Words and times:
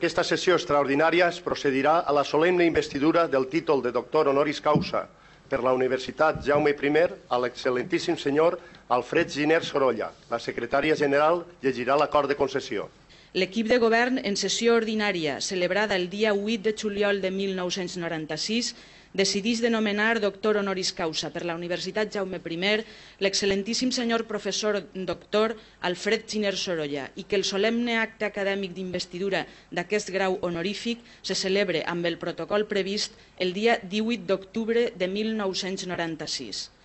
Aquesta 0.00 0.22
sessió 0.24 0.54
extraordinària 0.56 1.26
es 1.28 1.38
procedirà 1.44 1.98
a 2.08 2.12
la 2.16 2.22
solemne 2.24 2.64
investidura 2.64 3.26
del 3.28 3.44
títol 3.52 3.82
de 3.84 3.90
doctor 3.92 4.30
honoris 4.30 4.62
causa 4.64 5.02
per 5.50 5.58
la 5.60 5.74
Universitat 5.76 6.38
Jaume 6.46 6.72
I 6.72 7.02
a 7.28 7.36
l'excel·lentíssim 7.42 8.16
senyor 8.16 8.56
Alfred 8.88 9.28
Giner 9.28 9.60
Sorolla. 9.62 10.08
La 10.30 10.38
secretària 10.38 10.96
general 10.96 11.44
llegirà 11.60 11.98
l'acord 12.00 12.30
de 12.30 12.34
concessió. 12.34 12.88
L'equip 13.34 13.68
de 13.68 13.76
govern, 13.76 14.16
en 14.24 14.40
sessió 14.40 14.78
ordinària 14.80 15.36
celebrada 15.42 15.96
el 15.96 16.08
dia 16.08 16.32
8 16.32 16.62
de 16.62 16.74
juliol 16.74 17.20
de 17.20 17.30
1996, 17.30 18.72
decidís 19.12 19.60
de 19.60 19.70
nomenar 19.70 20.20
doctor 20.20 20.56
honoris 20.56 20.92
causa 20.94 21.30
per 21.34 21.44
la 21.44 21.56
Universitat 21.58 22.12
Jaume 22.14 22.38
I 22.38 22.84
l'excel·lentíssim 23.18 23.90
senyor 23.90 24.26
professor 24.26 24.80
doctor 24.94 25.56
Alfred 25.80 26.28
Giner 26.30 26.56
Sorolla 26.56 27.10
i 27.16 27.24
que 27.24 27.36
el 27.36 27.44
solemne 27.44 27.98
acte 27.98 28.24
acadèmic 28.24 28.72
d'investidura 28.72 29.46
d'aquest 29.70 30.10
grau 30.10 30.38
honorífic 30.42 30.98
se 31.22 31.34
celebre 31.34 31.82
amb 31.86 32.06
el 32.06 32.18
protocol 32.18 32.66
previst 32.66 33.12
el 33.38 33.52
dia 33.52 33.80
18 33.82 34.26
d'octubre 34.26 34.92
de 34.96 35.08
1996. 35.08 36.79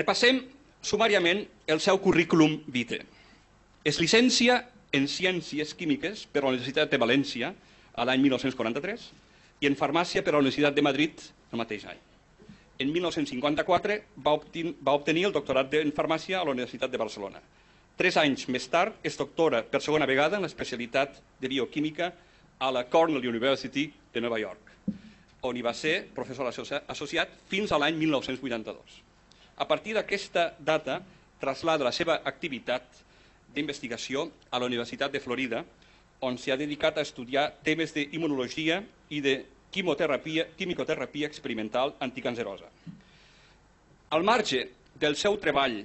Repassem 0.00 0.38
sumàriament 0.80 1.42
el 1.68 1.80
seu 1.84 1.98
currículum 2.00 2.54
vitae. 2.72 3.02
Es 3.84 3.98
llicencia 4.00 4.62
en 4.96 5.08
Ciències 5.12 5.74
Químiques 5.76 6.22
per 6.32 6.40
la 6.40 6.52
Universitat 6.54 6.88
de 6.92 7.00
València 7.00 7.50
a 7.92 8.06
l'any 8.08 8.22
1943 8.24 9.04
i 9.60 9.68
en 9.68 9.76
Farmàcia 9.76 10.22
per 10.24 10.32
la 10.32 10.40
Universitat 10.40 10.78
de 10.78 10.84
Madrid 10.86 11.20
el 11.52 11.60
mateix 11.60 11.84
any. 11.90 12.00
En 12.80 12.94
1954 12.94 13.98
va, 14.24 14.32
obtenir, 14.38 14.72
va 14.80 14.96
obtenir 14.96 15.26
el 15.28 15.36
doctorat 15.36 15.76
en 15.82 15.92
Farmàcia 15.92 16.40
a 16.40 16.46
la 16.48 16.56
Universitat 16.56 16.88
de 16.88 17.02
Barcelona. 17.02 17.44
Tres 18.00 18.16
anys 18.16 18.46
més 18.48 18.70
tard 18.72 19.04
és 19.04 19.20
doctora 19.20 19.60
per 19.68 19.82
segona 19.84 20.08
vegada 20.08 20.40
en 20.40 20.48
l'especialitat 20.48 21.20
de 21.42 21.52
bioquímica 21.52 22.08
a 22.56 22.72
la 22.72 22.86
Cornell 22.88 23.28
University 23.28 23.90
de 24.14 24.24
Nova 24.24 24.40
York, 24.40 24.72
on 25.44 25.56
hi 25.56 25.68
va 25.68 25.76
ser 25.76 26.06
professor 26.16 26.48
associat 26.48 27.36
fins 27.52 27.72
a 27.72 27.84
l'any 27.84 28.00
1982. 28.00 29.09
A 29.60 29.68
partir 29.68 29.92
d'aquesta 29.92 30.54
data, 30.56 31.02
traslada 31.40 31.84
la 31.84 31.92
seva 31.92 32.22
activitat 32.24 33.02
d'investigació 33.52 34.30
a 34.48 34.58
la 34.58 34.68
Universitat 34.70 35.12
de 35.12 35.20
Florida, 35.20 35.60
on 36.24 36.38
s'ha 36.40 36.56
dedicat 36.56 36.96
a 36.96 37.04
estudiar 37.04 37.50
temes 37.64 37.92
d'immunologia 37.92 38.80
i 39.12 39.20
de 39.20 39.34
quimioterapia, 39.72 40.46
quimicoterapia 40.56 41.28
experimental 41.28 41.92
anticancerosa. 42.00 42.68
Al 44.10 44.24
marge 44.24 44.62
del 45.00 45.16
seu 45.16 45.36
treball 45.40 45.82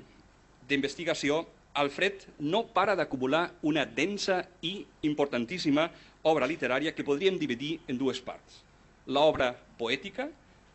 d'investigació, 0.67 1.43
Alfred 1.75 2.23
no 2.39 2.63
para 2.71 2.95
d'acumular 2.95 3.49
una 3.67 3.83
densa 3.85 4.39
i 4.63 4.77
importantíssima 5.03 5.89
obra 6.23 6.47
literària 6.47 6.95
que 6.95 7.03
podríem 7.03 7.35
dividir 7.37 7.81
en 7.91 7.99
dues 7.99 8.21
parts. 8.23 8.61
L'obra 9.11 9.51
poètica 9.77 10.29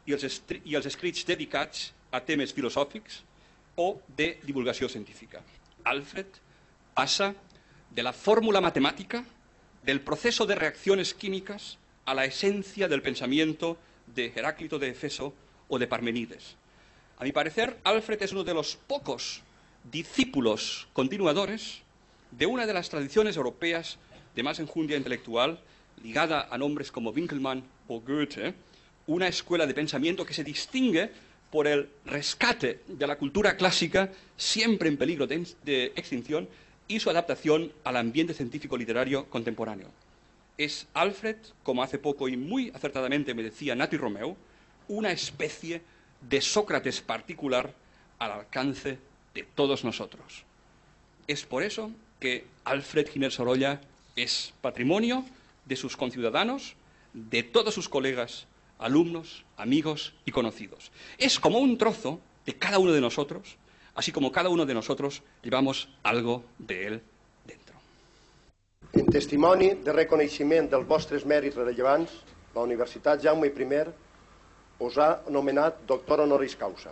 i 0.07 0.13
els, 0.13 0.43
i 0.69 0.77
els 0.77 0.87
escrits 0.87 1.25
dedicats 1.25 1.89
a 2.11 2.21
temes 2.21 2.53
filosòfics 2.53 3.23
o 3.77 4.01
de 4.17 4.39
divulgació 4.43 4.89
científica. 4.89 5.43
Alfred 5.85 6.27
passa 6.95 7.35
de 7.91 8.03
la 8.03 8.13
fórmula 8.13 8.61
matemática, 8.61 9.25
del 9.83 10.01
proceso 10.01 10.47
de 10.47 10.55
reacciones 10.55 11.15
químicas, 11.15 11.79
a 12.05 12.15
la 12.15 12.25
esencia 12.25 12.89
del 12.89 13.03
pensamiento 13.03 13.79
de 14.07 14.33
Heráclito 14.35 14.79
de 14.79 14.89
Efeso 14.89 15.33
o 15.69 15.79
de 15.79 15.87
Parmenides. 15.87 16.57
A 17.19 17.25
mi 17.25 17.33
parecer, 17.33 17.79
Alfred 17.85 18.23
es 18.23 18.33
uno 18.33 18.45
de 18.45 18.55
los 18.55 18.77
pocos 18.77 19.43
discípulos 19.85 20.89
continuadores 20.93 21.83
de 22.31 22.47
una 22.47 22.67
de 22.67 22.75
las 22.75 22.89
tradiciones 22.89 23.37
europeas 23.37 23.99
de 24.35 24.43
más 24.43 24.59
enjundia 24.59 24.97
intelectual, 24.97 25.61
ligada 26.03 26.49
a 26.51 26.59
nombres 26.59 26.91
como 26.91 27.11
Winkelmann 27.11 27.65
o 27.89 28.01
Goethe, 28.01 28.55
una 29.07 29.29
escuela 29.29 29.67
de 29.67 29.75
pensamiento 29.75 30.25
que 30.25 30.35
se 30.35 30.45
distingue 30.45 31.11
por 31.51 31.67
el 31.67 31.89
rescate 32.07 32.81
de 32.87 33.07
la 33.07 33.19
cultura 33.19 33.57
clásica, 33.57 34.11
siempre 34.37 34.89
en 34.89 34.97
peligro 34.97 35.27
de, 35.27 35.93
extinción, 35.97 36.49
y 36.87 37.01
su 37.01 37.11
adaptación 37.11 37.73
al 37.85 37.97
ambiente 37.97 38.35
científico-literario 38.35 39.27
contemporáneo. 39.27 39.89
Es 40.59 40.87
Alfred, 40.95 41.37
como 41.63 41.83
hace 41.83 41.99
poco 41.99 42.29
y 42.29 42.37
muy 42.37 42.71
acertadamente 42.75 43.35
me 43.35 43.43
decía 43.43 43.75
Nati 43.75 43.97
Romeu, 43.97 44.37
una 44.89 45.13
especie 45.13 45.83
de 46.21 46.41
Sócrates 46.41 47.01
particular 47.01 47.73
al 48.19 48.33
alcance 48.33 48.99
de 49.35 49.43
todos 49.55 49.85
nosotros. 49.85 50.45
Es 51.27 51.45
por 51.45 51.63
eso 51.63 51.93
que 52.19 52.45
Alfred 52.65 53.09
Giner 53.09 53.33
Sorolla 53.33 53.81
es 54.17 54.53
patrimonio 54.61 55.25
de 55.65 55.77
sus 55.77 55.97
conciudadanos, 55.97 56.75
de 57.15 57.43
todos 57.43 57.73
sus 57.73 57.89
colegas 57.89 58.47
alumnos, 58.81 59.45
amigos 59.57 60.15
y 60.25 60.33
conocidos. 60.33 60.91
Es 61.19 61.39
como 61.39 61.59
un 61.59 61.79
trozo 61.79 62.21
de 62.47 62.55
cada 62.55 62.79
uno 62.79 62.93
de 62.93 63.01
nosotros, 63.01 63.57
así 63.95 64.11
como 64.11 64.33
cada 64.33 64.49
uno 64.49 64.67
de 64.67 64.75
nosotros 64.75 65.23
llevamos 65.43 65.89
algo 66.03 66.45
de 66.59 66.87
él 66.87 67.03
dentro. 67.45 67.77
En 68.93 69.07
testimoni 69.07 69.75
de 69.85 69.93
reconeixement 69.93 70.71
dels 70.71 70.89
vostres 70.89 71.27
mèrits 71.27 71.55
rellevants, 71.55 72.11
la 72.55 72.65
Universitat 72.65 73.23
Jaume 73.23 73.47
I 73.47 73.85
us 74.81 74.97
ha 74.97 75.21
nomenat 75.29 75.85
doctor 75.87 76.21
honoris 76.21 76.57
causa. 76.57 76.91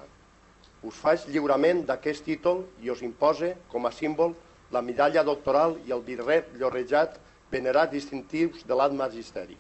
Us 0.83 0.95
faig 0.95 1.25
lliurament 1.33 1.87
d'aquest 1.87 2.25
títol 2.25 2.67
i 2.85 2.91
us 2.91 3.03
impose, 3.03 3.57
com 3.73 3.87
a 3.87 3.91
símbol, 3.91 4.37
la 4.71 4.83
medalla 4.83 5.25
doctoral 5.25 5.79
i 5.89 5.93
el 5.93 6.05
birret 6.05 6.53
llorejat 6.61 7.19
venerat 7.51 7.91
distintius 7.91 8.63
de 8.69 8.77
l'art 8.77 8.93
magisteri. 8.93 9.57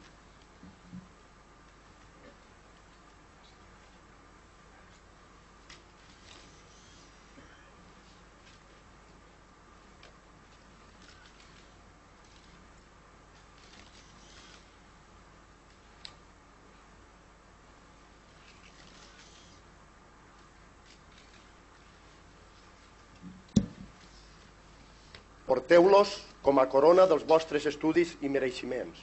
Porteu-los 25.49 26.11
com 26.45 26.59
a 26.61 26.67
corona 26.69 27.07
dels 27.09 27.25
vostres 27.25 27.65
estudis 27.71 28.11
i 28.21 28.29
mereixements. 28.29 29.01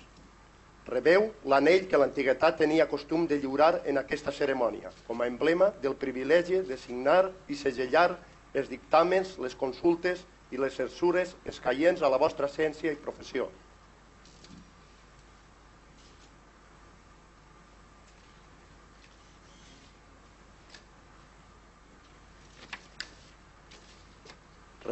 Rebeu 0.85 1.31
l'anell 1.49 1.87
que 1.89 1.97
l'antiguitat 1.97 2.59
tenia 2.61 2.85
costum 2.85 3.25
de 3.25 3.39
lliurar 3.41 3.79
en 3.89 3.97
aquesta 3.97 4.29
cerimònia, 4.29 4.91
com 5.07 5.21
a 5.21 5.27
emblema 5.31 5.71
del 5.81 5.97
privilegi 5.97 6.61
de 6.67 6.77
signar 6.77 7.31
i 7.49 7.57
segellar 7.57 8.19
els 8.53 8.69
dictàmens, 8.69 9.39
les 9.41 9.57
consultes 9.57 10.21
i 10.53 10.61
les 10.61 10.77
censures 10.77 11.33
escaients 11.49 12.05
a 12.05 12.13
la 12.13 12.21
vostra 12.21 12.47
ciència 12.47 12.93
i 12.93 13.01
professió. 13.01 13.49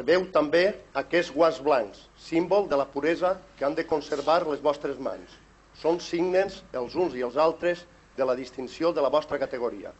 Conserveu 0.03 0.25
també 0.35 0.61
aquests 0.99 1.29
guants 1.31 1.61
blancs, 1.63 1.99
símbol 2.19 2.65
de 2.67 2.75
la 2.75 2.83
puresa 2.91 3.37
que 3.55 3.63
han 3.63 3.75
de 3.77 3.85
conservar 3.87 4.41
les 4.43 4.59
vostres 4.59 4.97
mans. 4.99 5.37
Són 5.79 6.01
signes, 6.03 6.57
els 6.75 6.97
uns 6.99 7.13
i 7.15 7.21
els 7.23 7.37
altres, 7.39 7.85
de 8.17 8.25
la 8.27 8.35
distinció 8.35 8.91
de 8.91 8.99
la 8.99 9.09
vostra 9.09 9.39
categoria. 9.39 9.93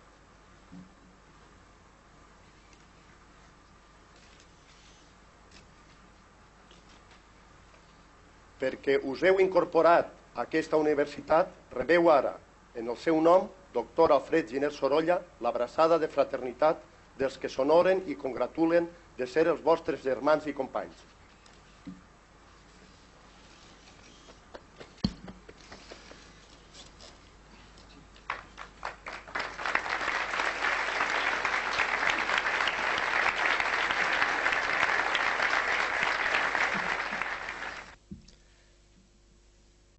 perquè 8.64 8.96
us 9.04 9.20
heu 9.28 9.42
incorporat 9.44 10.08
a 10.36 10.46
aquesta 10.46 10.78
universitat, 10.80 11.50
rebeu 11.76 12.08
ara, 12.08 12.38
en 12.80 12.88
el 12.88 12.96
seu 12.96 13.20
nom, 13.20 13.50
doctor 13.74 14.14
Alfred 14.16 14.48
Giner 14.48 14.70
Sorolla, 14.72 15.18
l'abraçada 15.44 15.98
de 16.00 16.08
fraternitat 16.08 16.80
dels 17.20 17.36
que 17.36 17.52
s'honoren 17.52 18.06
i 18.08 18.16
congratulen 18.16 18.88
de 19.18 19.27
ser 19.30 19.48
els 19.48 19.62
vostres 19.62 20.01
germans 20.06 20.48
i 20.50 20.54
companys. 20.57 21.10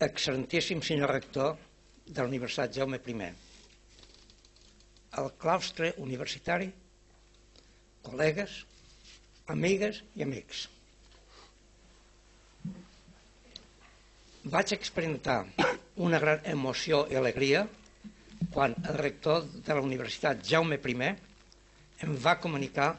Excelentíssim 0.05 0.82
senyor 0.84 1.11
rector 1.11 1.56
de 2.06 2.20
la 2.20 2.28
Universitat 2.28 2.75
Jaume 2.76 2.99
I, 2.99 3.31
el 5.22 5.31
claustre 5.40 5.94
universitari, 6.02 6.69
col·legues, 8.05 8.58
amigues 9.52 10.02
i 10.17 10.25
amics. 10.25 10.69
Vaig 14.44 14.75
experimentar 14.76 15.44
una 15.96 16.19
gran 16.20 16.41
emoció 16.44 17.05
i 17.12 17.17
alegria 17.17 17.64
quan 18.52 18.75
el 18.85 18.99
rector 18.99 19.44
de 19.67 19.75
la 19.75 19.82
Universitat 19.85 20.43
Jaume 20.44 20.76
I 20.76 20.94
em 22.05 22.17
va 22.25 22.38
comunicar 22.41 22.99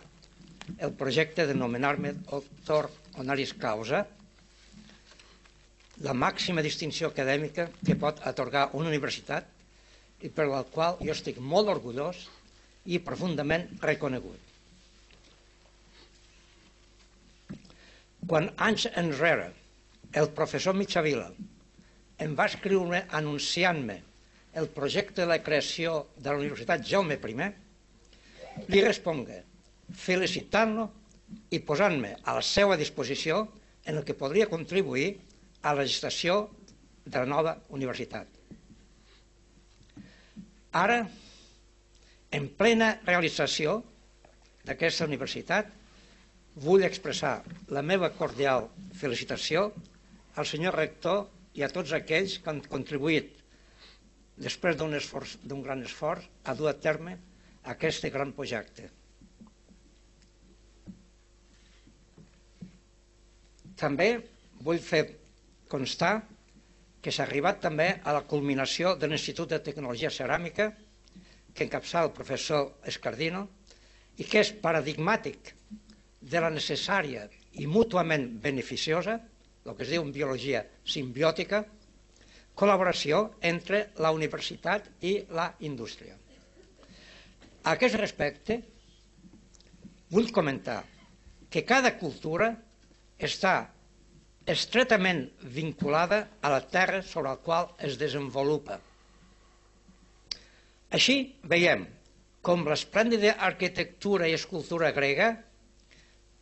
el 0.80 0.94
projecte 0.94 1.46
de 1.46 1.54
nomenar-me 1.54 2.14
doctor 2.14 2.90
honoris 3.18 3.54
causa 3.54 4.06
la 6.08 6.14
màxima 6.14 6.62
distinció 6.62 7.08
acadèmica 7.12 7.70
que 7.86 7.96
pot 7.96 8.20
atorgar 8.32 8.70
una 8.74 8.90
universitat 8.90 9.46
i 10.22 10.30
per 10.30 10.48
la 10.50 10.64
qual 10.64 10.98
jo 11.02 11.12
estic 11.14 11.38
molt 11.40 11.70
orgullós 11.70 12.26
i 12.86 13.00
profundament 13.00 13.70
reconegut. 13.82 14.45
Quan 18.26 18.50
anys 18.58 18.88
enrere 18.98 19.52
el 20.18 20.32
professor 20.38 20.74
Mitjavila 20.78 21.28
em 22.26 22.34
va 22.38 22.48
escriure 22.50 23.04
anunciant-me 23.20 23.98
el 24.62 24.70
projecte 24.74 25.22
de 25.22 25.28
la 25.30 25.42
creació 25.44 25.96
de 26.16 26.32
la 26.32 26.40
Universitat 26.40 26.86
Jaume 26.90 27.18
I, 27.20 27.50
li 28.72 28.82
responga 28.82 29.42
felicitant-lo 30.06 30.88
i 31.52 31.60
posant-me 31.60 32.16
a 32.24 32.38
la 32.40 32.42
seva 32.42 32.78
disposició 32.80 33.44
en 33.86 34.00
el 34.00 34.06
que 34.08 34.18
podria 34.18 34.50
contribuir 34.50 35.10
a 35.62 35.76
la 35.76 35.86
gestació 35.86 36.40
de 37.06 37.20
la 37.20 37.30
nova 37.30 37.58
universitat. 37.70 38.28
Ara, 40.76 41.04
en 42.32 42.48
plena 42.58 42.96
realització 43.06 43.82
d'aquesta 44.66 45.06
universitat, 45.06 45.70
vull 46.64 46.86
expressar 46.88 47.42
la 47.76 47.84
meva 47.84 48.10
cordial 48.16 48.70
felicitació 48.96 49.70
al 50.40 50.48
senyor 50.48 50.76
rector 50.80 51.26
i 51.56 51.64
a 51.64 51.72
tots 51.72 51.92
aquells 51.96 52.38
que 52.44 52.52
han 52.52 52.62
contribuït 52.72 53.34
després 54.46 54.78
d'un 54.80 54.96
esforç 54.96 55.38
d'un 55.44 55.64
gran 55.64 55.84
esforç 55.84 56.28
a 56.44 56.56
dur 56.56 56.70
a 56.72 56.76
terme 56.86 57.18
aquest 57.74 58.08
gran 58.14 58.32
projecte. 58.38 58.90
També 63.76 64.10
vull 64.64 64.80
fer 64.80 65.04
constar 65.68 66.14
que 67.02 67.12
s'ha 67.12 67.26
arribat 67.26 67.60
també 67.64 67.90
a 68.04 68.14
la 68.16 68.24
culminació 68.30 68.96
de 68.96 69.10
l'Institut 69.12 69.52
de 69.52 69.60
Tecnologia 69.60 70.12
Ceràmica 70.14 70.72
que 71.54 71.68
encapçala 71.68 72.08
el 72.10 72.16
professor 72.16 72.72
Escardino 72.92 73.46
i 74.18 74.24
que 74.24 74.42
és 74.42 74.54
paradigmàtic 74.64 75.55
de 76.26 76.42
la 76.42 76.52
necessària 76.54 77.28
i 77.62 77.68
mútuament 77.70 78.28
beneficiosa, 78.42 79.20
el 79.66 79.74
que 79.78 79.86
es 79.86 79.92
diu 79.94 80.04
en 80.06 80.12
biologia 80.14 80.64
simbiòtica, 80.86 81.64
col·laboració 82.56 83.22
entre 83.44 83.90
la 84.02 84.12
universitat 84.16 84.88
i 85.04 85.18
la 85.36 85.50
indústria. 85.68 86.16
A 87.66 87.74
aquest 87.74 87.98
respecte, 88.00 88.60
vull 90.14 90.32
comentar 90.32 90.84
que 91.50 91.66
cada 91.66 91.96
cultura 92.00 92.52
està 93.18 93.56
estretament 94.46 95.24
vinculada 95.56 96.20
a 96.42 96.52
la 96.54 96.62
terra 96.62 97.02
sobre 97.02 97.32
la 97.32 97.42
qual 97.42 97.72
es 97.82 97.98
desenvolupa. 97.98 98.78
Així 100.94 101.18
veiem 101.50 101.88
com 102.46 102.62
l'esplèndida 102.70 103.34
arquitectura 103.42 104.30
i 104.30 104.36
escultura 104.38 104.92
grega 104.94 105.32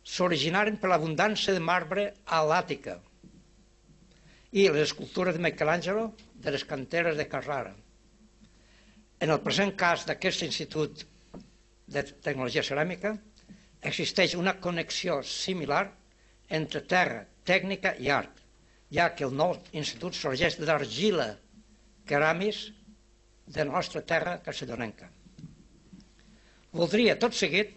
s'originaren 0.04 0.76
per 0.80 0.90
l'abundància 0.92 1.54
de 1.56 1.62
marbre 1.64 2.04
a 2.26 2.42
l'Àtica 2.44 2.98
i 4.52 4.68
les 4.68 4.84
escultures 4.84 5.34
de 5.34 5.42
Michelangelo 5.42 6.10
de 6.44 6.52
les 6.54 6.64
canteres 6.68 7.16
de 7.16 7.26
Carrara. 7.26 7.72
En 9.18 9.32
el 9.32 9.40
present 9.40 9.72
cas 9.80 10.04
d'aquest 10.06 10.44
Institut 10.46 11.06
de 11.88 12.02
Tecnologia 12.26 12.62
Ceràmica 12.66 13.14
existeix 13.90 14.36
una 14.36 14.54
connexió 14.60 15.22
similar 15.24 15.86
entre 16.58 16.84
terra, 16.88 17.24
tècnica 17.44 17.94
i 18.00 18.10
art, 18.12 18.40
ja 18.92 19.10
que 19.16 19.24
el 19.26 19.34
nou 19.36 19.56
institut 19.72 20.16
sorgeix 20.16 20.58
d'argila 20.60 21.32
ceramis 22.08 22.66
de 23.46 23.64
la 23.64 23.72
nostra 23.72 24.02
terra 24.04 24.38
castellonenca. 24.44 25.08
Voldria, 26.74 27.16
tot 27.20 27.36
seguit, 27.36 27.72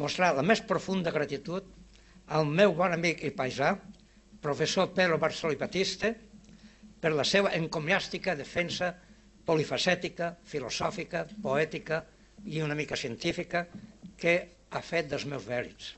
mostrar 0.00 0.32
la 0.36 0.44
més 0.46 0.62
profunda 0.64 1.12
gratitud 1.12 1.66
al 2.32 2.46
meu 2.48 2.72
bon 2.76 2.94
amic 2.94 3.24
i 3.26 3.32
paisà, 3.36 3.74
professor 4.42 4.92
Pedro 4.96 5.18
Barceló 5.20 5.52
i 5.52 5.60
Batista, 5.60 6.12
per 7.02 7.12
la 7.12 7.26
seva 7.26 7.52
encomiàstica 7.58 8.36
defensa 8.38 8.92
polifacètica, 9.44 10.36
filosòfica, 10.46 11.26
poètica 11.42 12.02
i 12.46 12.62
una 12.62 12.76
mica 12.78 12.96
científica 12.96 13.66
que 14.16 14.36
ha 14.70 14.80
fet 14.80 15.10
dels 15.10 15.26
meus 15.28 15.44
vèrits. 15.46 15.92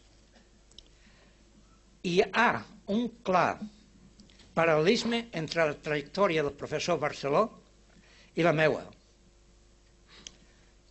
Hi 2.04 2.18
ha 2.24 2.48
un 2.92 3.06
clar 3.24 3.60
paral·lelisme 4.56 5.26
entre 5.32 5.68
la 5.68 5.76
trajectòria 5.86 6.42
del 6.44 6.56
professor 6.56 6.98
Barceló 7.00 7.44
i 8.34 8.44
la 8.44 8.52
meua. 8.56 8.82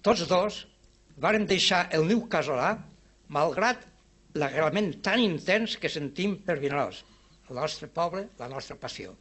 Tots 0.04 0.26
dos 0.30 0.64
varen 1.18 1.46
deixar 1.48 1.86
el 1.96 2.08
niu 2.10 2.26
casolà 2.30 2.74
malgrat 3.38 3.82
l'agrament 4.40 4.92
tan 5.06 5.22
intens 5.22 5.78
que 5.78 5.92
sentim 5.92 6.38
per 6.46 6.60
Vinaròs, 6.62 7.04
el 7.50 7.60
nostre 7.60 7.90
poble, 7.90 8.28
la 8.40 8.50
nostra 8.52 8.78
passió. 8.80 9.14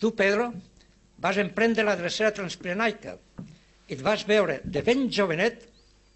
Tu, 0.00 0.10
Pedro, 0.16 0.50
vas 1.20 1.38
emprendre 1.40 1.86
la 1.86 1.96
drecera 2.00 2.34
transpirenaica 2.34 3.18
i 3.88 3.94
et 3.96 4.02
vas 4.02 4.24
veure 4.28 4.58
de 4.64 4.82
ben 4.82 5.06
jovenet 5.12 5.68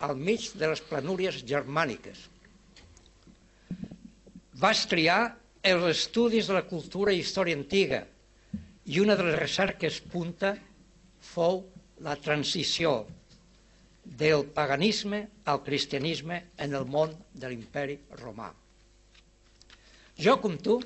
al 0.04 0.16
mig 0.16 0.50
de 0.58 0.72
les 0.72 0.82
planúries 0.88 1.44
germàniques 1.46 2.26
vas 4.58 4.84
triar 4.90 5.36
els 5.62 5.84
estudis 5.86 6.48
de 6.50 6.56
la 6.56 6.66
cultura 6.66 7.14
i 7.14 7.20
història 7.22 7.56
antiga 7.58 8.02
i 8.90 8.98
una 9.02 9.14
de 9.18 9.26
les 9.28 9.38
recerques 9.38 10.00
punta 10.14 10.56
fou 11.30 11.60
la 12.02 12.16
transició 12.18 13.04
del 14.20 14.46
paganisme 14.56 15.20
al 15.44 15.62
cristianisme 15.64 16.40
en 16.56 16.74
el 16.74 16.86
món 16.88 17.12
de 17.34 17.50
l'imperi 17.50 17.98
romà. 18.22 18.48
Jo, 20.18 20.38
com 20.42 20.56
tu, 20.58 20.78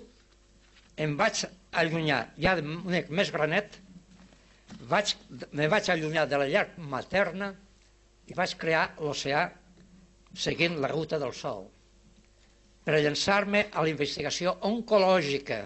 em 0.97 1.14
vaig 1.17 1.45
allunyar, 1.83 2.25
ja 2.37 2.57
més 2.61 3.31
granet, 3.33 3.79
vaig, 4.91 5.14
me 5.52 5.69
vaig 5.73 5.88
allunyar 5.95 6.26
de 6.29 6.41
la 6.43 6.49
llar 6.50 6.67
materna 6.76 7.52
i 8.29 8.35
vaig 8.37 8.57
crear 8.59 8.88
l'oceà 8.99 9.47
seguint 10.35 10.81
la 10.81 10.91
ruta 10.93 11.21
del 11.23 11.33
sol 11.37 11.71
per 12.85 12.99
llançar-me 12.99 13.67
a 13.71 13.83
la 13.85 13.91
investigació 13.93 14.57
oncològica, 14.67 15.61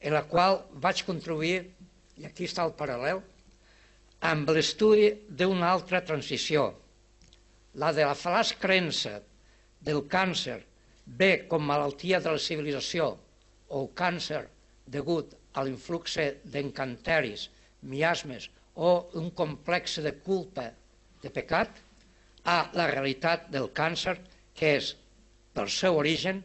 en 0.00 0.14
la 0.14 0.24
qual 0.30 0.62
vaig 0.82 1.04
contribuir, 1.06 1.60
i 2.18 2.26
aquí 2.26 2.48
està 2.48 2.64
el 2.66 2.74
paral·lel, 2.78 3.22
amb 4.20 4.50
l'estudi 4.50 5.10
d'una 5.30 5.68
altra 5.70 6.00
transició, 6.02 6.72
la 7.78 7.92
de 7.94 8.04
la 8.06 8.16
fal·laç 8.18 8.56
creença 8.58 9.20
del 9.80 10.02
càncer 10.10 10.58
bé 11.06 11.46
com 11.48 11.62
malaltia 11.64 12.18
de 12.20 12.32
la 12.34 12.42
civilització 12.42 13.12
o 13.68 13.86
càncer 13.94 14.42
degut 14.86 15.36
a 15.54 15.62
l'influx 15.64 16.18
d'encanteris, 16.44 17.48
miasmes 17.82 18.48
o 18.74 19.08
un 19.20 19.30
complex 19.30 20.00
de 20.02 20.12
culpa 20.24 20.66
de 21.22 21.30
pecat, 21.30 21.70
a 22.44 22.70
la 22.72 22.86
realitat 22.90 23.48
del 23.52 23.68
càncer, 23.74 24.16
que 24.54 24.76
és 24.78 24.94
pel 25.54 25.68
seu 25.70 25.98
origen 26.00 26.40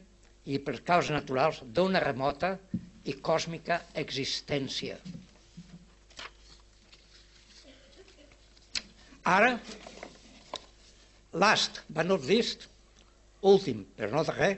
i 0.45 0.59
per 0.59 0.81
causes 0.85 1.13
naturals 1.15 1.61
d'una 1.63 2.01
remota 2.03 2.57
i 3.05 3.13
còsmica 3.13 3.79
existència. 4.03 4.97
Ara, 9.23 9.59
last 11.31 11.81
but 11.87 12.05
not 12.05 12.25
least, 12.27 12.67
últim, 13.41 13.85
però 13.95 14.11
no 14.11 14.23
de 14.27 14.35
res, 14.35 14.57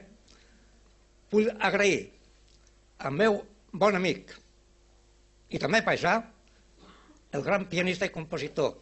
vull 1.29 1.51
agrair 1.69 1.99
al 3.05 3.13
meu 3.13 3.37
bon 3.73 3.97
amic 3.97 4.33
i 5.53 5.61
també 5.61 5.83
paisà, 5.85 6.15
el 7.35 7.43
gran 7.45 7.67
pianista 7.69 8.07
i 8.07 8.13
compositor 8.13 8.73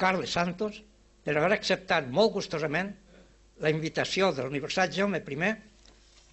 Carles 0.00 0.32
Santos, 0.32 0.80
per 1.22 1.36
haver 1.36 1.52
acceptat 1.54 2.06
molt 2.08 2.32
gustosament 2.32 2.94
la 3.60 3.70
invitació 3.70 4.30
de 4.32 4.42
l'Universitat 4.42 4.94
Jaume 4.96 5.20
I 5.20 5.54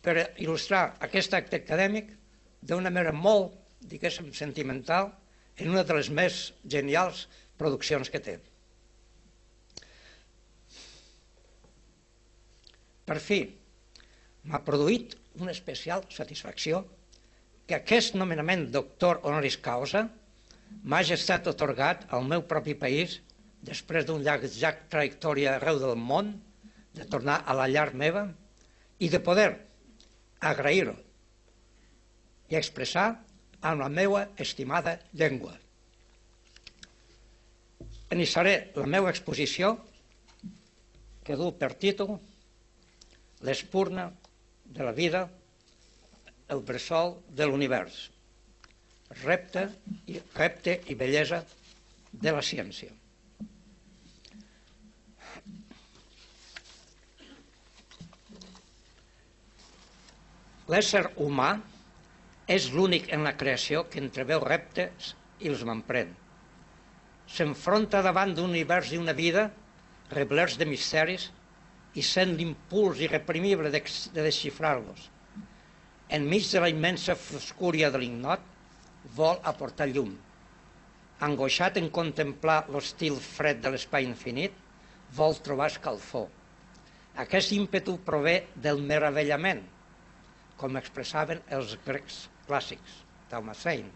per 0.02 0.16
il·lustrar 0.40 0.96
aquest 1.04 1.34
acte 1.34 1.60
acadèmic 1.60 2.14
d'una 2.62 2.90
manera 2.90 3.12
molt, 3.12 3.52
diguéssim, 3.82 4.32
sentimental 4.34 5.12
en 5.58 5.70
una 5.70 5.84
de 5.84 5.94
les 5.94 6.10
més 6.10 6.54
genials 6.64 7.28
produccions 7.58 8.12
que 8.14 8.22
té. 8.24 8.38
Per 13.08 13.18
fi, 13.24 13.40
m'ha 14.48 14.64
produït 14.68 15.16
una 15.40 15.54
especial 15.54 16.04
satisfacció 16.12 16.84
que 17.68 17.78
aquest 17.78 18.16
nomenament 18.16 18.68
doctor 18.72 19.22
honoris 19.24 19.58
causa 19.64 20.06
m'hagi 20.84 21.16
estat 21.16 21.48
otorgat 21.52 22.06
al 22.16 22.28
meu 22.28 22.44
propi 22.48 22.76
país 22.76 23.20
després 23.68 24.06
d'un 24.08 24.24
llarg, 24.24 24.48
llarg 24.60 24.88
trajectòria 24.92 25.56
arreu 25.56 25.80
del 25.80 25.96
món, 26.00 26.36
de 26.98 27.06
tornar 27.06 27.42
a 27.46 27.54
la 27.54 27.68
llar 27.70 27.92
meva 27.94 28.26
i 29.00 29.10
de 29.14 29.20
poder 29.22 29.50
agrair-ho 30.52 30.96
i 32.50 32.58
expressar 32.58 33.08
amb 33.62 33.82
la 33.84 33.90
meva 33.90 34.28
estimada 34.38 34.98
llengua. 35.14 35.54
Iniciaré 38.16 38.56
la 38.76 38.88
meva 38.88 39.12
exposició 39.12 39.76
que 41.28 41.36
du 41.36 41.52
per 41.60 41.74
títol 41.76 42.18
L'espurna 43.46 44.08
de 44.66 44.86
la 44.86 44.92
vida, 44.92 45.28
el 46.50 46.64
bressol 46.66 47.12
de 47.38 47.46
l'univers, 47.46 47.98
repte 49.22 49.68
i, 50.10 50.18
repte 50.40 50.74
i 50.90 50.96
bellesa 50.98 51.44
de 52.12 52.34
la 52.34 52.42
ciència. 52.42 52.90
L'ésser 60.68 61.06
humà 61.24 61.52
és 62.52 62.72
l'únic 62.74 63.12
en 63.16 63.24
la 63.24 63.38
creació 63.40 63.86
que 63.92 64.02
entreveu 64.04 64.42
reptes 64.44 65.14
i 65.40 65.54
els 65.54 65.62
manprèn. 65.68 66.10
S'enfronta 67.28 68.02
davant 68.06 68.34
d'un 68.36 68.50
univers 68.50 68.94
i 68.96 69.00
una 69.02 69.16
vida 69.16 69.50
reblerts 70.14 70.56
de 70.60 70.68
misteris 70.70 71.28
i 71.98 72.04
sent 72.06 72.36
l'impuls 72.38 73.02
irreprimible 73.04 73.72
de, 73.74 73.82
de 74.14 74.24
desxifrar-los. 74.24 75.10
Enmig 76.18 76.48
de 76.52 76.62
la 76.64 76.70
immensa 76.72 77.18
foscúria 77.20 77.90
de 77.92 78.00
l'ignot, 78.00 78.44
vol 79.18 79.40
aportar 79.52 79.90
llum. 79.92 80.14
Angoixat 81.28 81.80
en 81.82 81.90
contemplar 81.90 82.62
l'estil 82.72 83.18
fred 83.24 83.60
de 83.64 83.74
l'espai 83.74 84.06
infinit, 84.08 84.54
vol 85.18 85.36
trobar 85.44 85.72
escalfor. 85.72 86.28
Aquest 87.18 87.52
ímpetu 87.56 87.98
prové 88.06 88.38
del 88.56 88.80
meravellament, 88.86 89.64
com 90.58 90.78
expressaven 90.78 91.42
els 91.58 91.76
grecs 91.86 92.28
clàssics, 92.48 93.02
Talmacein. 93.32 93.90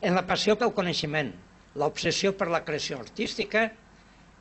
En 0.00 0.16
la 0.16 0.24
passió 0.26 0.56
pel 0.58 0.72
coneixement, 0.74 1.30
l'obsessió 1.78 2.32
per 2.34 2.48
la 2.50 2.64
creació 2.66 2.98
artística 2.98 3.68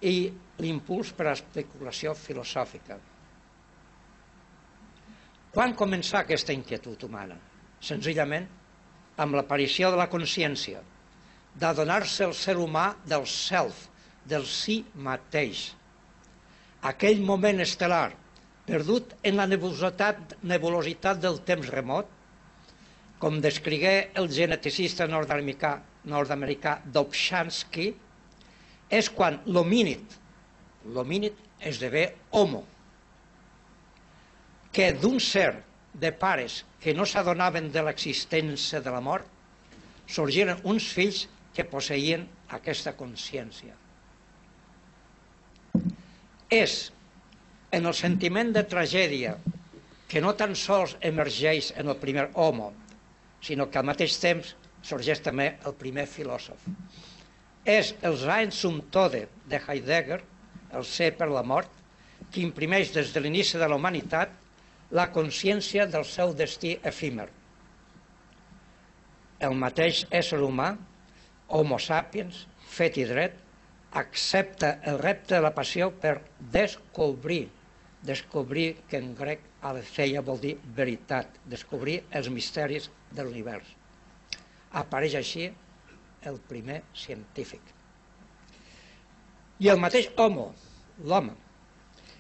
i 0.02 0.30
l'impuls 0.60 1.12
per 1.14 1.28
a 1.28 1.34
l'especulació 1.34 2.16
filosòfica. 2.18 2.98
Quan 5.54 5.76
començà 5.78 6.24
aquesta 6.24 6.54
inquietud 6.54 7.04
humana? 7.06 7.36
Senzillament 7.82 8.48
amb 9.20 9.36
l'aparició 9.36 9.90
de 9.92 10.00
la 10.00 10.08
consciència, 10.12 10.82
d'adonar-se 11.60 12.26
el 12.30 12.36
ser 12.38 12.56
humà 12.62 12.94
del 13.06 13.26
self, 13.28 13.88
del 14.30 14.46
si 14.48 14.84
mateix. 14.96 15.70
Aquell 16.86 17.22
moment 17.26 17.60
estel·lar 17.66 18.14
perdut 18.70 19.16
en 19.26 19.36
la 19.40 19.48
nebulositat, 19.50 20.38
nebulositat 20.46 21.20
del 21.20 21.42
temps 21.48 21.68
remot, 21.74 22.08
com 23.20 23.42
descrigué 23.44 24.12
el 24.22 24.30
geneticista 24.32 25.08
nord-americà 25.10 25.74
nord 26.06 26.32
Dobzhansky, 26.94 27.94
és 28.90 29.10
quan 29.10 29.40
l'homínid, 29.46 30.04
l'homínid 30.86 31.34
esdevé 31.60 32.16
homo, 32.32 32.64
que 34.72 34.94
d'un 34.94 35.20
ser 35.20 35.64
de 35.94 36.12
pares 36.12 36.64
que 36.80 36.94
no 36.94 37.06
s'adonaven 37.06 37.72
de 37.72 37.84
l'existència 37.84 38.82
de 38.82 38.94
la 38.94 39.02
mort, 39.02 39.26
sorgiren 40.08 40.62
uns 40.64 40.88
fills 40.94 41.28
que 41.54 41.66
posseïen 41.68 42.26
aquesta 42.56 42.96
consciència. 42.98 43.76
És 46.50 46.90
en 47.72 47.86
el 47.86 47.94
sentiment 47.94 48.54
de 48.56 48.64
tragèdia 48.66 49.36
que 50.10 50.22
no 50.22 50.34
tan 50.34 50.56
sols 50.58 50.96
emergeix 51.06 51.74
en 51.78 51.92
el 51.92 52.00
primer 52.02 52.30
home, 52.34 52.72
sinó 53.46 53.70
que 53.70 53.78
al 53.78 53.86
mateix 53.86 54.18
temps 54.22 54.56
sorgeix 54.86 55.22
també 55.26 55.52
el 55.68 55.76
primer 55.80 56.06
filòsof. 56.10 56.62
És 57.66 57.94
el 58.06 58.18
Sein 58.18 58.54
zum 58.56 58.80
Tode 58.94 59.26
de 59.50 59.60
Heidegger, 59.60 60.22
el 60.74 60.86
ser 60.86 61.12
per 61.18 61.30
la 61.32 61.44
mort, 61.44 61.70
que 62.32 62.42
imprimeix 62.46 62.94
des 62.94 63.12
de 63.14 63.22
l'inici 63.24 63.58
de 63.58 63.68
la 63.68 63.78
humanitat 63.80 64.32
la 64.96 65.10
consciència 65.14 65.86
del 65.90 66.06
seu 66.06 66.34
destí 66.34 66.76
efímer. 66.84 67.28
El 69.40 69.56
mateix 69.56 70.04
ésser 70.12 70.42
humà, 70.44 70.74
homo 71.48 71.78
sapiens, 71.80 72.46
fet 72.70 72.98
i 72.98 73.06
dret, 73.10 73.38
accepta 74.00 74.76
el 74.90 75.00
repte 75.02 75.36
de 75.36 75.42
la 75.46 75.54
passió 75.56 75.90
per 76.02 76.20
descobrir 76.54 77.48
descobrir 78.02 78.78
que 78.88 78.98
en 78.98 79.14
grec 79.16 79.44
aletheia 79.62 80.22
vol 80.24 80.40
dir 80.40 80.56
veritat, 80.76 81.28
descobrir 81.46 82.00
els 82.16 82.30
misteris 82.32 82.90
de 83.12 83.26
l'univers. 83.26 83.79
Apareix 84.78 85.16
així 85.18 85.50
el 86.30 86.40
primer 86.50 86.82
científic. 86.94 87.62
I 89.60 89.70
el 89.72 89.80
mateix 89.82 90.10
homo, 90.18 90.52
l'home, 91.04 91.34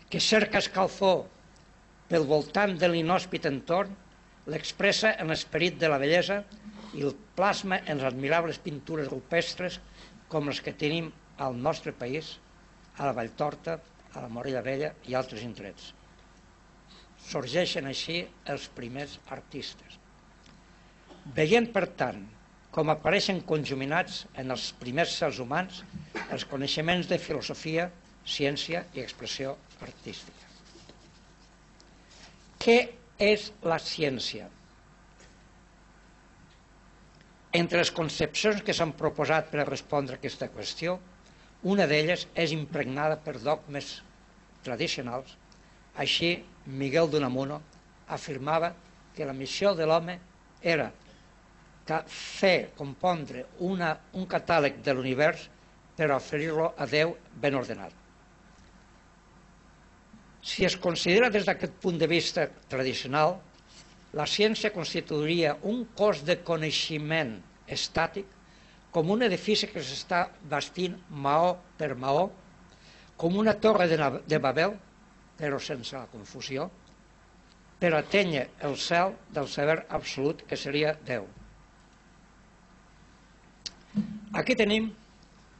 que 0.09 0.19
cerca 0.19 0.59
escalfor 0.63 1.27
pel 2.09 2.25
voltant 2.25 2.73
de 2.81 2.89
l'inhòspit 2.89 3.45
entorn, 3.45 3.93
l'expressa 4.49 5.13
en 5.21 5.29
l'esperit 5.29 5.77
de 5.77 5.91
la 5.91 5.99
bellesa 6.01 6.41
i 6.97 7.05
el 7.05 7.13
plasma 7.37 7.83
en 7.85 7.99
les 7.99 8.07
admirables 8.09 8.57
pintures 8.63 9.11
rupestres 9.11 9.77
com 10.31 10.49
les 10.49 10.61
que 10.65 10.73
tenim 10.73 11.11
al 11.37 11.55
nostre 11.55 11.93
país, 11.93 12.37
a 12.97 13.05
la 13.05 13.13
Valltorta, 13.13 13.77
a 14.13 14.23
la 14.25 14.31
Morella 14.33 14.63
Vella 14.65 14.89
i 15.07 15.15
altres 15.15 15.45
indrets. 15.45 15.93
Sorgeixen 17.29 17.85
així 17.85 18.23
els 18.49 18.65
primers 18.75 19.19
artistes. 19.29 19.99
Veient, 21.35 21.69
per 21.71 21.85
tant, 21.99 22.23
com 22.71 22.91
apareixen 22.93 23.41
conjuminats 23.49 24.25
en 24.37 24.53
els 24.53 24.69
primers 24.81 25.15
sers 25.21 25.39
humans 25.41 25.81
els 26.33 26.45
coneixements 26.45 27.07
de 27.09 27.17
filosofia, 27.21 27.87
ciència 28.25 28.83
i 28.93 29.01
expressió 29.01 29.55
artística. 29.81 30.45
Què 32.59 32.77
és 33.17 33.49
la 33.65 33.79
ciència? 33.81 34.49
Entre 37.57 37.79
les 37.81 37.89
concepcions 37.89 38.61
que 38.61 38.75
s'han 38.77 38.93
proposat 38.93 39.49
per 39.49 39.63
a 39.63 39.69
respondre 39.69 40.17
a 40.17 40.21
aquesta 40.21 40.51
qüestió, 40.53 40.99
una 41.65 41.87
d'elles 41.89 42.27
és 42.37 42.53
impregnada 42.53 43.17
per 43.23 43.39
dogmes 43.41 43.95
tradicionals. 44.63 45.33
Així, 45.97 46.35
Miguel 46.69 47.09
d'Unamuno 47.09 47.57
afirmava 48.07 48.75
que 49.15 49.25
la 49.25 49.33
missió 49.33 49.73
de 49.75 49.87
l'home 49.89 50.19
era 50.61 50.91
fer 52.05 52.71
compondre 52.77 53.45
una, 53.65 53.93
un 54.13 54.27
catàleg 54.29 54.81
de 54.85 54.95
l'univers 54.95 55.47
per 55.97 56.11
oferir-lo 56.15 56.71
a 56.77 56.87
Déu 56.87 57.15
ben 57.41 57.57
ordenat. 57.59 57.93
Si 60.41 60.63
es 60.65 60.77
considera 60.79 61.29
des 61.29 61.45
d'aquest 61.45 61.75
punt 61.83 61.97
de 61.99 62.07
vista 62.07 62.47
tradicional, 62.71 63.35
la 64.15 64.25
ciència 64.25 64.71
constituiria 64.73 65.57
un 65.69 65.83
cos 65.97 66.23
de 66.25 66.39
coneixement 66.45 67.35
estàtic 67.67 68.25
com 68.95 69.11
un 69.13 69.25
edifici 69.27 69.69
que 69.69 69.83
s'està 69.85 70.23
bastint 70.49 70.95
maó 71.09 71.51
per 71.77 71.91
maó, 71.95 72.29
com 73.19 73.35
una 73.37 73.53
torre 73.61 73.85
de, 73.91 73.97
de 74.25 74.39
Babel, 74.41 74.73
però 75.37 75.59
sense 75.61 75.97
la 75.97 76.07
confusió, 76.11 76.69
per 77.79 77.93
atènyer 77.95 78.47
el 78.67 78.79
cel 78.79 79.13
del 79.35 79.47
saber 79.51 79.83
absolut 79.99 80.41
que 80.47 80.57
seria 80.57 80.95
Déu. 81.05 81.27
Aquí 84.39 84.55
tenim 84.55 84.91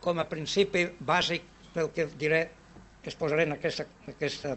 com 0.03 0.19
a 0.21 0.27
principi 0.29 0.85
bàsic 1.05 1.45
pel 1.73 1.89
que 1.95 2.05
diré, 2.19 2.41
es 3.03 3.15
posaré 3.17 3.45
en, 3.47 3.55
aquesta, 3.55 3.85
aquesta, 4.11 4.55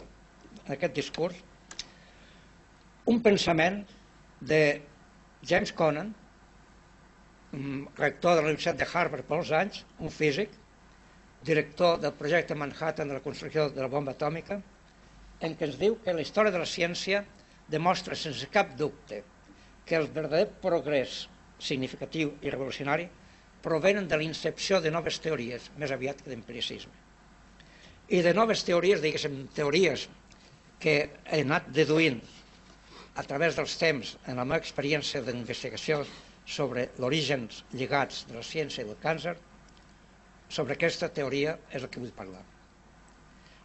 en 0.64 0.72
aquest 0.76 0.94
discurs, 0.98 1.38
un 3.12 3.20
pensament 3.22 3.80
de 4.52 4.60
James 5.48 5.72
Conant, 5.78 6.12
rector 7.98 8.36
de 8.36 8.42
la 8.42 8.50
Universitat 8.50 8.78
de 8.80 8.88
Harvard 8.88 9.26
per 9.26 9.36
molts 9.36 9.52
anys, 9.56 9.82
un 10.00 10.12
físic, 10.14 10.52
director 11.42 11.98
del 12.00 12.14
projecte 12.14 12.54
Manhattan 12.54 13.10
de 13.10 13.18
la 13.18 13.24
construcció 13.24 13.68
de 13.70 13.82
la 13.82 13.90
bomba 13.90 14.14
atòmica, 14.14 14.60
en 15.42 15.56
què 15.58 15.66
ens 15.66 15.78
diu 15.80 15.98
que 16.04 16.14
la 16.14 16.22
història 16.22 16.54
de 16.54 16.60
la 16.62 16.68
ciència 16.68 17.24
demostra 17.72 18.16
sense 18.18 18.46
cap 18.52 18.76
dubte 18.78 19.22
que 19.84 19.98
el 19.98 20.06
verdader 20.14 20.46
progrés 20.62 21.24
significatiu 21.58 22.36
i 22.42 22.50
revolucionari 22.50 23.08
provenen 23.62 24.08
de 24.10 24.18
l'incepció 24.18 24.80
de 24.82 24.90
noves 24.90 25.20
teories, 25.22 25.70
més 25.78 25.94
aviat 25.94 26.20
que 26.22 26.30
d'empiricisme. 26.32 26.92
I 28.12 28.20
de 28.26 28.34
noves 28.34 28.64
teories, 28.66 29.00
diguéssim, 29.00 29.46
teories 29.54 30.08
que 30.82 30.96
he 31.30 31.40
anat 31.44 31.68
deduint 31.72 32.18
a 33.14 33.22
través 33.22 33.56
dels 33.56 33.76
temps 33.78 34.16
en 34.26 34.40
la 34.40 34.44
meva 34.44 34.60
experiència 34.60 35.22
d'investigació 35.22 36.02
sobre 36.48 36.88
l'orígens 36.98 37.62
lligats 37.72 38.24
de 38.28 38.38
la 38.40 38.46
ciència 38.46 38.82
i 38.82 38.88
del 38.88 38.98
càncer, 39.02 39.36
sobre 40.52 40.74
aquesta 40.76 41.08
teoria 41.08 41.56
és 41.70 41.82
el 41.82 41.88
que 41.88 42.00
vull 42.02 42.14
parlar. 42.16 42.42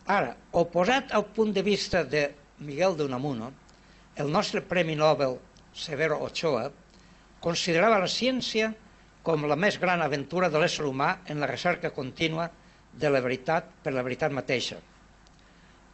Ara, 0.07 0.35
oposat 0.55 1.11
al 1.11 1.25
punt 1.35 1.51
de 1.55 1.63
vista 1.65 2.03
de 2.03 2.29
Miguel 2.63 2.95
de 2.95 3.07
Unamuno, 3.09 3.51
el 4.15 4.31
nostre 4.31 4.61
Premi 4.61 4.95
Nobel 4.95 5.35
Severo 5.75 6.21
Ochoa 6.23 6.69
considerava 7.43 7.99
la 7.99 8.11
ciència 8.11 8.71
com 9.27 9.43
la 9.43 9.57
més 9.59 9.75
gran 9.75 9.99
aventura 9.99 10.47
de 10.47 10.59
l'ésser 10.61 10.85
humà 10.87 11.09
en 11.27 11.41
la 11.43 11.49
recerca 11.51 11.91
contínua 11.91 12.45
de 12.95 13.09
la 13.11 13.19
veritat 13.19 13.65
per 13.83 13.91
la 13.91 14.03
veritat 14.05 14.31
mateixa. 14.31 14.77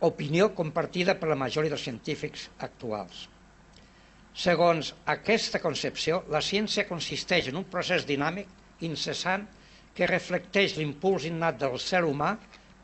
Opinió 0.06 0.52
compartida 0.54 1.16
per 1.18 1.32
la 1.32 1.38
majoria 1.40 1.74
dels 1.74 1.86
científics 1.88 2.44
actuals. 2.68 3.24
Segons 4.44 4.94
aquesta 5.16 5.64
concepció, 5.64 6.22
la 6.30 6.44
ciència 6.46 6.86
consisteix 6.86 7.50
en 7.50 7.58
un 7.58 7.66
procés 7.74 8.06
dinàmic, 8.06 8.54
incessant, 8.86 9.48
que 9.98 10.10
reflecteix 10.10 10.78
l'impuls 10.78 11.26
innat 11.26 11.58
del 11.66 11.80
ser 11.82 12.04
humà 12.06 12.36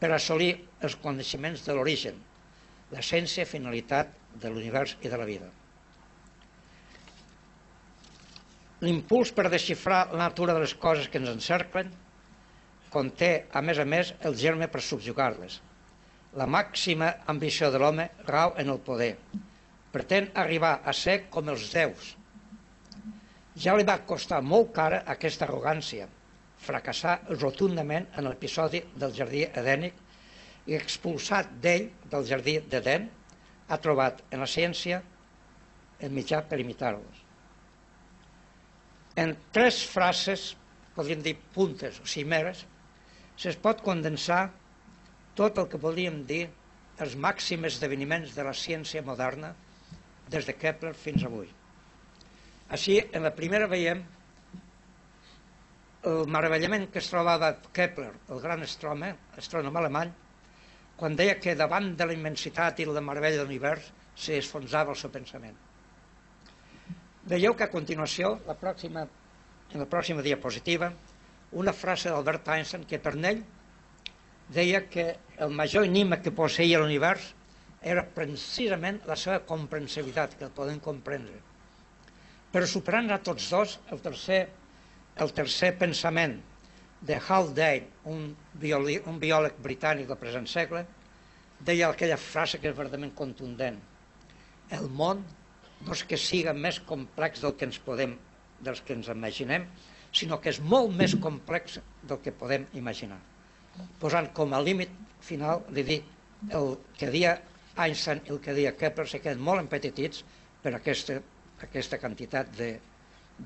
per 0.02 0.14
assolir 0.16 0.52
els 0.82 0.98
coneixements 1.06 1.62
de 1.66 1.78
l'origen, 1.78 2.18
l'essència 2.90 3.46
i 3.46 3.54
finalitat 3.54 4.18
de 4.42 4.50
l'univers 4.50 4.98
i 5.02 5.14
de 5.14 5.18
la 5.18 5.30
vida. 5.30 5.59
L'impuls 8.80 9.34
per 9.36 9.50
desxifrar 9.52 10.06
la 10.14 10.22
natura 10.30 10.54
de 10.56 10.62
les 10.64 10.74
coses 10.84 11.10
que 11.12 11.20
ens 11.20 11.32
encerclen 11.34 11.90
conté, 12.94 13.32
a 13.52 13.62
més 13.62 13.80
a 13.80 13.86
més, 13.86 14.14
el 14.26 14.38
germe 14.40 14.70
per 14.72 14.82
subjugar-les. 14.82 15.60
La 16.40 16.48
màxima 16.48 17.10
ambició 17.34 17.70
de 17.74 17.82
l'home 17.82 18.08
rau 18.30 18.56
en 18.62 18.72
el 18.72 18.80
poder. 18.86 19.12
Pretén 19.92 20.30
arribar 20.44 20.80
a 20.86 20.94
ser 20.94 21.18
com 21.34 21.52
els 21.52 21.68
déus. 21.74 22.16
Ja 23.60 23.76
li 23.76 23.84
va 23.84 24.00
costar 24.08 24.40
molt 24.46 24.72
cara 24.80 25.04
aquesta 25.14 25.44
arrogància, 25.50 26.08
fracassar 26.64 27.20
rotundament 27.36 28.08
en 28.16 28.30
l'episodi 28.30 28.84
del 28.96 29.16
jardí 29.16 29.44
edènic 29.50 30.06
i 30.70 30.78
expulsat 30.78 31.58
d'ell, 31.64 31.90
del 32.12 32.28
jardí 32.30 32.60
d'Eden, 32.72 33.10
ha 33.68 33.78
trobat 33.84 34.24
en 34.32 34.46
la 34.46 34.48
ciència 34.48 35.02
el 36.00 36.16
mitjà 36.16 36.46
per 36.48 36.62
imitar-los. 36.64 37.29
En 39.16 39.36
tres 39.56 39.82
frases, 39.88 40.54
podríem 40.96 41.24
dir 41.26 41.36
puntes 41.56 42.00
o 42.04 42.06
cimeres, 42.08 42.66
se's 43.40 43.58
pot 43.58 43.82
condensar 43.82 44.50
tot 45.40 45.58
el 45.58 45.70
que 45.72 45.80
podríem 45.82 46.24
dir 46.28 46.46
els 47.00 47.16
màxims 47.16 47.74
esdeveniments 47.74 48.36
de 48.36 48.44
la 48.44 48.54
ciència 48.54 49.04
moderna 49.08 49.54
des 50.30 50.46
de 50.46 50.54
Kepler 50.54 50.94
fins 50.94 51.24
avui. 51.26 51.48
Així, 52.70 53.00
en 53.16 53.24
la 53.26 53.34
primera 53.34 53.70
veiem 53.72 54.04
el 56.10 56.28
meravellament 56.32 56.90
que 56.92 57.00
es 57.02 57.10
trobava 57.12 57.54
Kepler, 57.76 58.12
el 58.32 58.44
gran 58.44 58.62
astrònom, 58.64 59.16
astrònom 59.40 59.80
alemany, 59.80 60.12
quan 61.00 61.16
deia 61.16 61.40
que 61.40 61.56
davant 61.56 61.94
de 61.96 62.06
la 62.08 62.16
immensitat 62.16 62.80
i 62.80 62.88
la 62.88 63.04
meravella 63.04 63.40
de 63.40 63.48
l'univers 63.48 63.90
s'esfonsava 64.20 64.92
el 64.92 65.00
seu 65.00 65.12
pensament. 65.12 65.56
Veieu 67.28 67.56
que 67.56 67.66
a 67.66 67.72
continuació, 67.72 68.38
la 68.48 68.56
pròxima, 68.56 69.04
en 69.74 69.82
la 69.82 69.88
pròxima 69.90 70.24
diapositiva, 70.24 70.94
una 71.52 71.74
frase 71.74 72.10
d'Albert 72.10 72.48
Einstein 72.56 72.86
que 72.88 73.00
per 73.02 73.16
ell 73.18 73.42
deia 74.54 74.86
que 74.90 75.16
el 75.38 75.52
major 75.52 75.86
enigma 75.86 76.22
que 76.22 76.32
posseïa 76.32 76.80
l'univers 76.80 77.34
era 77.82 78.04
precisament 78.04 79.02
la 79.08 79.16
seva 79.16 79.40
comprensibilitat, 79.48 80.38
que 80.38 80.46
el 80.48 80.56
podem 80.56 80.80
comprendre. 80.80 81.38
Però 82.52 82.66
superant 82.66 83.12
a 83.12 83.20
tots 83.24 83.50
dos, 83.50 83.80
el 83.92 84.02
tercer, 84.02 84.48
el 85.16 85.34
tercer 85.34 85.76
pensament 85.78 86.40
de 87.02 87.20
Haldane, 87.20 87.88
un, 88.12 88.36
bioli, 88.60 88.98
un 89.08 89.20
biòleg 89.20 89.60
britànic 89.64 90.08
del 90.10 90.20
present 90.20 90.48
segle, 90.48 90.86
deia 91.60 91.90
aquella 91.90 92.18
frase 92.18 92.60
que 92.60 92.72
és 92.72 92.76
verdament 92.78 93.14
contundent. 93.16 93.78
El 94.76 94.90
món 94.90 95.24
no 95.86 95.96
és 95.96 96.04
que 96.08 96.18
siga 96.20 96.54
més 96.54 96.80
complex 96.86 97.44
del 97.44 97.56
que 97.58 97.68
ens 97.70 97.80
podem, 97.84 98.16
dels 98.64 98.82
que 98.86 98.96
ens 98.98 99.08
imaginem, 99.14 99.68
sinó 100.12 100.40
que 100.42 100.52
és 100.52 100.60
molt 100.60 100.92
més 100.96 101.16
complex 101.22 101.80
del 102.04 102.20
que 102.24 102.34
podem 102.36 102.66
imaginar. 102.80 103.20
Posant 104.02 104.32
com 104.36 104.54
a 104.54 104.62
límit 104.64 104.92
final, 105.24 105.64
li 105.76 105.84
dic, 105.88 106.04
el 106.56 106.76
que 106.98 107.10
dia 107.12 107.38
Einstein 107.80 108.22
i 108.28 108.34
el 108.34 108.40
que 108.44 108.56
dia 108.56 108.76
Kepler 108.76 109.08
se 109.08 109.20
queden 109.24 109.44
molt 109.44 109.62
empetitits 109.62 110.24
per 110.64 110.74
aquesta, 110.76 111.20
aquesta 111.64 112.00
quantitat 112.00 112.52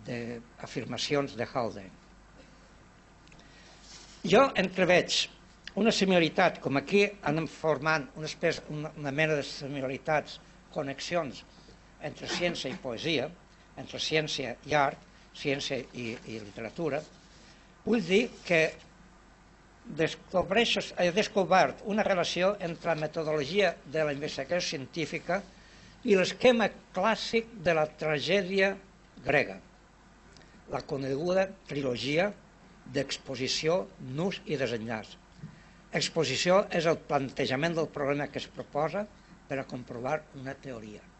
d'afirmacions 0.08 1.36
de, 1.36 1.38
de 1.42 1.50
Haldane. 1.52 1.92
Jo 4.24 4.48
entreveig 4.58 5.28
una 5.82 5.92
similaritat, 5.92 6.62
com 6.64 6.78
aquí 6.80 7.04
anem 7.30 7.48
formant 7.50 8.06
una, 8.16 8.30
espècie, 8.30 8.64
una, 8.72 8.94
una 8.98 9.12
mena 9.12 9.36
de 9.36 9.44
similaritats, 9.46 10.40
connexions 10.74 11.44
entre 12.04 12.30
ciència 12.30 12.72
i 12.72 12.80
poesia, 12.80 13.30
entre 13.80 14.00
ciència 14.00 14.56
i 14.70 14.76
art, 14.78 15.00
ciència 15.34 15.80
i, 15.98 16.14
i 16.30 16.40
literatura, 16.40 17.02
vull 17.86 18.04
dir 18.06 18.28
que 18.46 18.64
he 19.94 21.12
descobert 21.12 21.82
una 21.92 22.06
relació 22.08 22.54
entre 22.64 22.94
la 22.94 23.02
metodologia 23.02 23.74
de 23.86 24.06
la 24.06 24.14
investigació 24.16 24.78
científica 24.78 25.42
i 26.08 26.16
l'esquema 26.16 26.70
clàssic 26.96 27.50
de 27.66 27.76
la 27.76 27.86
tragèdia 28.00 28.74
grega, 29.26 29.58
la 30.72 30.82
coneguda 30.88 31.48
trilogia 31.68 32.30
d'exposició, 32.94 33.84
nus 34.16 34.42
i 34.46 34.60
desenllaç. 34.60 35.16
Exposició 35.94 36.64
és 36.74 36.88
el 36.90 37.00
plantejament 37.10 37.76
del 37.78 37.92
problema 37.96 38.28
que 38.28 38.42
es 38.42 38.50
proposa 38.52 39.06
per 39.48 39.60
a 39.62 39.68
comprovar 39.70 40.22
una 40.40 40.56
teoria. 40.56 41.13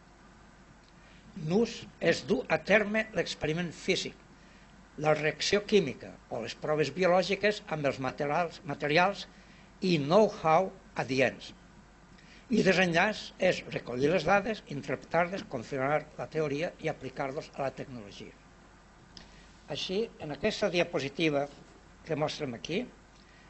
Nus 1.42 1.80
és 2.00 2.22
dur 2.28 2.44
a 2.48 2.60
terme 2.62 3.08
l'experiment 3.16 3.72
físic, 3.74 4.14
la 5.02 5.14
reacció 5.18 5.64
química 5.66 6.12
o 6.30 6.40
les 6.44 6.54
proves 6.54 6.92
biològiques 6.94 7.60
amb 7.74 7.86
els 7.90 7.98
materials, 7.98 8.60
materials 8.64 9.26
i 9.82 9.96
know-how 9.98 10.70
adients. 11.02 11.50
I 12.54 12.62
desenllaç 12.62 13.32
és 13.42 13.62
recollir 13.72 14.12
les 14.12 14.26
dades, 14.28 14.62
interpretar-les, 14.70 15.42
confirmar 15.50 16.04
la 16.18 16.28
teoria 16.30 16.70
i 16.84 16.90
aplicar-los 16.92 17.50
a 17.56 17.64
la 17.64 17.72
tecnologia. 17.74 18.34
Així, 19.74 20.04
en 20.20 20.30
aquesta 20.34 20.68
diapositiva 20.70 21.46
que 22.04 22.18
mostrem 22.20 22.54
aquí, 22.54 22.84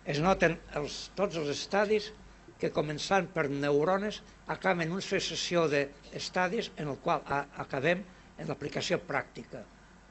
es 0.06 0.20
noten 0.22 0.56
els, 0.78 1.10
tots 1.18 1.36
els 1.40 1.50
estadis 1.52 2.12
que 2.60 2.70
començant 2.72 3.26
per 3.34 3.48
neurones 3.50 4.20
acaben 4.54 4.92
una 4.94 5.04
successió 5.04 5.66
d'estadis 5.70 6.70
en 6.76 6.92
el 6.92 6.98
qual 7.02 7.24
acabem 7.64 8.04
en 8.38 8.50
l'aplicació 8.50 9.00
pràctica, 9.02 9.62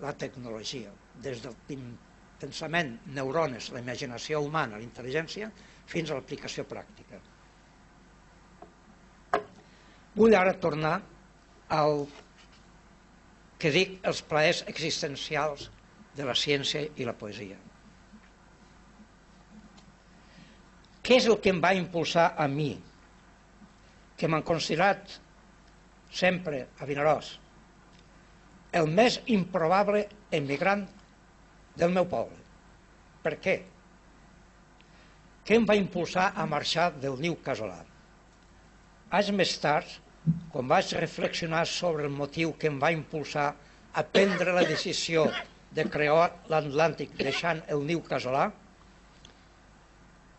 la 0.04 0.14
tecnologia, 0.18 0.92
des 1.24 1.42
del 1.44 1.56
pensament, 2.40 2.98
neurones, 3.16 3.72
la 3.72 3.82
imaginació 3.84 4.42
humana, 4.44 4.78
la 4.78 4.86
intel·ligència, 4.86 5.50
fins 5.88 6.12
a 6.12 6.20
l'aplicació 6.20 6.66
pràctica. 6.68 7.20
Vull 10.14 10.36
ara 10.38 10.54
tornar 10.62 10.98
al 11.74 12.04
que 13.58 13.72
dic 13.72 13.96
els 14.06 14.22
plaers 14.28 14.64
existencials 14.68 15.70
de 16.14 16.26
la 16.28 16.36
ciència 16.38 16.84
i 17.00 17.08
la 17.08 17.16
poesia. 17.18 17.58
Què 21.04 21.18
és 21.20 21.28
el 21.28 21.40
que 21.44 21.52
em 21.52 21.60
va 21.64 21.74
impulsar 21.76 22.30
a 22.40 22.48
mi, 22.48 22.72
que 24.16 24.30
m'han 24.30 24.46
considerat 24.48 25.18
sempre 26.14 26.62
a 26.80 26.88
Vinaròs, 26.88 27.34
el 28.80 28.88
més 29.00 29.20
improbable 29.36 30.06
emigrant 30.32 30.86
del 31.78 31.92
meu 31.94 32.08
poble. 32.10 32.40
Per 33.24 33.36
què? 33.44 33.58
Què 35.44 35.60
em 35.60 35.68
va 35.68 35.76
impulsar 35.76 36.30
a 36.40 36.48
marxar 36.48 36.88
del 37.04 37.20
Niu 37.20 37.36
Casolà? 37.44 37.82
Anys 39.14 39.32
més 39.36 39.58
tard, 39.60 39.90
quan 40.54 40.70
vaig 40.72 40.96
reflexionar 40.96 41.66
sobre 41.68 42.08
el 42.08 42.16
motiu 42.16 42.54
que 42.60 42.72
em 42.72 42.80
va 42.80 42.94
impulsar 42.96 43.50
a 43.94 44.04
prendre 44.08 44.56
la 44.56 44.64
decisió 44.66 45.28
de 45.76 45.84
crear 45.92 46.30
l'Atlàntic 46.50 47.18
deixant 47.20 47.60
el 47.68 47.84
Niu 47.86 48.02
Casolà, 48.08 48.48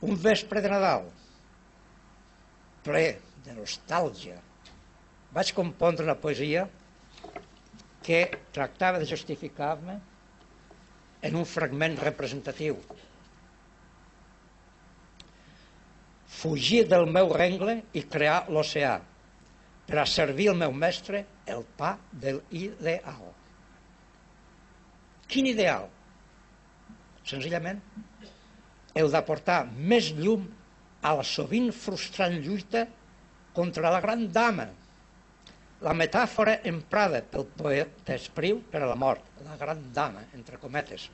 un 0.05 0.17
vespre 0.21 0.61
de 0.61 0.69
Nadal, 0.69 1.07
ple 2.85 3.05
de 3.45 3.55
nostàlgia, 3.57 4.37
vaig 5.33 5.53
compondre 5.57 6.05
una 6.05 6.19
poesia 6.21 6.67
que 8.05 8.21
tractava 8.53 9.01
de 9.01 9.09
justificar-me 9.09 9.97
en 11.25 11.40
un 11.40 11.49
fragment 11.49 11.97
representatiu. 12.03 12.77
Fugir 16.35 16.83
del 16.90 17.09
meu 17.09 17.33
rengle 17.33 17.79
i 17.97 18.05
crear 18.05 18.43
l'oceà 18.53 18.99
per 19.88 20.01
a 20.03 20.09
servir 20.09 20.51
el 20.53 20.61
meu 20.61 20.73
mestre 20.85 21.25
el 21.49 21.64
pa 21.79 21.95
del 22.12 22.43
ideal. 22.53 23.31
Quin 25.33 25.49
ideal? 25.49 25.88
Senzillament 27.25 27.81
el 28.94 29.11
d'aportar 29.11 29.64
més 29.74 30.12
llum 30.14 30.46
a 31.04 31.12
la 31.18 31.26
sovint 31.26 31.70
frustrant 31.74 32.37
lluita 32.40 32.87
contra 33.54 33.90
la 33.92 34.00
gran 34.00 34.28
dama, 34.33 34.66
la 35.85 35.92
metàfora 35.92 36.61
emprada 36.70 37.20
pel 37.30 37.44
poeta 37.59 38.14
Espriu 38.16 38.62
per 38.70 38.80
a 38.83 38.88
la 38.88 38.96
mort, 38.96 39.26
la 39.44 39.59
gran 39.61 39.83
dama, 39.94 40.22
entre 40.35 40.59
cometes. 40.62 41.11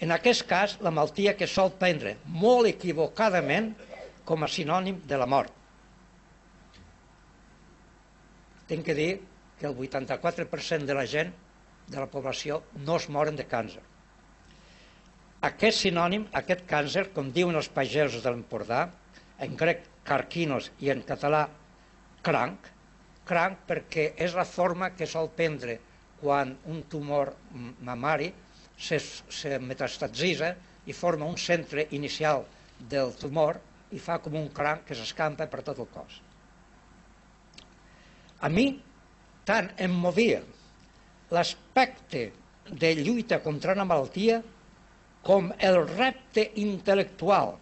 En 0.00 0.12
aquest 0.12 0.46
cas, 0.48 0.76
la 0.84 0.92
maltia 0.92 1.36
que 1.36 1.48
sol 1.48 1.72
prendre 1.80 2.16
molt 2.24 2.68
equivocadament 2.68 3.72
com 4.24 4.44
a 4.44 4.48
sinònim 4.48 5.00
de 5.08 5.18
la 5.20 5.28
mort. 5.28 5.52
Tinc 8.70 8.86
que 8.86 8.96
dir 8.96 9.10
que 9.58 9.66
el 9.68 9.76
84% 9.76 10.88
de 10.88 10.96
la 10.96 11.06
gent 11.06 11.32
de 11.90 11.98
la 11.98 12.08
població 12.08 12.62
no 12.86 12.96
es 13.00 13.08
moren 13.10 13.36
de 13.36 13.48
càncer. 13.48 13.82
Aquest 15.48 15.78
sinònim, 15.86 16.26
aquest 16.36 16.66
càncer, 16.68 17.06
com 17.16 17.30
diuen 17.32 17.56
els 17.56 17.70
pagesos 17.72 18.20
de 18.20 18.32
l'Empordà, 18.32 18.82
en 19.40 19.54
grec 19.56 19.86
carquinos 20.04 20.68
i 20.84 20.90
en 20.92 21.00
català 21.08 21.46
cranc, 22.26 22.66
cranc 23.24 23.62
perquè 23.68 24.10
és 24.20 24.36
la 24.36 24.44
forma 24.44 24.90
que 24.92 25.08
sol 25.08 25.30
prendre 25.38 25.78
quan 26.20 26.52
un 26.68 26.82
tumor 26.92 27.32
mamari 27.80 28.28
se, 28.76 28.98
se 29.00 29.56
metastatitza 29.64 30.52
i 30.84 30.96
forma 30.96 31.24
un 31.24 31.40
centre 31.40 31.86
inicial 31.96 32.44
del 32.92 33.14
tumor 33.16 33.62
i 33.96 33.98
fa 33.98 34.18
com 34.20 34.36
un 34.36 34.52
cranc 34.52 34.84
que 34.88 34.96
s'escampa 34.98 35.48
per 35.48 35.64
tot 35.64 35.80
el 35.80 35.88
cos. 35.94 36.20
A 38.44 38.48
mi 38.52 38.68
tant 39.48 39.72
em 39.80 39.96
movia 40.04 40.44
l'aspecte 41.32 42.28
de 42.70 42.94
lluita 43.00 43.40
contra 43.40 43.72
una 43.72 43.88
malaltia 43.88 44.42
com 45.26 45.50
el 45.58 45.80
repte 45.86 46.46
intel·lectual 46.62 47.56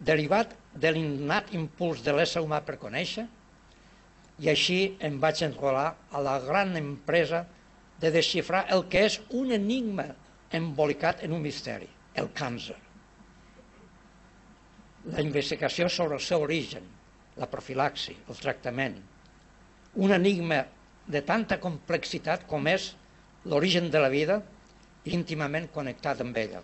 derivat 0.00 0.52
de 0.74 0.92
l'innat 0.94 1.52
impuls 1.56 2.02
de 2.04 2.14
l'ésser 2.14 2.42
humà 2.44 2.60
per 2.64 2.78
conèixer 2.80 3.26
i 4.40 4.48
així 4.52 4.80
em 5.06 5.18
vaig 5.20 5.42
enrolar 5.44 5.88
a 6.10 6.20
la 6.24 6.38
gran 6.44 6.76
empresa 6.80 7.44
de 8.00 8.12
desxifrar 8.12 8.64
el 8.74 8.86
que 8.92 9.04
és 9.08 9.18
un 9.36 9.52
enigma 9.52 10.06
embolicat 10.56 11.24
en 11.24 11.34
un 11.36 11.42
misteri, 11.44 11.88
el 12.16 12.30
càncer. 12.36 12.76
La 15.12 15.20
investigació 15.24 15.88
sobre 15.88 16.16
el 16.16 16.24
seu 16.24 16.42
origen, 16.44 16.86
la 17.40 17.48
profilaxi, 17.48 18.16
el 18.28 18.40
tractament, 18.40 18.96
un 19.96 20.12
enigma 20.16 20.62
de 21.10 21.22
tanta 21.26 21.58
complexitat 21.60 22.46
com 22.48 22.66
és 22.70 22.94
l'origen 23.44 23.88
de 23.92 24.00
la 24.00 24.10
vida 24.12 24.40
íntimament 25.04 25.70
connectat 25.72 26.20
amb 26.20 26.36
ella. 26.36 26.60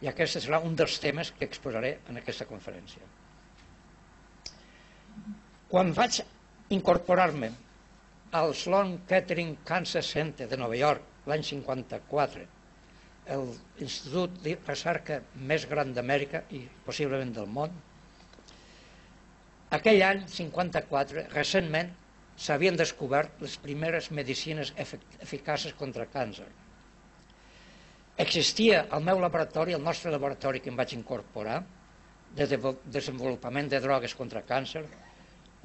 I 0.00 0.08
aquest 0.08 0.40
serà 0.40 0.60
un 0.64 0.76
dels 0.76 0.98
temes 1.00 1.30
que 1.36 1.44
exposaré 1.48 1.98
en 2.08 2.20
aquesta 2.20 2.46
conferència. 2.48 3.02
Quan 5.70 5.92
vaig 5.96 6.20
incorporar-me 6.76 7.50
al 8.40 8.54
Sloan 8.54 8.98
Kettering 9.08 9.56
Cancer 9.64 10.02
Center 10.06 10.48
de 10.48 10.56
Nova 10.56 10.76
York 10.76 11.28
l'any 11.30 11.44
54, 11.46 12.46
l'institut 13.30 14.40
de 14.44 14.56
recerca 14.66 15.20
més 15.50 15.66
gran 15.70 15.92
d'Amèrica 15.94 16.42
i 16.56 16.64
possiblement 16.86 17.32
del 17.36 17.46
món, 17.46 17.74
aquell 19.76 20.02
any, 20.02 20.24
54, 20.26 21.26
recentment, 21.34 21.92
s'havien 22.40 22.78
descobert 22.80 23.42
les 23.44 23.56
primeres 23.60 24.10
medicines 24.10 24.72
eficaces 24.80 25.76
contra 25.78 26.08
càncer. 26.10 26.48
Existia 28.20 28.82
al 28.92 29.04
meu 29.04 29.20
laboratori, 29.22 29.72
al 29.72 29.84
nostre 29.84 30.10
laboratori 30.12 30.60
que 30.60 30.68
em 30.72 30.76
vaig 30.76 30.92
incorporar, 30.96 31.62
de 32.36 32.46
desenvolupament 32.46 33.70
de 33.72 33.80
drogues 33.82 34.14
contra 34.14 34.42
càncer, 34.46 34.84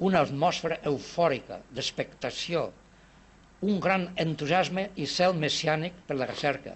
una 0.06 0.22
atmosfera 0.24 0.78
eufòrica 0.88 1.60
d'expectació, 1.72 2.64
un 3.66 3.78
gran 3.80 4.08
entusiasme 4.24 4.88
i 4.96 5.06
cel 5.08 5.36
messiànic 5.36 6.00
per 6.08 6.16
la 6.16 6.28
recerca. 6.28 6.74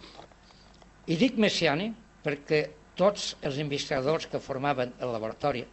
I 1.09 1.17
dic 1.21 1.41
messiànic 1.41 1.97
perquè 2.25 2.63
tots 3.01 3.35
els 3.41 3.59
investigadors 3.65 4.29
que 4.29 4.41
formaven 4.41 4.93
el 5.01 5.13
laboratori 5.15 5.65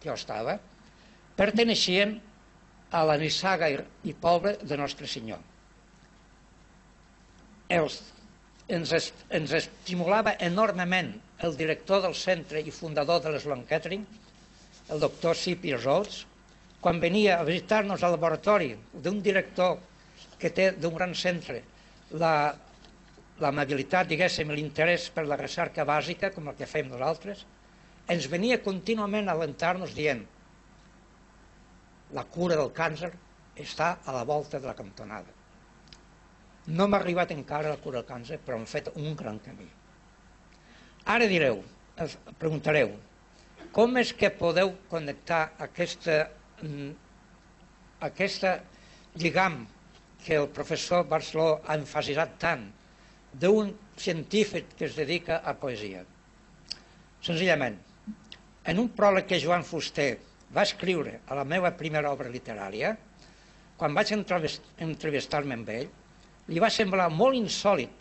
que 0.00 0.08
jo 0.08 0.14
estava 0.14 0.56
perteneixien 1.36 2.14
a 2.90 3.02
la 3.06 3.16
nissaga 3.18 3.68
i 3.70 4.14
poble 4.14 4.56
de 4.62 4.78
Nostre 4.78 5.08
Senyor. 5.10 5.42
Els, 7.70 8.00
ens, 8.76 9.12
ens 9.28 9.52
estimulava 9.58 10.36
enormement 10.46 11.12
el 11.46 11.56
director 11.58 12.02
del 12.04 12.16
centre 12.18 12.62
i 12.62 12.74
fundador 12.74 13.22
de 13.24 13.34
l'Slan 13.34 13.64
Catering, 13.68 14.04
el 14.90 15.02
doctor 15.02 15.36
C.P. 15.36 15.76
Rhodes, 15.78 16.24
quan 16.80 17.00
venia 17.02 17.38
a 17.38 17.46
visitar-nos 17.46 18.02
al 18.02 18.14
laboratori 18.16 18.72
d'un 18.92 19.20
director 19.22 19.78
que 20.40 20.50
té 20.56 20.70
d'un 20.72 20.96
gran 20.96 21.14
centre 21.14 21.60
la, 22.18 22.34
l'amabilitat, 23.40 24.08
diguéssim, 24.08 24.52
l'interès 24.52 25.08
per 25.14 25.26
la 25.28 25.38
recerca 25.40 25.84
bàsica, 25.88 26.32
com 26.34 26.48
el 26.48 26.56
que 26.58 26.68
fem 26.68 26.88
nosaltres, 26.88 27.44
ens 28.10 28.28
venia 28.32 28.62
contínuament 28.64 29.28
a 29.28 29.36
alentar-nos 29.36 29.92
dient 29.96 30.24
la 32.16 32.24
cura 32.26 32.56
del 32.58 32.72
càncer 32.74 33.12
està 33.60 33.92
a 34.04 34.16
la 34.16 34.24
volta 34.26 34.58
de 34.58 34.66
la 34.66 34.74
cantonada. 34.74 35.39
No 36.66 36.86
m'ha 36.86 36.98
arribat 37.00 37.30
encara 37.32 37.72
la 37.72 37.80
cura 37.80 38.00
del 38.00 38.08
càncer, 38.08 38.38
però 38.44 38.58
hem 38.58 38.66
fet 38.68 38.90
un 38.94 39.14
gran 39.16 39.38
camí. 39.44 39.66
Ara 41.08 41.26
direu, 41.26 41.62
preguntareu, 42.38 42.92
com 43.72 43.96
és 43.96 44.12
que 44.12 44.30
podeu 44.34 44.74
connectar 44.90 45.40
aquesta, 45.58 46.30
mm, 46.62 46.90
aquesta 48.00 48.60
lligam 49.16 49.66
que 50.24 50.36
el 50.36 50.48
professor 50.48 51.06
Barceló 51.08 51.60
ha 51.66 51.76
enfasitzat 51.78 52.38
tant 52.38 52.66
d'un 53.32 53.72
científic 53.96 54.74
que 54.76 54.84
es 54.84 54.96
dedica 54.96 55.40
a 55.44 55.54
poesia? 55.54 56.04
Senzillament, 57.22 57.78
en 58.64 58.78
un 58.78 58.90
pròleg 58.96 59.26
que 59.26 59.40
Joan 59.40 59.64
Fuster 59.64 60.18
va 60.54 60.66
escriure 60.66 61.20
a 61.26 61.34
la 61.38 61.44
meva 61.44 61.70
primera 61.76 62.10
obra 62.12 62.28
literària, 62.28 62.96
quan 63.76 63.94
vaig 63.94 64.12
entrevistar-me 64.12 65.54
amb 65.56 65.68
ell, 65.68 65.88
li 66.50 66.62
va 66.62 66.70
semblar 66.74 67.08
molt 67.14 67.38
insòlid 67.38 67.96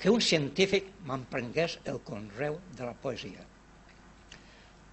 que 0.00 0.12
un 0.12 0.20
científic 0.20 0.90
m'emprengués 1.08 1.78
el 1.88 2.00
conreu 2.04 2.58
de 2.76 2.84
la 2.84 2.92
poesia. 2.92 3.44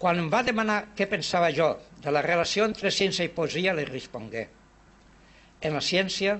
Quan 0.01 0.17
em 0.17 0.29
va 0.33 0.41
demanar 0.47 0.77
què 0.97 1.05
pensava 1.09 1.51
jo 1.53 1.73
de 2.01 2.13
la 2.13 2.23
relació 2.25 2.65
entre 2.65 2.93
ciència 2.95 3.27
i 3.27 3.33
poesia, 3.35 3.75
li 3.77 3.85
respongué. 3.85 4.47
En 5.61 5.75
la 5.77 5.83
ciència, 5.85 6.39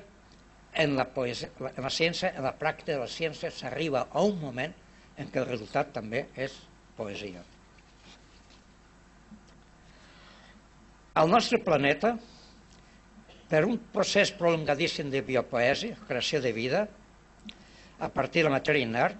en 0.74 0.96
la, 0.98 1.06
poesia, 1.13 1.52
en 1.60 1.84
la 1.84 1.91
ciència, 1.94 2.32
en 2.32 2.48
la 2.48 2.56
pràctica 2.58 2.96
de 2.96 3.02
la 3.04 3.12
ciència, 3.12 3.52
s'arriba 3.52 4.08
a 4.10 4.24
un 4.26 4.39
moment 4.41 4.74
en 5.20 5.30
què 5.30 5.44
el 5.44 5.50
resultat 5.52 5.91
també 5.94 6.26
és 6.39 6.56
poesia. 6.98 7.44
Al 11.22 11.30
nostre 11.30 11.60
planeta, 11.60 12.15
per 13.52 13.66
un 13.68 13.76
procés 13.92 14.32
prolongadíssim 14.32 15.10
de 15.12 15.20
biopoèsia, 15.28 15.98
creació 16.08 16.40
de 16.40 16.54
vida, 16.56 16.86
a 18.00 18.08
partir 18.08 18.46
de 18.46 18.48
la 18.48 18.56
matèria 18.56 18.88
inert, 18.88 19.18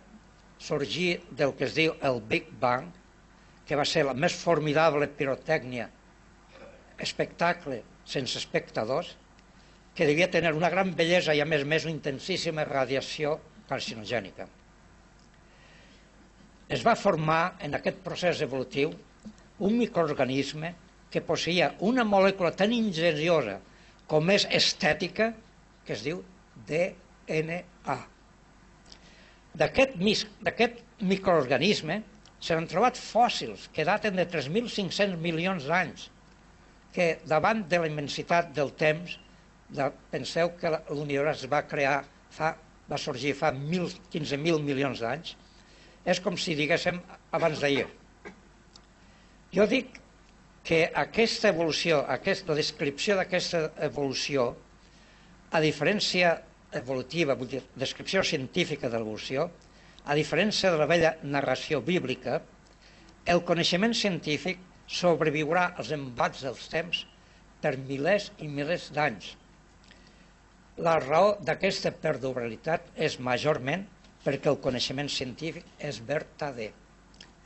sorgí 0.56 1.18
del 1.36 1.52
que 1.58 1.66
es 1.68 1.74
diu 1.76 1.98
el 2.08 2.22
Big 2.30 2.48
Bang, 2.62 2.88
que 3.68 3.76
va 3.76 3.84
ser 3.84 4.06
la 4.08 4.16
més 4.16 4.32
formidable 4.40 5.10
pirotècnia, 5.18 5.90
espectacle 7.04 7.82
sense 8.08 8.40
espectadors, 8.40 9.10
que 9.96 10.08
devia 10.08 10.30
tenir 10.32 10.54
una 10.56 10.70
gran 10.72 10.94
bellesa 10.96 11.36
i 11.36 11.42
a 11.44 11.48
més 11.50 11.66
més 11.68 11.84
una 11.84 11.94
intensíssima 11.98 12.64
radiació 12.64 13.34
carcinogènica. 13.68 14.48
Es 16.72 16.86
va 16.88 16.96
formar 16.96 17.58
en 17.60 17.76
aquest 17.76 18.00
procés 18.06 18.40
evolutiu 18.46 18.94
un 19.60 19.76
microorganisme 19.78 20.72
que 21.12 21.20
posseïa 21.20 21.74
una 21.84 22.08
molècula 22.08 22.54
tan 22.56 22.72
ingeniosa 22.72 23.58
com 24.12 24.28
és 24.34 24.44
estètica 24.52 25.30
que 25.88 25.96
es 25.96 26.02
diu 26.04 26.20
DNA. 26.68 27.98
D'aquest 29.56 30.82
microorganisme 31.08 32.02
s'han 32.44 32.68
trobat 32.68 33.00
fòssils 33.00 33.70
que 33.72 33.86
daten 33.88 34.20
de 34.20 34.26
3.500 34.28 35.16
milions 35.22 35.68
d'anys, 35.70 36.10
que 36.92 37.08
davant 37.30 37.64
de 37.72 37.80
la 37.80 37.88
immensitat 37.88 38.52
del 38.58 38.74
temps, 38.76 39.16
de, 39.72 39.88
penseu 40.12 40.52
que 40.60 40.74
l'univers 40.90 41.46
va 41.48 41.64
crear, 41.64 42.02
fa, 42.36 42.52
va 42.92 43.00
sorgir 43.00 43.32
fa 43.40 43.54
15.000 43.56 44.60
milions 44.68 45.00
d'anys, 45.06 45.38
és 46.04 46.20
com 46.20 46.36
si 46.36 46.58
diguéssim 46.60 47.00
abans 47.32 47.64
d'ahir. 47.64 47.88
Jo 49.56 49.68
dic 49.72 50.01
que 50.64 50.86
aquesta 50.94 51.50
evolució, 51.50 52.04
aquesta, 52.16 52.52
la 52.52 52.60
descripció 52.60 53.18
d'aquesta 53.18 53.72
evolució, 53.88 54.52
a 55.52 55.60
diferència 55.64 56.36
evolutiva, 56.78 57.36
vull 57.36 57.50
dir, 57.52 57.62
descripció 57.76 58.24
científica 58.24 58.90
de 58.90 59.00
l'evolució, 59.00 59.50
a 60.06 60.16
diferència 60.18 60.72
de 60.72 60.80
la 60.80 60.88
vella 60.90 61.16
narració 61.24 61.82
bíblica, 61.86 62.40
el 63.26 63.44
coneixement 63.46 63.94
científic 63.94 64.62
sobreviurà 64.90 65.72
als 65.78 65.92
embats 65.96 66.42
dels 66.46 66.68
temps 66.72 67.06
per 67.62 67.76
milers 67.78 68.32
i 68.42 68.50
milers 68.50 68.90
d'anys. 68.96 69.36
La 70.82 70.98
raó 71.04 71.36
d'aquesta 71.46 71.92
perdurabilitat 72.04 72.88
és 73.08 73.20
majorment 73.20 73.86
perquè 74.26 74.50
el 74.50 74.60
coneixement 74.64 75.10
científic 75.10 75.66
és 75.78 76.00
vertader. 76.08 76.72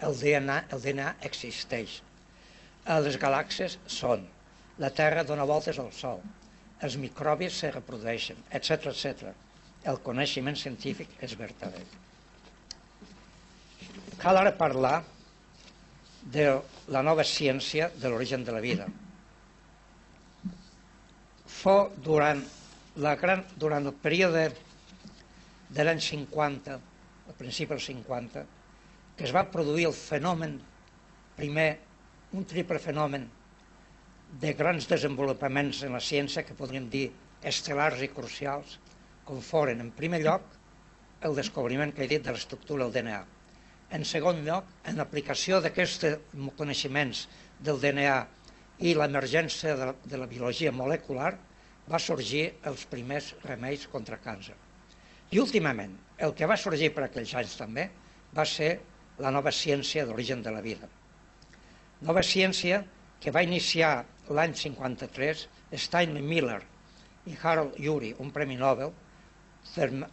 El 0.06 0.16
DNA, 0.20 0.62
el 0.76 0.84
DNA 0.84 1.16
existeix. 1.28 2.02
Les 2.86 3.18
galàxies 3.18 3.80
són. 3.90 4.26
La 4.78 4.92
Terra 4.94 5.24
dona 5.26 5.48
voltes 5.50 5.80
al 5.82 5.92
Sol. 5.96 6.20
Els 6.86 6.98
microbis 7.02 7.56
se 7.62 7.72
reprodueixen, 7.72 8.38
etc 8.52 8.92
etc. 8.92 9.32
El 9.90 10.02
coneixement 10.06 10.58
científic 10.60 11.16
és 11.26 11.34
vertader. 11.40 11.86
Cal 14.22 14.38
ara 14.38 14.54
parlar 14.58 15.00
de 16.36 16.46
la 16.94 17.02
nova 17.06 17.26
ciència 17.26 17.90
de 17.96 18.10
l'origen 18.10 18.46
de 18.46 18.54
la 18.54 18.62
vida. 18.62 18.86
Fou 21.56 21.90
durant, 22.06 22.44
la 23.02 23.16
gran, 23.18 23.44
durant 23.58 23.86
el 23.86 23.98
període 24.06 24.46
de 25.74 25.86
l'any 25.86 26.02
50, 26.02 26.78
al 27.30 27.38
principi 27.40 27.74
dels 27.74 27.90
50, 27.90 28.46
que 29.18 29.26
es 29.26 29.34
va 29.34 29.46
produir 29.50 29.88
el 29.90 29.98
fenomen, 29.98 30.60
primer, 31.38 31.70
un 32.36 32.46
triple 32.46 32.80
fenomen 32.84 33.30
de 34.42 34.52
grans 34.60 34.90
desenvolupaments 34.92 35.84
en 35.88 35.96
la 35.96 36.02
ciència, 36.04 36.44
que 36.44 36.58
podríem 36.58 36.90
dir 36.92 37.06
estel·lars 37.48 38.02
i 38.04 38.10
crucials, 38.12 38.80
com 39.26 39.40
foren, 39.42 39.80
en 39.82 39.92
primer 39.96 40.20
lloc, 40.26 40.44
el 41.26 41.38
descobriment 41.38 41.94
que 41.96 42.04
he 42.04 42.12
dit 42.12 42.26
de 42.26 42.34
l'estructura 42.36 42.84
del 42.84 42.94
DNA. 42.98 43.22
En 43.96 44.04
segon 44.04 44.42
lloc, 44.46 44.68
en 44.90 45.00
l'aplicació 45.00 45.62
d'aquests 45.64 46.18
coneixements 46.58 47.26
del 47.64 47.80
DNA 47.80 48.18
i 48.84 48.94
l'emergència 48.98 49.78
de, 49.80 49.94
de 50.04 50.20
la 50.20 50.28
biologia 50.28 50.74
molecular, 50.76 51.32
va 51.88 52.02
sorgir 52.02 52.50
els 52.68 52.84
primers 52.92 53.32
remeis 53.46 53.86
contra 53.88 54.20
càncer. 54.20 54.58
I 55.32 55.40
últimament, 55.40 55.96
el 56.18 56.36
que 56.36 56.50
va 56.50 56.60
sorgir 56.60 56.92
per 56.94 57.06
aquells 57.06 57.34
anys 57.40 57.56
també 57.62 57.88
va 58.36 58.46
ser 58.50 58.74
la 59.24 59.32
nova 59.32 59.54
ciència 59.56 60.04
d'origen 60.06 60.44
de 60.44 60.52
la 60.52 60.64
vida. 60.66 60.90
Nova 62.02 62.24
ciència 62.24 62.82
que 63.24 63.32
va 63.32 63.44
iniciar 63.46 64.06
l'any 64.36 64.54
53 64.60 65.46
Stanley 65.80 66.24
Miller 66.24 66.62
i 67.26 67.36
Harold 67.42 67.80
Urey, 67.80 68.14
un 68.20 68.32
premi 68.36 68.58
Nobel, 68.60 68.92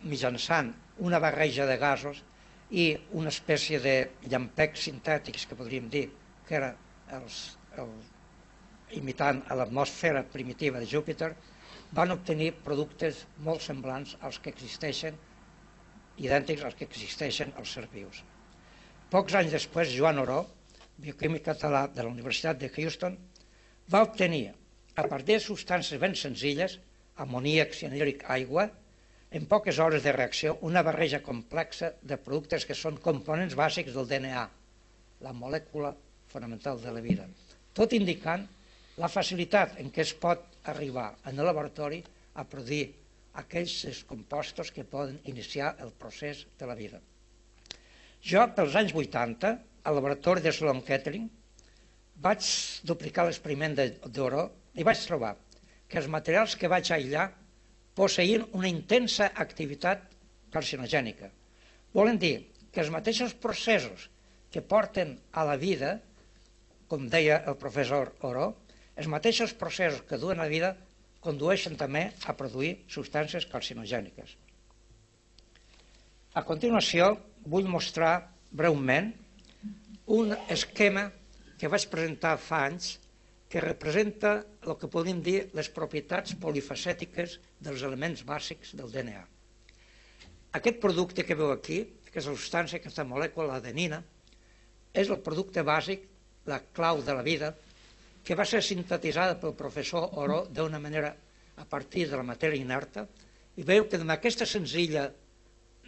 mitjançant 0.02 0.70
una 0.98 1.18
barreja 1.20 1.66
de 1.66 1.76
gasos 1.76 2.22
i 2.70 2.86
una 3.18 3.32
espècie 3.34 3.80
de 3.82 3.96
llampecs 4.30 4.86
sintètics, 4.88 5.44
que 5.46 5.58
podríem 5.58 5.90
dir 5.92 6.06
que 6.46 6.56
era 6.56 6.70
els, 7.18 7.58
el, 7.76 7.90
imitant 8.96 9.42
a 9.50 9.58
l'atmosfera 9.58 10.22
primitiva 10.22 10.80
de 10.80 10.88
Júpiter, 10.88 11.32
van 11.92 12.14
obtenir 12.14 12.52
productes 12.64 13.26
molt 13.44 13.60
semblants 13.60 14.16
als 14.22 14.38
que 14.40 14.52
existeixen, 14.54 15.18
idèntics 16.16 16.64
als 16.64 16.78
que 16.78 16.88
existeixen 16.88 17.52
als 17.58 17.74
ser 17.76 17.84
vius. 17.92 18.22
Pocs 19.12 19.36
anys 19.36 19.52
després, 19.52 19.92
Joan 19.92 20.22
Oró, 20.22 20.46
bioquímic 21.02 21.44
català 21.50 21.86
de 21.90 22.04
la 22.04 22.10
Universitat 22.12 22.60
de 22.60 22.70
Houston, 22.70 23.16
va 23.92 24.04
obtenir, 24.06 24.52
a 24.94 25.04
partir 25.08 25.36
de 25.36 25.44
substàncies 25.44 26.00
ben 26.00 26.14
senzilles, 26.18 26.78
amoníac, 27.24 27.74
cianhídric, 27.74 28.24
aigua, 28.30 28.68
en 29.32 29.46
poques 29.48 29.78
hores 29.80 30.02
de 30.04 30.12
reacció, 30.12 30.58
una 30.68 30.82
barreja 30.84 31.22
complexa 31.24 31.94
de 32.02 32.18
productes 32.20 32.66
que 32.68 32.76
són 32.76 33.00
components 33.00 33.56
bàsics 33.58 33.94
del 33.96 34.08
DNA, 34.08 34.42
la 35.24 35.32
molècula 35.32 35.94
fonamental 36.32 36.80
de 36.82 36.92
la 36.92 37.04
vida. 37.04 37.26
Tot 37.72 37.94
indicant 37.96 38.44
la 39.00 39.08
facilitat 39.08 39.78
en 39.80 39.88
què 39.90 40.04
es 40.04 40.12
pot 40.12 40.44
arribar 40.68 41.14
en 41.24 41.38
el 41.38 41.48
laboratori 41.48 42.02
a 42.36 42.44
produir 42.44 42.84
aquells 43.40 44.04
compostos 44.08 44.70
que 44.70 44.84
poden 44.84 45.18
iniciar 45.24 45.74
el 45.80 45.92
procés 45.96 46.44
de 46.58 46.68
la 46.68 46.76
vida. 46.76 47.00
Jo, 48.22 48.44
pels 48.54 48.76
anys 48.78 48.92
80, 48.94 49.56
al 49.84 49.96
laboratori 49.98 50.42
de 50.44 50.52
Sloan 50.54 50.82
Kettering, 50.86 51.28
vaig 52.22 52.46
duplicar 52.86 53.26
l'experiment 53.26 53.74
d'oro 54.06 54.44
i 54.78 54.86
vaig 54.86 55.00
trobar 55.06 55.34
que 55.88 55.98
els 56.00 56.08
materials 56.08 56.54
que 56.56 56.70
vaig 56.70 56.92
aïllar 56.94 57.26
posseïen 57.98 58.46
una 58.56 58.70
intensa 58.70 59.32
activitat 59.44 60.06
carcinogènica. 60.52 61.28
Volen 61.92 62.18
dir 62.20 62.36
que 62.72 62.80
els 62.80 62.92
mateixos 62.92 63.34
processos 63.34 64.08
que 64.52 64.62
porten 64.64 65.16
a 65.32 65.44
la 65.48 65.58
vida, 65.60 65.98
com 66.88 67.08
deia 67.08 67.42
el 67.48 67.58
professor 67.60 68.14
Oro, 68.28 68.52
els 68.96 69.08
mateixos 69.08 69.52
processos 69.56 70.04
que 70.08 70.20
duen 70.20 70.40
a 70.40 70.46
la 70.46 70.52
vida 70.52 70.72
condueixen 71.24 71.76
també 71.80 72.10
a 72.26 72.34
produir 72.36 72.74
substàncies 72.90 73.46
carcinogèniques. 73.48 74.36
A 76.34 76.42
continuació, 76.48 77.12
vull 77.44 77.68
mostrar 77.68 78.32
breument 78.52 79.12
un 80.06 80.34
esquema 80.50 81.10
que 81.58 81.70
vaig 81.70 81.86
presentar 81.90 82.36
fa 82.42 82.64
anys 82.66 82.96
que 83.52 83.60
representa 83.60 84.32
el 84.64 84.76
que 84.80 84.88
podem 84.88 85.20
dir 85.22 85.50
les 85.54 85.68
propietats 85.68 86.34
polifacètiques 86.40 87.38
dels 87.60 87.82
elements 87.86 88.24
bàsics 88.24 88.72
del 88.74 88.90
DNA. 88.90 89.22
Aquest 90.58 90.80
producte 90.80 91.24
que 91.24 91.36
veu 91.36 91.52
aquí, 91.52 91.82
que 92.08 92.18
és 92.18 92.26
la 92.26 92.34
substància, 92.34 92.80
aquesta 92.80 93.04
molècula, 93.04 93.54
l'adenina, 93.54 94.02
és 94.92 95.08
el 95.08 95.20
producte 95.24 95.62
bàsic, 95.64 96.08
la 96.48 96.58
clau 96.74 97.02
de 97.04 97.14
la 97.14 97.22
vida, 97.22 97.52
que 98.24 98.34
va 98.38 98.46
ser 98.48 98.62
sintetitzada 98.62 99.38
pel 99.40 99.54
professor 99.58 100.10
Oro 100.20 100.42
d'una 100.50 100.80
manera 100.80 101.14
a 101.56 101.64
partir 101.64 102.08
de 102.08 102.16
la 102.16 102.26
matèria 102.26 102.60
inerta 102.60 103.06
i 103.56 103.64
veieu 103.66 103.86
que 103.88 103.98
amb 104.00 104.14
aquesta 104.14 104.46
senzilla 104.48 105.08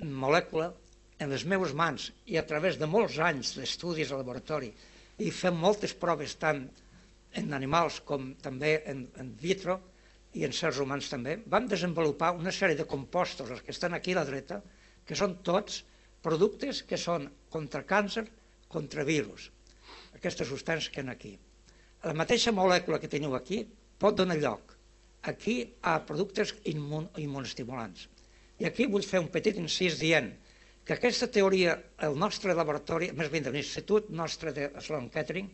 molècula 0.04 0.72
en 1.18 1.30
les 1.30 1.44
meves 1.46 1.74
mans 1.76 2.08
i 2.30 2.38
a 2.38 2.44
través 2.46 2.78
de 2.80 2.88
molts 2.90 3.18
anys 3.22 3.54
d'estudis 3.58 4.10
al 4.10 4.22
laboratori 4.22 4.70
i 5.22 5.30
fent 5.30 5.56
moltes 5.58 5.94
proves 5.94 6.34
tant 6.40 6.64
en 7.40 7.54
animals 7.54 8.00
com 8.08 8.32
també 8.42 8.76
en, 8.90 9.06
en 9.20 9.30
vitro 9.40 9.78
i 10.34 10.42
en 10.46 10.54
sers 10.54 10.80
humans 10.82 11.08
també, 11.10 11.36
vam 11.46 11.68
desenvolupar 11.70 12.32
una 12.34 12.50
sèrie 12.50 12.74
de 12.78 12.86
compostos, 12.90 13.50
els 13.50 13.62
que 13.62 13.70
estan 13.70 13.94
aquí 13.94 14.14
a 14.14 14.18
la 14.18 14.26
dreta, 14.26 14.58
que 15.06 15.14
són 15.14 15.38
tots 15.46 15.84
productes 16.22 16.82
que 16.82 16.98
són 16.98 17.28
contra 17.54 17.84
càncer, 17.86 18.26
contra 18.66 19.06
virus, 19.06 19.52
aquestes 20.18 20.50
substàncies 20.50 20.90
que 20.90 21.04
han 21.04 21.12
aquí 21.14 21.36
la 22.04 22.12
mateixa 22.12 22.52
molècula 22.52 22.98
que 23.00 23.08
teniu 23.08 23.34
aquí 23.36 23.62
pot 24.00 24.16
donar 24.18 24.36
lloc 24.36 24.74
aquí 25.24 25.54
a 25.80 25.96
productes 26.04 26.52
immun, 26.68 27.06
immunostimulants. 27.16 28.08
I 28.60 28.68
aquí 28.68 28.84
vull 28.92 29.06
fer 29.06 29.22
un 29.22 29.30
petit 29.32 29.56
incís 29.56 29.96
dient 30.00 30.28
que 30.84 30.94
aquesta 30.94 31.30
teoria, 31.32 31.78
el 32.04 32.16
nostre 32.20 32.54
laboratori, 32.56 33.08
més 33.16 33.30
ben 33.32 33.44
de 33.46 33.52
l'Institut 33.54 34.10
nostre 34.12 34.52
de 34.52 34.68
Sloan 34.84 35.08
Kettering, 35.12 35.48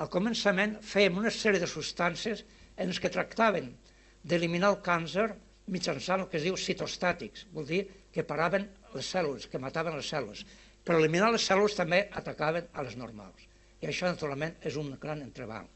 al 0.00 0.08
començament 0.08 0.78
fèiem 0.80 1.18
una 1.20 1.32
sèrie 1.34 1.60
de 1.60 1.68
substàncies 1.68 2.44
en 2.80 2.88
les 2.88 3.00
que 3.02 3.12
tractaven 3.12 3.68
d'eliminar 4.24 4.70
el 4.72 4.80
càncer 4.84 5.26
mitjançant 5.70 6.24
el 6.24 6.30
que 6.30 6.40
es 6.40 6.46
diu 6.46 6.56
citostàtics, 6.56 7.44
vol 7.52 7.66
dir 7.68 7.82
que 8.12 8.24
paraven 8.26 8.66
les 8.94 9.10
cèl·lules, 9.14 9.46
que 9.50 9.60
mataven 9.60 9.98
les 9.98 10.08
cèl·lules. 10.08 10.44
Per 10.84 10.96
eliminar 10.96 11.28
les 11.30 11.44
cèl·lules 11.46 11.76
també 11.76 12.06
atacaven 12.16 12.72
a 12.72 12.84
les 12.86 12.96
normals. 12.96 13.44
I 13.80 13.90
això, 13.90 14.08
naturalment, 14.08 14.56
és 14.66 14.76
un 14.80 14.94
gran 15.00 15.20
entrebanc. 15.22 15.68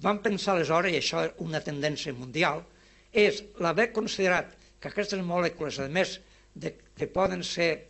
Vam 0.00 0.22
pensar 0.24 0.54
aleshores, 0.54 0.92
i 0.92 0.98
això 1.02 1.26
és 1.26 1.36
una 1.44 1.60
tendència 1.64 2.14
mundial, 2.16 2.64
és 3.12 3.42
l'haver 3.60 3.90
considerat 3.92 4.56
que 4.80 4.90
aquestes 4.90 5.20
molècules, 5.24 5.78
a 5.80 5.88
més 5.92 6.18
de, 6.54 6.74
que 6.96 7.08
poden 7.12 7.44
ser 7.44 7.87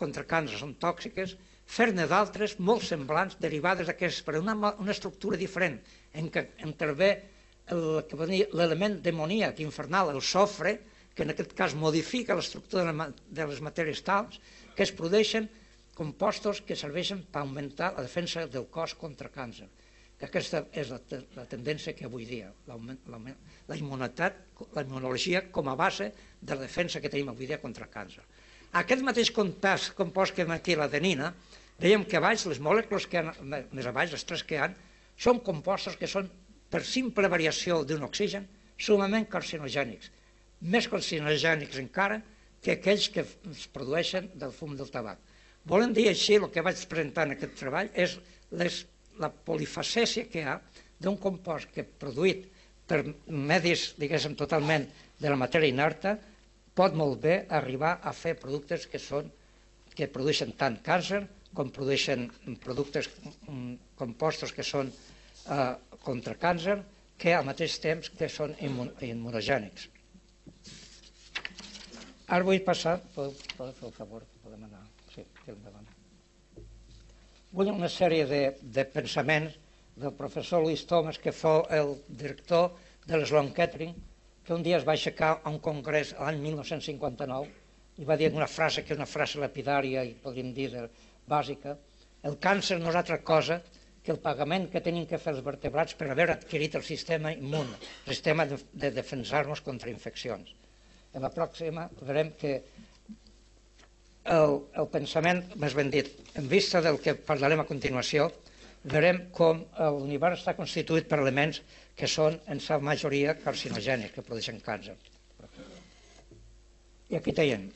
contra 0.00 0.26
càncer, 0.28 0.58
són 0.60 0.76
tòxiques, 0.80 1.36
fer-ne 1.66 2.06
d'altres 2.06 2.58
molt 2.62 2.84
semblants, 2.86 3.38
derivades 3.42 3.88
d'aquestes, 3.90 4.22
però 4.26 4.40
una, 4.42 4.54
una 4.78 4.94
estructura 4.94 5.38
diferent, 5.40 5.80
en 6.14 6.30
què 6.30 6.46
intervé 6.64 7.10
l'element 7.66 9.00
demoníac 9.02 9.58
infernal, 9.64 10.12
el 10.14 10.22
sofre, 10.22 10.76
que 11.16 11.24
en 11.24 11.32
aquest 11.32 11.54
cas 11.56 11.74
modifica 11.74 12.36
l'estructura 12.36 12.92
de 12.92 13.46
les 13.48 13.62
matèries 13.64 14.02
tals, 14.04 14.36
que 14.76 14.84
es 14.84 14.92
produeixen 14.92 15.48
compostos 15.96 16.60
que 16.60 16.76
serveixen 16.76 17.24
per 17.32 17.40
augmentar 17.40 17.94
la 17.96 18.04
defensa 18.04 18.44
del 18.52 18.68
cos 18.68 18.94
contra 19.00 19.32
càncer. 19.32 19.66
Que 20.20 20.28
aquesta 20.28 20.62
és 20.72 20.92
la, 20.92 21.00
la 21.36 21.44
tendència 21.48 21.94
que 21.96 22.04
avui 22.06 22.28
dia, 22.28 22.50
la, 22.68 22.76
immunitat, 23.76 24.36
la 24.76 24.84
immunologia 24.84 25.46
com 25.52 25.68
a 25.72 25.76
base 25.76 26.10
de 26.40 26.54
la 26.54 26.62
defensa 26.62 27.00
que 27.00 27.12
tenim 27.12 27.32
avui 27.32 27.48
dia 27.48 27.60
contra 27.64 27.88
càncer. 27.88 28.24
Aquest 28.76 29.04
mateix 29.04 29.30
compost, 29.32 29.94
compost 29.96 30.34
que 30.36 30.44
aquí 30.52 30.74
l'adenina, 30.76 31.30
veiem 31.80 32.04
que 32.04 32.18
a 32.18 32.24
baix 32.24 32.44
les 32.48 32.60
molècules 32.60 33.06
que 33.08 33.22
han, 33.22 33.30
més 33.72 33.86
a 33.86 33.92
baix, 33.96 34.12
les 34.12 34.24
tres 34.28 34.42
que 34.44 34.56
hi 34.56 34.60
ha, 34.60 34.68
són 35.16 35.40
compostos 35.44 35.96
que 35.96 36.08
són, 36.10 36.28
per 36.68 36.82
simple 36.84 37.30
variació 37.32 37.82
d'un 37.88 38.04
oxigen, 38.04 38.44
sumament 38.76 39.24
carcinogènics, 39.32 40.10
més 40.60 40.88
carcinogènics 40.92 41.80
encara 41.80 42.20
que 42.62 42.74
aquells 42.74 43.08
que 43.14 43.24
es 43.24 43.64
produeixen 43.72 44.28
del 44.34 44.52
fum 44.52 44.76
del 44.76 44.90
tabac. 44.92 45.20
Volem 45.66 45.94
dir 45.96 46.08
així, 46.10 46.36
el 46.36 46.50
que 46.52 46.64
vaig 46.64 46.82
presentar 46.90 47.26
en 47.26 47.36
aquest 47.36 47.56
treball 47.58 47.88
és 47.94 48.18
les, 48.60 48.82
la 49.22 49.30
polifacèsia 49.30 50.28
que 50.30 50.42
hi 50.42 50.46
ha 50.46 50.60
d'un 51.00 51.16
compost 51.20 51.72
que 51.72 51.84
produït 51.86 52.44
per 52.86 53.02
medis, 53.26 53.94
diguéssim, 53.98 54.36
totalment 54.38 54.84
de 55.18 55.32
la 55.32 55.38
matèria 55.40 55.72
inerta, 55.72 56.16
pot 56.76 56.94
molt 56.94 57.20
bé 57.22 57.36
arribar 57.58 57.96
a 58.04 58.12
fer 58.12 58.36
productes 58.40 58.86
que 58.90 59.00
són 59.00 59.30
que 59.96 60.10
produeixen 60.12 60.52
tant 60.60 60.76
càncer 60.84 61.22
com 61.56 61.72
produeixen 61.72 62.26
productes 62.60 63.08
mm, 63.48 63.96
compostos 63.96 64.52
que 64.52 64.64
són 64.66 64.90
eh, 64.92 65.74
contra 66.04 66.36
càncer 66.36 66.76
que 67.16 67.32
al 67.32 67.46
mateix 67.48 67.78
temps 67.80 68.10
que 68.12 68.28
són 68.28 68.52
immunogènics. 68.60 69.88
Ara 72.26 72.44
vull 72.44 72.60
passar, 72.66 72.98
podeu, 73.14 73.32
podeu 73.56 73.76
fer 73.78 73.86
el 73.88 73.94
favor, 73.96 74.24
podem 74.42 74.66
anar. 74.66 74.82
Sí, 75.14 75.22
endavant. 75.48 75.86
Vull 77.56 77.70
una 77.72 77.88
sèrie 77.88 78.26
de, 78.28 78.40
de 78.60 78.84
pensaments 78.92 79.54
del 79.96 80.12
professor 80.18 80.64
Luis 80.64 80.82
Thomas, 80.90 81.20
que 81.22 81.32
fou 81.32 81.62
el 81.72 81.94
director 82.08 82.74
de 83.06 83.16
l'Sloan 83.16 83.52
Kettering, 83.56 83.94
que 84.46 84.54
un 84.54 84.62
dia 84.62 84.78
es 84.78 84.86
va 84.86 84.94
aixecar 84.94 85.32
a 85.42 85.50
un 85.50 85.58
congrés 85.62 86.14
l'any 86.18 86.38
1959 86.44 88.02
i 88.02 88.06
va 88.06 88.16
dir 88.20 88.30
una 88.32 88.46
frase 88.46 88.84
que 88.84 88.94
és 88.94 89.00
una 89.00 89.08
frase 89.10 89.40
lapidària 89.42 90.04
i 90.06 90.14
podríem 90.22 90.52
dir 90.54 90.70
bàsica, 91.26 91.74
el 92.28 92.38
càncer 92.42 92.78
no 92.78 92.92
és 92.92 92.98
altra 93.00 93.18
cosa 93.26 93.58
que 94.06 94.12
el 94.14 94.20
pagament 94.22 94.68
que 94.70 94.82
tenim 94.84 95.06
que 95.10 95.18
fer 95.18 95.32
els 95.34 95.42
vertebrats 95.46 95.96
per 95.98 96.10
haver 96.12 96.28
adquirit 96.30 96.76
el 96.78 96.84
sistema 96.86 97.32
immun, 97.34 97.72
el 98.06 98.12
sistema 98.14 98.46
de, 98.46 98.58
de 98.72 98.92
defensar-nos 98.94 99.64
contra 99.66 99.90
infeccions. 99.90 100.52
En 101.12 101.24
la 101.26 101.32
pròxima 101.34 101.88
veurem 101.98 102.30
que 102.38 102.52
el, 104.30 104.54
el 104.78 104.88
pensament, 104.92 105.42
més 105.58 105.74
ben 105.74 105.90
dit, 105.90 106.12
en 106.38 106.46
vista 106.50 106.82
del 106.84 107.00
que 107.02 107.16
parlarem 107.18 107.64
a 107.64 107.66
continuació, 107.66 108.28
veurem 108.86 109.24
com 109.34 109.64
l'univers 109.96 110.44
està 110.44 110.54
constituït 110.54 111.08
per 111.10 111.18
elements 111.18 111.62
que 111.96 112.08
són, 112.10 112.36
en 112.52 112.60
sa 112.60 112.78
majoria, 112.78 113.34
carcinogènics, 113.40 114.12
que 114.14 114.24
produeixen 114.24 114.60
càncer. 114.64 114.96
I 117.08 117.16
aquí 117.16 117.32
teiem. 117.32 117.68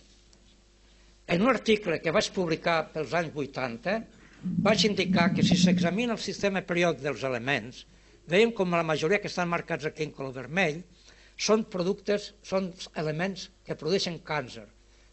En 1.30 1.44
un 1.44 1.50
article 1.52 2.00
que 2.02 2.12
vaig 2.12 2.28
publicar 2.34 2.90
pels 2.92 3.14
anys 3.16 3.36
80, 3.44 3.96
vaig 4.66 4.84
indicar 4.88 5.30
que 5.34 5.44
si 5.46 5.56
s'examina 5.56 6.16
el 6.16 6.22
sistema 6.22 6.62
periòdic 6.66 7.04
dels 7.04 7.24
elements, 7.28 7.84
veiem 8.30 8.52
com 8.56 8.76
la 8.76 8.86
majoria 8.86 9.20
que 9.22 9.30
estan 9.30 9.48
marcats 9.48 9.86
aquí 9.88 10.04
en 10.06 10.12
color 10.16 10.34
vermell 10.36 10.82
són 11.40 11.64
productes, 11.72 12.34
són 12.44 12.68
elements 13.00 13.48
que 13.64 13.78
produeixen 13.78 14.18
càncer, 14.26 14.66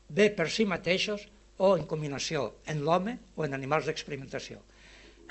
bé 0.10 0.30
per 0.36 0.50
si 0.52 0.66
mateixos 0.68 1.24
o 1.58 1.74
en 1.78 1.86
combinació 1.90 2.50
en 2.68 2.84
l'home 2.84 3.18
o 3.36 3.46
en 3.46 3.56
animals 3.56 3.88
d'experimentació. 3.88 4.60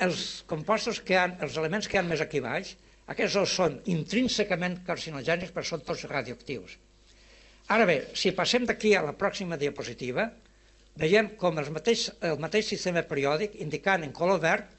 Els 0.01 0.43
compostos 0.49 1.01
que 1.01 1.17
han, 1.19 1.37
els 1.45 1.57
elements 1.61 1.89
que 1.89 2.01
han 2.01 2.09
més 2.09 2.23
aquí 2.25 2.41
baix, 2.45 2.75
aquests 3.13 3.53
són 3.53 3.79
intrínsecament 3.93 4.81
carcinogènics 4.87 5.55
però 5.55 5.67
són 5.67 5.85
tots 5.87 6.07
radioactius. 6.11 6.77
Ara 7.75 7.87
bé, 7.87 7.97
si 8.15 8.33
passem 8.35 8.67
d'aquí 8.67 8.95
a 8.95 9.03
la 9.07 9.15
pròxima 9.19 9.59
diapositiva, 9.59 10.29
veiem 10.99 11.33
com 11.41 11.59
el 11.59 11.71
mateix, 11.75 12.09
el 12.25 12.39
mateix 12.43 12.71
sistema 12.73 13.03
periòdic 13.07 13.57
indicant 13.63 14.07
en 14.07 14.15
color 14.15 14.41
verd 14.43 14.73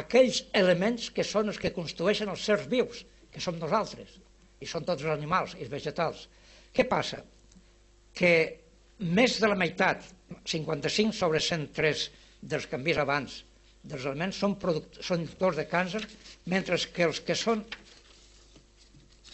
aquells 0.00 0.44
elements 0.58 1.10
que 1.14 1.26
són 1.26 1.52
els 1.52 1.60
que 1.60 1.74
construeixen 1.74 2.30
els 2.32 2.44
sers 2.46 2.66
vius, 2.70 3.04
que 3.32 3.42
som 3.42 3.58
nosaltres, 3.58 4.16
i 4.62 4.68
són 4.68 4.86
tots 4.88 5.04
els 5.04 5.12
animals 5.14 5.56
i 5.58 5.64
els 5.66 5.72
vegetals. 5.72 6.26
Què 6.72 6.86
passa? 6.88 7.20
Que 8.16 8.32
més 9.02 9.38
de 9.42 9.50
la 9.50 9.58
meitat, 9.58 10.04
55 10.48 11.14
sobre 11.16 11.40
103 11.42 12.06
dels 12.42 12.66
que 12.66 12.78
hem 12.78 12.86
vist 12.86 13.02
abans, 13.02 13.42
dels 13.82 14.04
aliments 14.06 14.38
són, 14.38 14.54
són 15.00 15.22
inductors 15.24 15.58
de 15.58 15.66
càncer, 15.70 16.02
mentre 16.52 16.78
que 16.94 17.06
els 17.08 17.20
que 17.26 17.36
són 17.38 17.64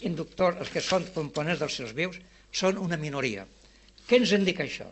inductors, 0.09 0.61
els 0.63 0.73
que 0.73 0.83
són 0.85 1.05
components 1.15 1.61
dels 1.61 1.77
seus 1.81 1.93
vius, 1.97 2.17
són 2.55 2.79
una 2.81 2.97
minoria. 3.01 3.45
Què 4.09 4.21
ens 4.23 4.33
indica 4.33 4.65
això? 4.65 4.87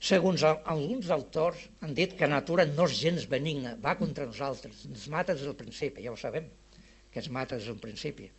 Segons 0.00 0.42
alguns 0.48 1.10
autors 1.12 1.66
han 1.84 1.92
dit 1.94 2.16
que 2.16 2.26
la 2.26 2.38
natura 2.40 2.64
no 2.66 2.86
és 2.88 2.96
gens 3.02 3.26
benigna, 3.28 3.76
va 3.84 3.98
contra 4.00 4.26
nosaltres, 4.26 4.86
ens 4.88 5.06
mata 5.12 5.36
des 5.36 5.44
del 5.44 5.58
principi, 5.58 6.06
ja 6.06 6.14
ho 6.14 6.18
sabem, 6.18 6.46
que 7.12 7.20
ens 7.20 7.28
mata 7.28 7.58
des 7.58 7.68
del 7.68 7.78
principi. 7.82 8.30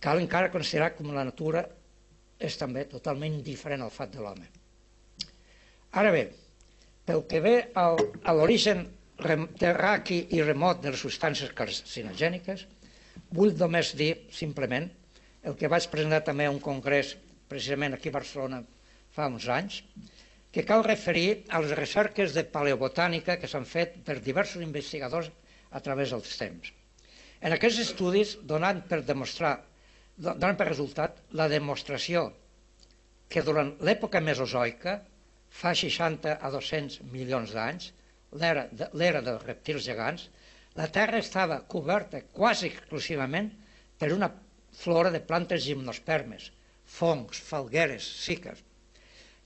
Cal 0.00 0.22
encara 0.22 0.52
considerar 0.54 0.92
com 0.94 1.10
la 1.12 1.26
natura 1.26 1.64
és 2.38 2.56
també 2.60 2.84
totalment 2.90 3.34
indiferent 3.40 3.82
al 3.82 3.92
fat 3.94 4.14
de 4.14 4.22
l'home. 4.22 4.46
Ara 5.98 6.12
bé, 6.14 6.28
pel 7.06 7.24
que 7.30 7.40
ve 7.42 7.54
al, 7.78 7.98
a 8.22 8.34
l'origen 8.34 8.86
terraqui 9.18 10.18
i 10.34 10.42
remot 10.42 10.82
de 10.82 10.92
les 10.94 11.02
substàncies 11.04 11.52
carcinogèniques, 11.54 12.66
vull 13.34 13.54
només 13.58 13.94
dir, 13.98 14.12
simplement, 14.34 14.88
el 15.44 15.56
que 15.60 15.70
vaig 15.70 15.86
presentar 15.92 16.24
també 16.26 16.48
a 16.48 16.52
un 16.54 16.60
congrés, 16.60 17.14
precisament 17.48 17.94
aquí 17.94 18.10
a 18.10 18.18
Barcelona, 18.18 18.62
fa 19.14 19.28
uns 19.30 19.46
anys, 19.48 19.82
que 20.54 20.64
cal 20.66 20.84
referir 20.86 21.44
a 21.50 21.60
les 21.62 21.74
recerques 21.74 22.34
de 22.34 22.44
paleobotànica 22.46 23.36
que 23.40 23.50
s'han 23.50 23.66
fet 23.66 23.98
per 24.06 24.20
diversos 24.22 24.62
investigadors 24.62 25.30
a 25.70 25.80
través 25.82 26.14
dels 26.14 26.36
temps. 26.38 26.70
En 27.42 27.54
aquests 27.54 27.80
estudis, 27.82 28.36
donant 28.42 28.84
per 28.88 29.02
demostrar, 29.02 29.56
donant 30.16 30.56
per 30.56 30.68
resultat 30.70 31.18
la 31.34 31.48
demostració 31.50 32.28
que 33.28 33.42
durant 33.42 33.74
l'època 33.82 34.22
mesozoica 34.22 35.00
fa 35.50 35.74
60 35.74 36.38
a 36.38 36.50
200 36.54 37.02
milions 37.10 37.52
d'anys, 37.54 37.90
l'era 38.40 38.66
de, 38.72 38.88
dels 38.94 39.46
reptils 39.46 39.84
gegants, 39.86 40.28
la 40.74 40.88
Terra 40.90 41.20
estava 41.22 41.60
coberta 41.70 42.20
quasi 42.34 42.68
exclusivament 42.72 43.52
per 43.98 44.12
una 44.12 44.30
flora 44.74 45.12
de 45.14 45.20
plantes 45.22 45.62
gimnospermes, 45.64 46.50
fongs, 46.84 47.38
falgueres, 47.38 48.06
ciques. 48.24 48.62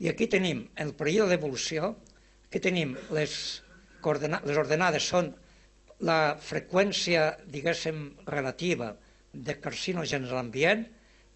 I 0.00 0.08
aquí 0.08 0.28
tenim 0.30 0.64
el 0.80 0.94
període 0.96 1.34
d'evolució, 1.34 1.92
aquí 2.48 2.62
tenim 2.64 2.94
les, 3.12 3.34
les 4.04 4.60
ordenades 4.62 5.04
són 5.04 5.34
la 6.08 6.38
freqüència, 6.40 7.34
diguéssim, 7.50 8.14
relativa 8.30 8.94
de 9.32 9.58
carcinogens 9.60 10.30
a 10.30 10.38
l'ambient, 10.38 10.86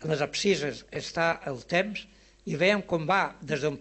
en 0.02 0.10
les 0.10 0.22
abscisses 0.24 0.84
està 0.90 1.34
el 1.50 1.60
temps, 1.68 2.06
i 2.50 2.56
veiem 2.58 2.80
com 2.82 3.04
va 3.06 3.36
des 3.40 3.62
del, 3.62 3.76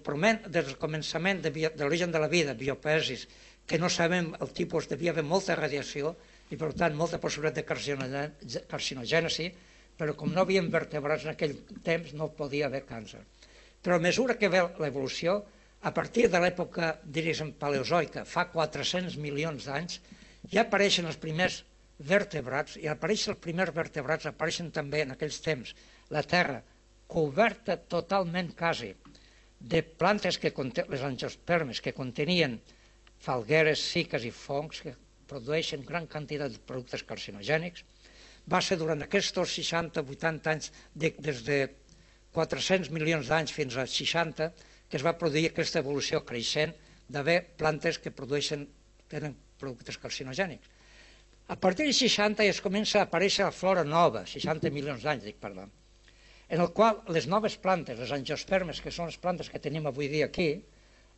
des 0.46 0.66
del 0.68 0.76
començament 0.82 1.42
de, 1.42 1.50
de 1.50 1.82
l'origen 1.82 2.12
de 2.14 2.20
la 2.22 2.30
vida, 2.30 2.54
biopesis, 2.58 3.28
que 3.72 3.80
no 3.80 3.88
sabem 3.88 4.34
el 4.44 4.50
tipus, 4.52 4.90
devia 4.92 5.14
haver 5.14 5.24
molta 5.24 5.56
radiació 5.56 6.10
i 6.52 6.58
per 6.60 6.74
tant 6.76 6.96
molta 7.00 7.22
possibilitat 7.24 7.62
de 7.62 8.64
carcinogènesi, 8.68 9.46
però 9.96 10.16
com 10.20 10.34
no 10.36 10.44
havien 10.44 10.68
vertebrats 10.74 11.24
en 11.24 11.32
aquell 11.32 11.54
temps 11.86 12.12
no 12.20 12.28
podia 12.36 12.68
haver 12.68 12.82
càncer. 12.90 13.22
Però 13.80 13.96
a 13.96 14.04
mesura 14.04 14.36
que 14.36 14.50
ve 14.52 14.66
l'evolució, 14.84 15.38
a 15.88 15.94
partir 15.96 16.28
de 16.34 16.42
l'època, 16.44 16.98
diríem, 17.06 17.54
paleozoica, 17.62 18.26
fa 18.28 18.50
400 18.52 19.16
milions 19.24 19.70
d'anys, 19.70 20.02
ja 20.52 20.66
apareixen 20.66 21.08
els 21.08 21.22
primers 21.22 21.62
vertebrats, 22.12 22.76
i 22.76 22.92
apareixen 22.92 23.38
els 23.38 23.42
primers 23.46 23.72
vertebrats, 23.78 24.28
apareixen 24.28 24.74
també 24.76 25.06
en 25.06 25.16
aquells 25.16 25.40
temps 25.48 25.72
la 26.12 26.26
Terra, 26.28 26.60
coberta 27.08 27.80
totalment 27.96 28.52
quasi 28.58 28.92
de 29.60 29.82
plantes 29.84 30.38
que 30.42 30.52
les 30.52 31.08
angiospermes 31.08 31.80
que 31.80 31.96
contenien 31.96 32.60
falgueres, 33.22 33.84
ciques 33.94 34.26
i 34.26 34.32
fongs 34.34 34.82
que 34.84 34.96
produeixen 35.30 35.86
gran 35.88 36.08
quantitat 36.12 36.52
de 36.52 36.62
productes 36.68 37.06
carcinogènics, 37.08 37.86
va 38.50 38.62
ser 38.66 38.78
durant 38.82 39.02
aquests 39.06 39.32
60-80 39.38 40.52
anys, 40.52 40.72
de, 40.96 41.14
des 41.22 41.44
de 41.46 41.60
400 42.36 42.90
milions 42.96 43.30
d'anys 43.30 43.54
fins 43.54 43.78
a 43.78 43.86
60, 43.86 44.50
que 44.90 45.00
es 45.00 45.06
va 45.06 45.18
produir 45.20 45.50
aquesta 45.50 45.80
evolució 45.84 46.24
creixent 46.28 46.74
d'haver 47.12 47.42
plantes 47.60 48.00
que 48.00 48.12
produeixen, 48.16 48.66
tenen 49.12 49.36
productes 49.60 50.00
carcinogènics. 50.02 50.68
A 51.52 51.58
partir 51.60 51.86
de 51.86 51.94
60 51.94 52.44
es 52.48 52.62
comença 52.64 53.02
a 53.02 53.08
aparèixer 53.08 53.44
la 53.44 53.56
flora 53.56 53.84
nova, 53.84 54.26
60 54.26 54.72
milions 54.72 55.04
d'anys, 55.04 55.26
dic, 55.28 55.38
perdó, 55.42 55.68
en 56.52 56.60
el 56.60 56.72
qual 56.76 57.02
les 57.16 57.28
noves 57.32 57.58
plantes, 57.60 58.00
les 58.00 58.12
angiospermes, 58.12 58.80
que 58.84 58.92
són 58.92 59.12
les 59.12 59.20
plantes 59.20 59.52
que 59.52 59.60
tenim 59.60 59.88
avui 59.88 60.10
dia 60.12 60.28
aquí, 60.28 60.50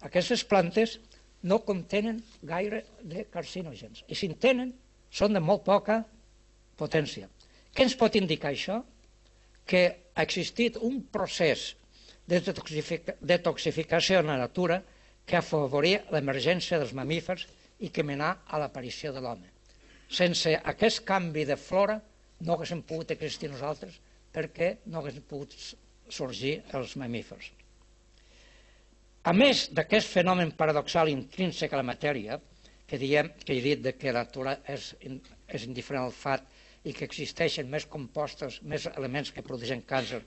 aquestes 0.06 0.44
plantes 0.46 1.00
no 1.44 1.60
contenen 1.68 2.22
gaire 2.42 2.84
de 3.04 3.26
carcinògens. 3.32 4.04
I 4.08 4.16
si 4.16 4.30
en 4.32 4.38
tenen, 4.40 4.74
són 5.12 5.36
de 5.36 5.42
molt 5.44 5.64
poca 5.68 6.02
potència. 6.80 7.30
Què 7.74 7.86
ens 7.86 7.96
pot 8.00 8.16
indicar 8.16 8.52
això? 8.54 8.80
Que 9.68 9.84
ha 10.16 10.24
existit 10.24 10.78
un 10.82 11.02
procés 11.12 11.74
de 12.28 12.40
detoxificació 12.40 14.22
en 14.22 14.32
la 14.32 14.40
natura 14.40 14.82
que 15.26 15.38
afavoria 15.40 16.04
l'emergència 16.12 16.80
dels 16.80 16.94
mamífers 16.96 17.46
i 17.84 17.90
que 17.92 18.06
menà 18.08 18.30
a 18.48 18.60
l'aparició 18.60 19.12
de 19.16 19.24
l'home. 19.24 19.50
Sense 20.08 20.54
aquest 20.74 21.04
canvi 21.08 21.46
de 21.50 21.58
flora 21.60 22.00
no 22.44 22.56
haguéssim 22.56 22.84
pogut 22.88 23.12
existir 23.16 23.50
nosaltres 23.52 24.00
perquè 24.34 24.78
no 24.86 25.00
haguessin 25.00 25.26
pogut 25.28 25.56
sorgir 26.10 26.62
els 26.78 26.96
mamífers. 27.00 27.52
A 29.24 29.32
més 29.32 29.70
d'aquest 29.72 30.10
fenomen 30.12 30.52
paradoxal 30.60 31.08
intrínsec 31.12 31.72
a 31.74 31.80
la 31.80 31.88
matèria, 31.88 32.40
que, 32.88 32.98
diem, 33.00 33.30
que 33.46 33.56
he 33.56 33.62
dit 33.64 33.80
de 33.84 33.94
que 33.96 34.12
la 34.12 34.26
natura 34.26 34.58
és, 34.70 34.90
és 35.48 35.68
indiferent 35.68 36.04
al 36.04 36.16
fat 36.16 36.44
i 36.84 36.92
que 36.92 37.08
existeixen 37.08 37.70
més 37.72 37.86
compostos, 37.88 38.60
més 38.68 38.90
elements 38.92 39.32
que 39.32 39.46
produeixen 39.46 39.86
càncer, 39.88 40.20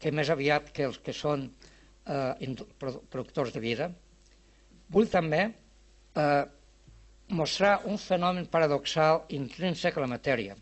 que 0.00 0.12
més 0.16 0.30
aviat 0.32 0.70
que 0.72 0.86
els 0.88 0.96
que 1.04 1.12
són 1.12 1.44
eh, 2.08 2.54
productors 2.80 3.52
de 3.52 3.60
vida, 3.60 3.90
vull 4.88 5.10
també 5.12 5.42
eh, 5.44 6.44
mostrar 7.28 7.82
un 7.84 8.00
fenomen 8.00 8.48
paradoxal 8.48 9.26
intrínsec 9.36 9.98
a 9.98 10.06
la 10.06 10.12
matèria. 10.14 10.56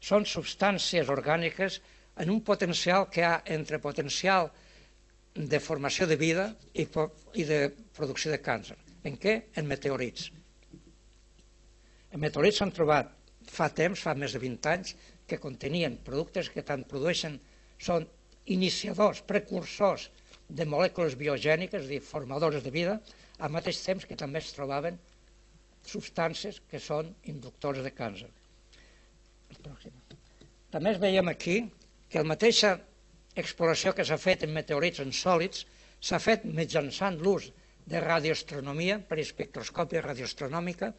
Són 0.00 0.24
substàncies 0.24 1.12
orgàniques 1.12 1.82
en 2.24 2.32
un 2.32 2.40
potencial 2.40 3.04
que 3.12 3.20
hi 3.20 3.28
ha 3.28 3.36
entre 3.58 3.82
potencial 3.84 4.48
de 5.34 5.60
formació 5.60 6.06
de 6.10 6.16
vida 6.16 6.48
i, 6.74 6.86
i 7.34 7.44
de 7.46 7.60
producció 7.96 8.32
de 8.32 8.40
càncer. 8.42 8.76
En 9.06 9.16
què? 9.20 9.34
En 9.56 9.68
meteorits. 9.68 10.30
En 12.12 12.20
meteorits 12.22 12.58
s'han 12.60 12.74
trobat 12.74 13.12
fa 13.48 13.68
temps, 13.72 14.00
fa 14.00 14.14
més 14.14 14.34
de 14.34 14.40
20 14.42 14.70
anys, 14.72 14.94
que 15.28 15.40
contenien 15.40 15.98
productes 16.04 16.48
que 16.52 16.64
tant 16.64 16.84
produeixen, 16.88 17.38
són 17.78 18.06
iniciadors, 18.48 19.22
precursors 19.28 20.08
de 20.48 20.64
molècules 20.64 21.16
biogèniques, 21.20 21.84
és 21.84 21.90
dir, 21.92 22.00
formadores 22.04 22.64
de 22.64 22.72
vida, 22.72 22.98
al 23.38 23.52
mateix 23.54 23.80
temps 23.84 24.06
que 24.08 24.16
també 24.18 24.40
es 24.42 24.52
trobaven 24.56 24.98
substàncies 25.88 26.60
que 26.70 26.80
són 26.82 27.12
inductores 27.32 27.84
de 27.84 27.92
càncer. 27.94 28.28
També 30.72 30.92
es 30.92 31.00
veiem 31.00 31.28
aquí 31.30 31.60
que 32.08 32.20
la 32.20 32.28
mateixa 32.28 32.74
exploració 33.42 33.94
que 33.94 34.04
s'ha 34.06 34.18
fet 34.20 34.44
en 34.46 34.54
meteorits 34.54 35.02
en 35.04 35.12
sòlids 35.14 35.64
s'ha 36.00 36.20
fet 36.22 36.44
mitjançant 36.44 37.18
l'ús 37.22 37.48
de 37.88 38.00
radioastronomia 38.04 38.98
per 39.00 39.18
espectroscòpia 39.22 40.04
radioastronòmica. 40.04 40.92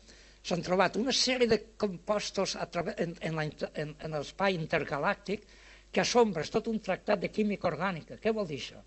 S'han 0.43 0.63
trobat 0.65 0.97
una 0.97 1.13
sèrie 1.13 1.49
de 1.51 1.59
compostos 1.77 2.55
en, 2.55 3.15
en, 3.21 3.95
l'espai 4.15 4.55
intergalàctic 4.55 5.43
que 5.91 6.01
assombres 6.01 6.49
tot 6.53 6.69
un 6.71 6.79
tractat 6.79 7.21
de 7.21 7.29
química 7.33 7.69
orgànica. 7.69 8.17
Què 8.21 8.33
vol 8.33 8.47
dir 8.49 8.59
això? 8.61 8.81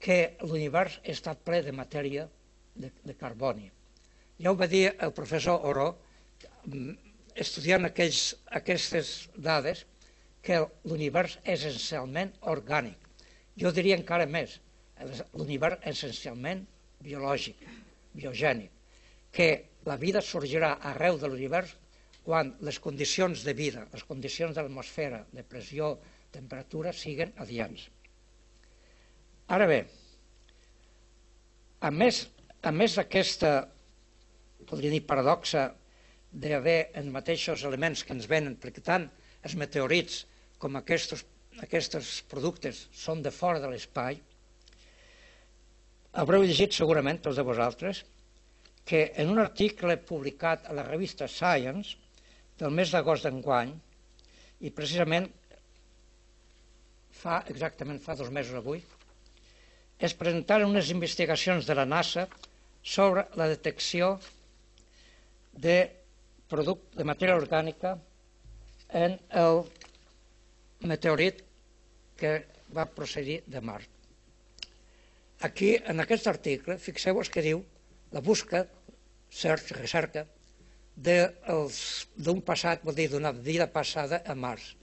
Que 0.00 0.36
l'univers 0.46 1.00
està 1.04 1.34
ple 1.34 1.62
de 1.66 1.74
matèria 1.76 2.26
de, 2.74 2.90
de 3.04 3.16
carboni. 3.18 3.70
Ja 4.40 4.52
ho 4.52 4.56
va 4.56 4.68
dir 4.70 4.86
el 4.92 5.12
professor 5.16 5.66
Oro, 5.68 5.90
mm, 6.64 6.92
estudiant 7.34 7.88
aquells, 7.88 8.22
aquestes 8.60 9.30
dades, 9.36 9.84
que 10.42 10.60
l'univers 10.88 11.36
és 11.44 11.64
essencialment 11.68 12.32
orgànic. 12.52 12.96
Jo 13.60 13.72
diria 13.76 13.98
encara 13.98 14.26
més, 14.26 14.56
l'univers 15.36 15.80
essencialment 15.90 16.64
biològic, 17.04 17.60
biogènic, 18.16 18.70
que 19.32 19.50
la 19.86 19.96
vida 20.00 20.22
sorgirà 20.24 20.74
arreu 20.92 21.18
de 21.20 21.28
l'univers 21.28 21.76
quan 22.24 22.54
les 22.66 22.78
condicions 22.82 23.44
de 23.44 23.54
vida, 23.56 23.86
les 23.92 24.04
condicions 24.04 24.54
de 24.54 24.64
l'atmosfera, 24.64 25.24
de 25.32 25.44
pressió, 25.44 25.94
temperatura, 26.32 26.92
siguen 26.92 27.32
adients. 27.42 27.86
Ara 29.50 29.66
bé, 29.66 29.80
a 31.80 31.90
més, 31.90 32.26
a 32.62 32.70
més 32.76 32.94
d'aquesta, 32.98 33.52
podria 34.68 34.92
dir, 34.92 35.02
paradoxa 35.08 35.70
d'haver 36.30 36.92
en 37.00 37.08
mateixos 37.10 37.64
elements 37.66 38.04
que 38.04 38.14
ens 38.14 38.28
venen, 38.30 38.58
perquè 38.60 38.84
tant 38.84 39.08
els 39.42 39.56
meteorits 39.58 40.26
com 40.60 40.76
aquests, 40.76 41.24
aquests 41.64 42.20
productes 42.30 42.86
són 42.92 43.24
de 43.24 43.32
fora 43.34 43.62
de 43.62 43.70
l'espai, 43.72 44.20
haureu 46.20 46.44
llegit 46.44 46.76
segurament, 46.76 47.20
tots 47.24 47.38
de 47.40 47.46
vosaltres, 47.46 48.04
que 48.84 49.06
en 49.22 49.30
un 49.32 49.40
article 49.42 49.96
publicat 50.06 50.66
a 50.66 50.76
la 50.76 50.86
revista 50.86 51.28
Science 51.28 51.96
del 52.60 52.74
mes 52.76 52.92
d'agost 52.92 53.26
d'enguany, 53.26 53.72
i 54.60 54.72
precisament 54.76 55.28
fa 57.20 57.40
exactament 57.52 58.00
fa 58.02 58.16
dos 58.18 58.32
mesos 58.32 58.58
avui, 58.58 58.82
es 60.00 60.14
presentaren 60.16 60.68
unes 60.68 60.90
investigacions 60.92 61.66
de 61.68 61.76
la 61.76 61.86
NASA 61.88 62.26
sobre 62.82 63.26
la 63.36 63.48
detecció 63.48 64.14
de, 65.52 65.76
producte, 66.48 66.96
de 66.96 67.04
matèria 67.04 67.36
orgànica 67.36 67.96
en 68.96 69.18
el 69.42 69.62
meteorit 70.86 71.42
que 72.20 72.34
va 72.74 72.86
procedir 72.86 73.40
de 73.46 73.60
Mart. 73.60 73.88
Aquí, 75.40 75.74
en 75.88 76.00
aquest 76.02 76.26
article, 76.28 76.76
fixeu-vos 76.78 77.30
que 77.32 77.42
diu 77.44 77.62
la 78.12 78.20
busca, 78.20 78.66
search, 79.30 79.72
recerca, 79.78 80.26
d'un 81.00 82.42
passat, 82.44 82.84
vol 82.84 82.96
dir 82.96 83.08
d'una 83.08 83.32
vida 83.32 83.66
passada 83.72 84.20
a 84.26 84.34
Mars. 84.36 84.74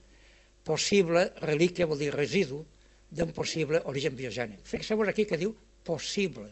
Possible 0.66 1.28
relíquia 1.44 1.86
vol 1.86 2.00
dir 2.02 2.10
residu 2.14 2.64
d'un 3.10 3.30
possible 3.32 3.80
origen 3.86 4.16
biogènic. 4.18 4.64
Fixeu-vos 4.66 5.08
aquí 5.08 5.24
que 5.28 5.38
diu 5.38 5.54
possible, 5.86 6.48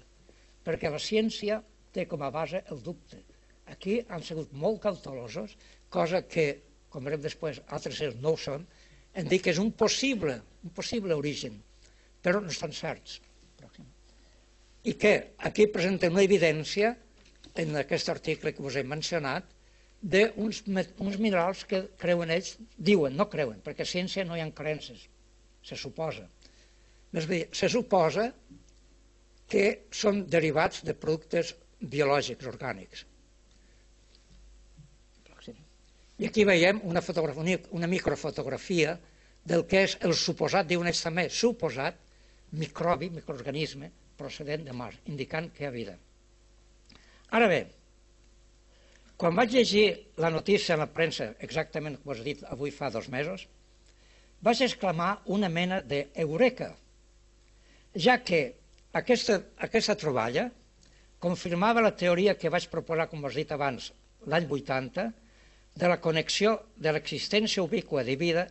perquè 0.64 0.90
la 0.92 1.02
ciència 1.02 1.58
té 1.92 2.06
com 2.06 2.22
a 2.22 2.30
base 2.30 2.62
el 2.70 2.80
dubte. 2.84 3.18
Aquí 3.66 3.98
han 4.08 4.22
sigut 4.22 4.52
molt 4.54 4.80
cautelosos, 4.84 5.56
cosa 5.90 6.22
que, 6.22 6.46
com 6.88 7.04
veurem 7.04 7.24
després, 7.24 7.58
altres 7.66 7.98
no 8.22 8.36
ho 8.36 8.40
són, 8.40 8.64
en 9.16 9.28
dir 9.30 9.40
que 9.42 9.52
és 9.54 9.60
un 9.62 9.72
possible, 9.72 10.36
un 10.64 10.72
possible 10.76 11.16
origen, 11.16 11.56
però 12.22 12.42
no 12.42 12.52
estan 12.52 12.74
certs. 12.76 13.20
I 14.86 14.94
que 14.94 15.12
aquí 15.48 15.66
presenta 15.72 16.10
una 16.12 16.22
evidència, 16.22 16.92
en 17.56 17.78
aquest 17.80 18.10
article 18.12 18.52
que 18.52 18.62
us 18.62 18.76
he 18.76 18.84
mencionat, 18.86 19.48
d'uns 20.14 20.60
uns 20.68 21.16
minerals 21.18 21.64
que 21.66 21.80
creuen 21.98 22.30
ells, 22.30 22.54
diuen, 22.76 23.16
no 23.16 23.26
creuen, 23.32 23.62
perquè 23.64 23.86
a 23.86 23.92
ciència 23.92 24.26
no 24.28 24.36
hi 24.36 24.44
ha 24.44 24.50
creences, 24.54 25.06
se 25.64 25.78
suposa. 25.80 26.28
Més 27.16 27.26
bé, 27.26 27.46
se 27.56 27.70
suposa 27.72 28.28
que 29.50 29.66
són 29.90 30.26
derivats 30.30 30.84
de 30.86 30.94
productes 30.94 31.54
biològics, 31.80 32.46
orgànics. 32.52 33.06
I 36.18 36.30
aquí 36.30 36.46
veiem 36.48 36.80
una, 36.88 37.02
una 37.76 37.88
microfotografia 37.90 38.96
del 39.44 39.66
que 39.68 39.84
és 39.86 39.96
el 40.06 40.14
suposat, 40.16 40.66
diuen 40.66 40.88
ells 40.88 41.02
també, 41.04 41.28
suposat 41.30 41.98
microbi, 42.56 43.10
microorganisme 43.12 43.90
procedent 44.16 44.64
de 44.64 44.72
Mars, 44.72 44.98
indicant 45.12 45.50
que 45.52 45.64
hi 45.64 45.68
ha 45.68 45.74
vida. 45.74 45.96
Ara 47.36 47.48
bé, 47.50 47.60
quan 49.20 49.36
vaig 49.36 49.52
llegir 49.52 49.86
la 50.22 50.30
notícia 50.32 50.74
en 50.74 50.82
la 50.84 50.90
premsa, 50.92 51.30
exactament 51.44 51.98
com 52.00 52.12
us 52.14 52.22
he 52.22 52.26
dit 52.30 52.44
avui 52.48 52.72
fa 52.72 52.90
dos 52.92 53.08
mesos, 53.12 53.46
vaig 54.44 54.62
exclamar 54.64 55.10
una 55.36 55.50
mena 55.52 55.82
d'eureka, 55.84 56.70
ja 58.06 58.18
que 58.24 58.40
aquesta, 59.00 59.40
aquesta 59.68 59.96
troballa 60.00 60.48
confirmava 61.20 61.84
la 61.84 61.94
teoria 61.96 62.36
que 62.40 62.52
vaig 62.52 62.68
proposar, 62.72 63.08
com 63.12 63.24
us 63.24 63.36
he 63.36 63.44
dit 63.44 63.54
abans, 63.56 63.92
l'any 64.26 64.48
80, 64.48 65.08
de 65.76 65.88
la 65.92 66.00
connexió 66.00 66.56
de 66.76 66.92
l'existència 66.92 67.64
ubíqua 67.64 68.04
de 68.04 68.16
vida 68.16 68.46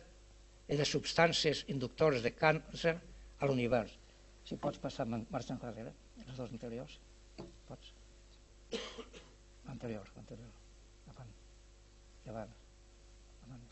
i 0.70 0.78
de 0.78 0.86
substàncies 0.86 1.64
inductores 1.72 2.22
de 2.22 2.32
càncer 2.34 2.94
a 3.40 3.48
l'univers. 3.48 3.92
Si 4.46 4.58
pots 4.62 4.78
passar 4.78 5.06
marxa 5.10 5.56
enrere, 5.56 5.92
les 6.22 6.36
dues 6.38 6.52
anteriors. 6.52 7.00
Pots? 7.66 7.92
Anterior, 9.66 10.06
anterior. 10.22 10.52
Avant. 11.10 11.32
I 12.24 12.30
avant. 12.34 12.54
avant. 13.48 13.66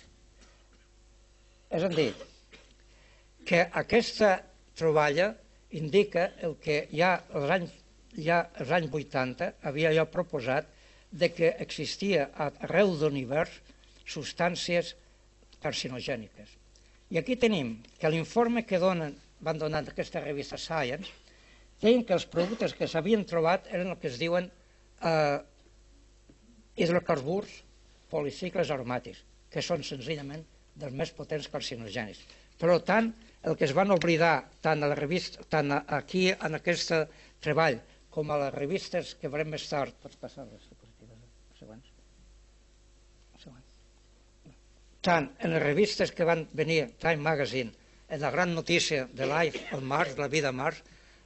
És 1.78 1.86
a 1.86 1.90
dir, 1.94 2.10
que 3.46 3.62
aquesta 3.84 4.34
troballa 4.74 5.30
indica 5.78 6.32
el 6.42 6.58
que 6.62 6.84
ja 6.90 7.14
als 7.30 7.54
anys, 7.58 7.74
ja 8.18 8.42
als 8.58 8.74
anys 8.74 8.94
80 8.94 9.52
havia 9.70 9.94
jo 9.94 10.06
proposat 10.10 10.73
de 11.14 11.30
que 11.30 11.54
existia 11.62 12.28
arreu 12.34 12.96
de 12.98 13.06
l'univers 13.06 13.52
substàncies 14.04 14.94
carcinogèniques. 15.62 16.50
I 17.14 17.20
aquí 17.20 17.36
tenim 17.38 17.76
que 18.00 18.10
l'informe 18.10 18.64
que 18.66 18.80
donen, 18.82 19.14
van 19.40 19.60
donar 19.60 19.84
d'aquesta 19.86 20.22
revista 20.24 20.58
Science 20.58 21.10
deien 21.82 22.04
que 22.04 22.16
els 22.16 22.26
productes 22.26 22.74
que 22.74 22.88
s'havien 22.90 23.24
trobat 23.28 23.68
eren 23.70 23.92
el 23.92 23.98
que 24.00 24.10
es 24.10 24.18
diuen 24.18 24.48
eh, 24.48 25.38
hidrocarburs 26.80 27.60
policicles 28.10 28.70
aromàtics, 28.74 29.22
que 29.50 29.62
són 29.62 29.84
senzillament 29.86 30.42
dels 30.74 30.94
més 30.98 31.12
potents 31.14 31.46
carcinogènics. 31.50 32.22
Per 32.58 32.78
tant, 32.86 33.10
el 33.44 33.58
que 33.58 33.66
es 33.68 33.74
van 33.76 33.92
oblidar 33.94 34.36
tant 34.64 34.82
a 34.82 34.90
la 34.90 34.98
revista, 34.98 35.44
tant 35.50 35.74
aquí 35.74 36.30
en 36.34 36.58
aquest 36.58 36.94
treball 37.44 37.78
com 38.14 38.30
a 38.30 38.40
les 38.46 38.54
revistes 38.54 39.14
que 39.20 39.30
veurem 39.30 39.54
més 39.54 39.66
tard, 39.70 39.94
pots 40.02 40.18
passar 40.18 40.46
Tant 45.04 45.26
en 45.44 45.52
les 45.52 45.60
revistes 45.60 46.14
que 46.16 46.24
van 46.24 46.46
venir, 46.56 46.94
Time 46.96 47.20
Magazine, 47.20 47.74
en 48.08 48.22
la 48.22 48.30
gran 48.32 48.54
notícia 48.56 49.04
de 49.12 49.26
Life 49.28 49.66
al 49.76 49.82
Mars, 49.84 50.16
la 50.16 50.30
vida 50.32 50.48
a 50.48 50.56
Mars, 50.56 50.78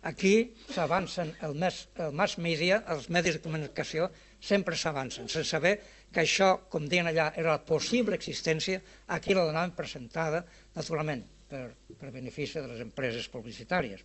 aquí 0.03 0.33
s'avancen 0.75 1.31
el, 1.47 1.55
més, 1.55 1.85
el 2.03 2.11
mass 2.11 2.35
media, 2.43 2.81
els 2.91 3.07
medis 3.15 3.39
de 3.39 3.45
comunicació, 3.45 4.09
sempre 4.43 4.75
s'avancen, 4.75 5.31
sense 5.31 5.47
saber 5.47 5.77
que 6.11 6.25
això, 6.25 6.51
com 6.73 6.91
diuen 6.91 7.13
allà, 7.13 7.29
era 7.39 7.55
la 7.55 7.63
possible 7.71 8.19
existència, 8.19 8.83
aquí 9.15 9.39
la 9.39 9.47
donaven 9.47 9.77
presentada, 9.79 10.43
naturalment, 10.75 11.23
per, 11.47 11.69
per 12.01 12.11
benefici 12.11 12.59
de 12.59 12.67
les 12.67 12.83
empreses 12.83 13.31
publicitàries. 13.31 14.03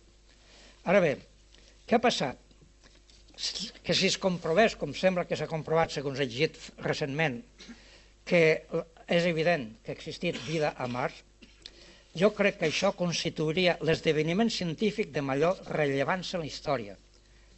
Ara 0.86 1.02
bé, 1.02 1.16
què 1.82 1.98
ha 1.98 2.04
passat? 2.04 2.38
Que 3.82 3.94
si 3.96 4.06
es 4.06 4.22
comprovés, 4.22 4.78
com 4.78 4.94
sembla 4.94 5.26
que 5.26 5.34
s'ha 5.34 5.50
comprovat 5.50 5.90
segons 5.90 6.22
he 6.22 6.30
llegit 6.30 6.60
recentment, 6.86 7.40
que 8.24 8.44
és 9.06 9.26
evident 9.28 9.68
que 9.84 9.92
ha 9.92 9.96
existit 9.96 10.38
vida 10.46 10.74
a 10.76 10.86
Mars, 10.88 11.16
jo 12.14 12.30
crec 12.34 12.60
que 12.60 12.68
això 12.70 12.92
constituiria 12.94 13.76
l'esdeveniment 13.82 14.50
científic 14.50 15.10
de 15.12 15.22
major 15.22 15.58
rellevància 15.74 16.38
en 16.38 16.44
la 16.44 16.50
història, 16.50 16.96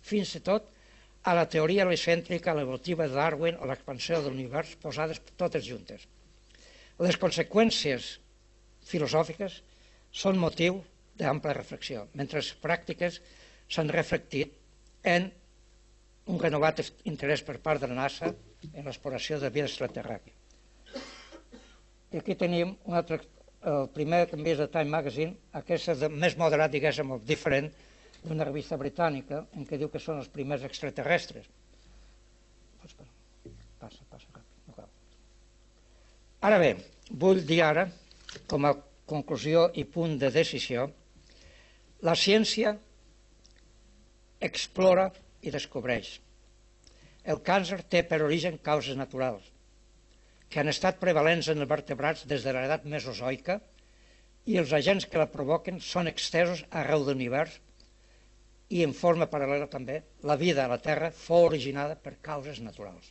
fins 0.00 0.34
i 0.38 0.40
tot 0.40 0.70
a 1.26 1.34
la 1.34 1.46
teoria 1.50 1.84
heliocèntrica, 1.84 2.54
l'evolutiva 2.54 3.08
de 3.08 3.18
Darwin 3.18 3.58
o 3.60 3.66
l'expansió 3.68 4.20
de 4.22 4.30
l'univers 4.30 4.76
posades 4.82 5.20
totes 5.36 5.66
juntes. 5.66 6.06
Les 7.02 7.18
conseqüències 7.20 8.12
filosòfiques 8.86 9.58
són 10.12 10.38
motiu 10.38 10.78
d'ampla 11.18 11.56
reflexió, 11.56 12.06
mentre 12.14 12.40
les 12.40 12.52
pràctiques 12.62 13.20
s'han 13.68 13.90
reflectit 13.92 14.54
en 15.02 15.28
un 16.32 16.40
renovat 16.42 16.82
interès 17.04 17.42
per 17.46 17.58
part 17.62 17.82
de 17.82 17.90
la 17.90 17.98
NASA 17.98 18.32
en 18.72 18.86
l'exploració 18.86 19.38
de 19.42 19.50
vida 19.50 19.68
extraterràquia. 19.68 20.35
I 22.14 22.20
aquí 22.20 22.36
tenim 22.38 22.76
un 22.86 22.96
altre, 22.98 23.18
el 23.66 23.88
primer 23.94 24.22
també 24.30 24.52
és 24.54 24.60
de 24.62 24.68
Time 24.70 24.92
Magazine, 24.92 25.34
aquest 25.60 25.90
és 25.94 26.02
de, 26.04 26.10
més 26.12 26.36
moderat, 26.38 26.70
diguéssim, 26.70 27.16
diferent, 27.26 27.70
d'una 28.22 28.46
revista 28.46 28.78
britànica 28.78 29.44
en 29.56 29.66
què 29.66 29.78
diu 29.78 29.90
que 29.90 30.02
són 30.02 30.20
els 30.22 30.30
primers 30.32 30.64
extraterrestres. 30.66 31.48
Passa, 33.80 34.02
passa 34.10 34.30
ràpid, 34.32 34.44
no 34.66 34.74
cal. 34.76 34.88
Ara 36.48 36.58
bé, 36.62 36.70
vull 37.10 37.42
dir 37.46 37.60
ara, 37.66 37.86
com 38.50 38.66
a 38.66 38.74
conclusió 39.06 39.66
i 39.74 39.84
punt 39.84 40.16
de 40.22 40.30
decisió, 40.34 40.86
la 42.06 42.14
ciència 42.18 42.76
explora 44.46 45.10
i 45.42 45.52
descobreix. 45.54 46.16
El 47.26 47.42
càncer 47.46 47.80
té 47.90 48.02
per 48.06 48.22
origen 48.22 48.58
causes 48.62 48.98
naturals, 48.98 49.46
que 50.56 50.62
han 50.64 50.72
estat 50.72 50.96
prevalents 50.96 51.50
en 51.52 51.58
els 51.60 51.68
vertebrats 51.68 52.22
des 52.24 52.44
de 52.46 52.52
l'edat 52.56 52.84
mesozoica 52.88 53.58
i 54.48 54.54
els 54.56 54.70
agents 54.72 55.04
que 55.04 55.18
la 55.20 55.26
provoquen 55.28 55.82
són 55.84 56.08
extesos 56.08 56.62
arreu 56.82 57.02
de 57.04 57.12
l'univers 57.12 57.58
i 58.72 58.80
en 58.86 58.94
forma 58.96 59.26
paral·lela 59.28 59.66
també 59.74 59.98
la 60.30 60.38
vida 60.40 60.64
a 60.64 60.70
la 60.70 60.78
Terra 60.86 61.10
fou 61.12 61.44
originada 61.50 61.98
per 62.06 62.14
causes 62.30 62.62
naturals. 62.64 63.10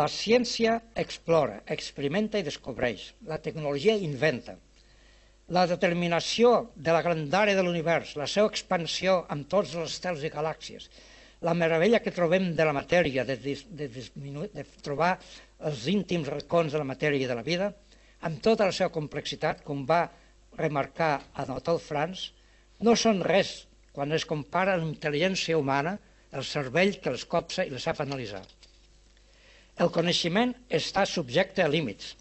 La 0.00 0.08
ciència 0.08 0.78
explora, 1.04 1.60
experimenta 1.76 2.40
i 2.40 2.48
descobreix. 2.48 3.04
La 3.28 3.42
tecnologia 3.44 3.98
inventa. 4.08 4.56
La 5.52 5.66
determinació 5.68 6.70
de 6.74 6.96
la 6.96 7.04
grandària 7.04 7.60
de 7.60 7.68
l'univers, 7.68 8.16
la 8.16 8.32
seva 8.38 8.48
expansió 8.48 9.20
amb 9.28 9.44
tots 9.52 9.76
els 9.76 9.92
estels 9.92 10.24
i 10.24 10.32
galàxies, 10.32 10.88
la 11.40 11.54
meravella 11.54 12.00
que 12.02 12.14
trobem 12.14 12.50
de 12.56 12.64
la 12.66 12.74
matèria, 12.74 13.24
de, 13.24 13.36
de, 13.38 13.54
de, 13.70 13.88
de 14.54 14.64
trobar 14.82 15.12
els 15.70 15.86
íntims 15.90 16.28
racons 16.28 16.74
de 16.74 16.80
la 16.80 16.88
matèria 16.88 17.24
i 17.24 17.30
de 17.30 17.36
la 17.38 17.46
vida, 17.46 17.70
amb 18.26 18.42
tota 18.42 18.66
la 18.66 18.74
seva 18.74 18.90
complexitat, 18.94 19.62
com 19.66 19.84
va 19.86 20.08
remarcar 20.58 21.12
Anatole 21.38 21.82
France, 21.82 22.32
no 22.82 22.94
són 22.98 23.22
res 23.26 23.68
quan 23.94 24.14
es 24.14 24.26
compara 24.26 24.74
amb 24.74 24.86
l'intel·ligència 24.86 25.58
humana, 25.58 25.96
el 26.34 26.44
cervell 26.44 26.98
que 27.02 27.14
les 27.14 27.24
copsa 27.24 27.64
i 27.64 27.70
les 27.70 27.86
sap 27.86 28.02
analitzar. 28.02 28.42
El 29.78 29.90
coneixement 29.94 30.52
està 30.74 31.04
subjecte 31.06 31.62
a 31.62 31.70
límits 31.70 32.16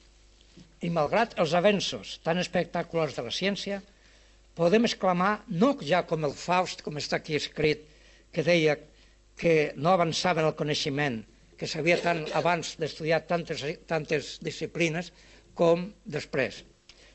i 0.86 0.92
malgrat 0.94 1.34
els 1.42 1.56
avenços 1.58 2.18
tan 2.26 2.38
espectaculars 2.38 3.18
de 3.18 3.26
la 3.26 3.34
ciència, 3.34 3.82
podem 4.58 4.86
exclamar, 4.86 5.42
no 5.50 5.74
ja 5.82 6.04
com 6.06 6.26
el 6.26 6.36
Faust, 6.38 6.84
com 6.86 6.98
està 7.02 7.18
aquí 7.18 7.38
escrit, 7.38 7.82
que 8.34 8.46
deia 8.46 8.78
que 9.38 9.74
no 9.78 9.94
avançava 9.94 10.42
en 10.42 10.50
el 10.50 10.56
coneixement, 10.58 11.22
que 11.58 11.70
sabia 11.70 11.98
tant 12.02 12.24
abans 12.38 12.76
d'estudiar 12.82 13.24
tantes, 13.30 13.64
tantes 13.90 14.38
disciplines 14.46 15.12
com 15.58 15.88
després, 16.06 16.64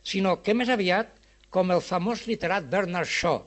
sinó 0.03 0.39
que 0.43 0.55
més 0.55 0.71
aviat 0.71 1.13
com 1.53 1.71
el 1.75 1.83
famós 1.85 2.25
literat 2.27 2.67
Bernard 2.71 3.11
Shaw, 3.11 3.43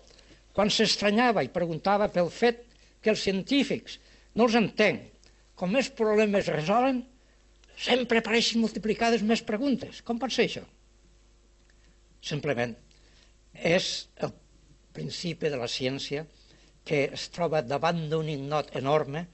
quan 0.56 0.72
s'estranyava 0.72 1.44
i 1.44 1.52
preguntava 1.52 2.08
pel 2.12 2.30
fet 2.32 2.64
que 3.04 3.12
els 3.12 3.24
científics 3.28 4.00
no 4.36 4.48
els 4.48 4.56
entenc 4.60 5.12
com 5.60 5.72
més 5.72 5.90
problemes 5.92 6.48
resolen, 6.52 7.02
sempre 7.80 8.22
apareixen 8.22 8.64
multiplicades 8.64 9.24
més 9.24 9.44
preguntes. 9.44 10.02
Com 10.04 10.20
pot 10.20 10.32
ser 10.32 10.48
això? 10.48 10.64
Simplement 12.24 12.74
és 13.56 14.08
el 14.26 14.32
principi 14.96 15.52
de 15.52 15.60
la 15.60 15.70
ciència 15.72 16.26
que 16.86 17.06
es 17.18 17.28
troba 17.34 17.64
davant 17.66 18.04
d'un 18.10 18.30
ignot 18.30 18.72
enorme 18.78 19.26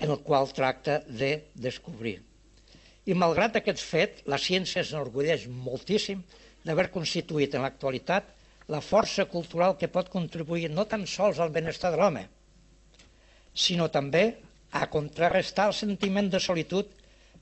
en 0.00 0.10
el 0.10 0.20
qual 0.26 0.48
tracta 0.56 1.00
de 1.06 1.32
descobrir. 1.54 2.20
I 3.10 3.16
malgrat 3.18 3.56
aquest 3.58 3.82
fet, 3.82 4.20
la 4.30 4.38
ciència 4.38 4.84
s'enorgulleix 4.84 5.48
moltíssim 5.50 6.22
d'haver 6.64 6.90
constituït 6.94 7.56
en 7.56 7.66
l'actualitat 7.66 8.30
la 8.70 8.82
força 8.84 9.26
cultural 9.26 9.76
que 9.80 9.90
pot 9.90 10.08
contribuir 10.12 10.70
no 10.70 10.86
tan 10.86 11.06
sols 11.10 11.40
al 11.40 11.50
benestar 11.50 11.90
de 11.90 11.98
l'home, 11.98 12.22
sinó 13.54 13.88
també 13.90 14.24
a 14.70 14.86
contrarrestar 14.86 15.66
el 15.70 15.74
sentiment 15.74 16.30
de 16.30 16.38
solitud 16.38 16.92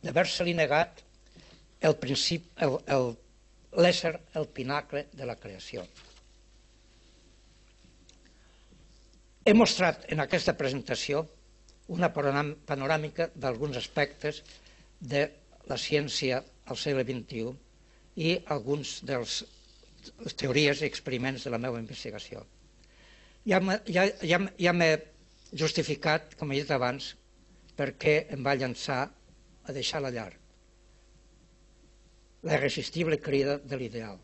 d'haver-se-li 0.03 0.55
negat 0.57 1.03
el 1.85 1.99
principi, 2.01 2.49
el, 2.65 2.79
el, 2.89 3.11
l'ésser 3.77 4.15
el 4.41 4.49
pinacle 4.55 5.07
de 5.13 5.29
la 5.29 5.37
creació. 5.37 5.85
He 9.49 9.55
mostrat 9.57 10.03
en 10.13 10.21
aquesta 10.21 10.53
presentació 10.61 11.23
una 11.97 12.11
panoràmica 12.13 13.31
d'alguns 13.33 13.79
aspectes 13.81 14.43
de 15.13 15.23
la 15.71 15.79
ciència 15.81 16.43
al 16.69 16.77
segle 16.77 17.05
XXI 17.09 17.55
i 18.29 18.35
alguns 18.57 18.99
dels 19.09 19.39
teories 20.43 20.83
i 20.83 20.89
experiments 20.91 21.49
de 21.49 21.55
la 21.55 21.63
meva 21.65 21.81
investigació. 21.81 22.45
Ja, 23.49 23.63
ja, 23.89 24.05
ja, 24.35 24.43
ja 24.67 24.77
m'he 24.77 24.91
justificat, 25.65 26.37
com 26.37 26.53
he 26.53 26.61
dit 26.61 26.77
abans, 26.77 27.15
per 27.79 27.95
què 27.97 28.19
em 28.37 28.45
va 28.45 28.59
llançar 28.61 29.01
a 29.09 29.73
deixar 29.73 30.05
la 30.05 30.13
llar. 30.13 30.31
La 32.45 32.61
irresistible 32.61 33.17
crida 33.17 33.57
de 33.65 33.81
l'ideal. 33.81 34.21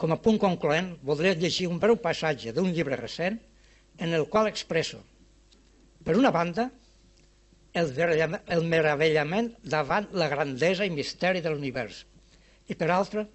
Com 0.00 0.14
a 0.14 0.20
punt 0.24 0.38
concloent, 0.40 0.94
voldria 1.04 1.36
llegir 1.36 1.66
un 1.68 1.80
breu 1.80 1.98
passatge 2.00 2.54
d'un 2.56 2.70
llibre 2.72 2.96
recent 2.96 3.36
en 4.00 4.14
el 4.16 4.24
qual 4.32 4.48
expresso, 4.48 5.02
per 6.04 6.14
una 6.16 6.30
banda, 6.32 6.70
el, 7.76 7.92
el 8.56 8.64
meravellament 8.64 9.50
davant 9.74 10.08
la 10.16 10.30
grandesa 10.32 10.88
i 10.88 10.94
misteri 10.94 11.44
de 11.44 11.52
l'univers 11.52 12.00
i 12.72 12.78
per 12.80 12.88
altra, 12.94 13.26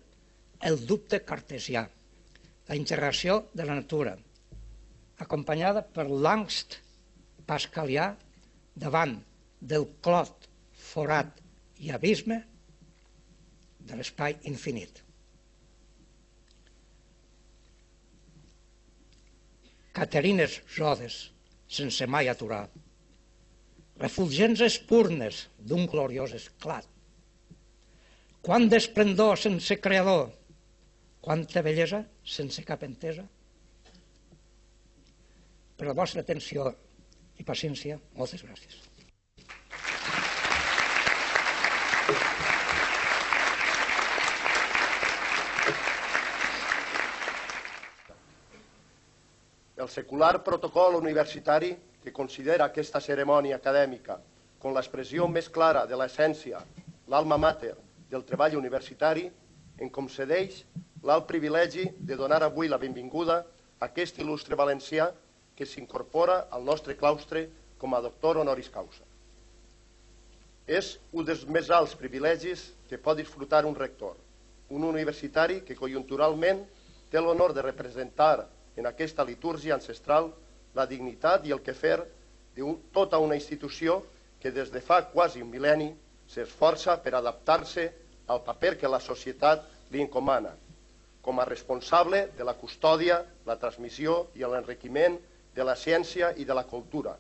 el 0.65 0.81
dubte 0.89 1.21
cartesià, 1.21 1.85
la 2.65 2.79
integració 2.81 3.37
de 3.53 3.69
la 3.69 3.77
natura, 3.77 4.15
acompanyada 5.21 5.85
per 5.85 6.09
l'angst 6.09 6.79
pascalià 7.45 8.09
davant 8.73 9.19
del 9.61 9.85
clot, 10.01 10.49
forat 10.89 11.41
i 11.85 11.93
abisme 11.93 12.41
de 13.85 13.97
l'espai 13.99 14.39
infinit. 14.49 15.04
Caterines 19.95 20.59
rodes, 20.75 21.31
sense 21.71 22.03
mai 22.11 22.27
aturar, 22.27 22.65
refulgents 24.01 24.59
espurnes 24.65 25.45
d'un 25.57 25.85
gloriós 25.87 26.33
esclat. 26.35 26.89
Quant 28.43 28.67
d'esplendor 28.69 29.39
sense 29.39 29.77
creador, 29.79 30.27
quanta 31.23 31.63
bellesa 31.65 32.03
sense 32.37 32.65
cap 32.67 32.83
entesa. 32.83 33.23
Per 35.75 35.87
la 35.87 35.95
vostra 35.97 36.21
atenció 36.27 36.67
i 37.39 37.47
paciència, 37.47 37.97
moltes 38.19 38.43
gràcies. 38.43 38.83
El 49.85 49.91
secular 49.91 50.43
protocol 50.43 50.95
universitari 50.97 51.75
que 52.01 52.11
considera 52.11 52.65
aquesta 52.65 52.97
cerimònia 52.97 53.59
acadèmica 53.59 54.15
com 54.57 54.73
l'expressió 54.73 55.27
més 55.29 55.45
clara 55.45 55.83
de 55.85 55.99
l'essència, 55.99 56.57
l'alma 57.13 57.37
mater 57.37 57.75
del 58.09 58.23
treball 58.25 58.55
universitari, 58.57 59.27
en 59.77 59.91
concedeix 59.93 60.63
l'alt 61.05 61.27
privilegi 61.29 61.85
de 61.99 62.17
donar 62.17 62.41
avui 62.47 62.71
la 62.71 62.79
benvinguda 62.81 63.35
a 63.43 63.85
aquest 63.85 64.17
il·lustre 64.23 64.57
valencià 64.57 65.11
que 65.53 65.69
s'incorpora 65.69 66.39
al 66.49 66.65
nostre 66.65 66.97
claustre 66.97 67.45
com 67.77 67.93
a 67.93 68.01
doctor 68.01 68.41
honoris 68.41 68.73
causa. 68.73 69.05
És 70.65 70.95
un 71.13 71.29
dels 71.29 71.45
més 71.45 71.69
alts 71.69 71.93
privilegis 71.93 72.71
que 72.89 72.97
pot 72.97 73.21
disfrutar 73.21 73.61
un 73.69 73.77
rector, 73.77 74.17
un 74.73 74.89
universitari 74.89 75.61
que 75.61 75.77
conjunturalment 75.77 76.65
té 77.13 77.21
l'honor 77.21 77.53
de 77.53 77.69
representar 77.69 78.47
en 78.75 78.87
aquesta 78.87 79.23
litúrgia 79.23 79.75
ancestral 79.75 80.31
la 80.75 80.85
dignitat 80.85 81.45
i 81.47 81.53
el 81.55 81.61
que 81.63 81.73
fer 81.73 81.97
de 82.55 82.67
tota 82.93 83.19
una 83.19 83.35
institució 83.35 84.01
que 84.41 84.51
des 84.51 84.71
de 84.71 84.81
fa 84.81 85.01
quasi 85.11 85.41
un 85.41 85.51
mil·lenni 85.51 85.91
s'esforça 86.27 86.97
per 87.03 87.15
adaptar-se 87.15 87.85
al 88.27 88.41
paper 88.43 88.75
que 88.77 88.89
la 88.89 88.99
societat 88.99 89.63
li 89.91 90.01
encomana, 90.01 90.51
com 91.21 91.39
a 91.39 91.45
responsable 91.45 92.27
de 92.37 92.43
la 92.43 92.55
custòdia, 92.57 93.21
la 93.45 93.57
transmissió 93.61 94.27
i 94.35 94.43
l'enriquiment 94.43 95.17
de 95.55 95.63
la 95.63 95.75
ciència 95.75 96.33
i 96.37 96.45
de 96.45 96.53
la 96.53 96.65
cultura. 96.67 97.15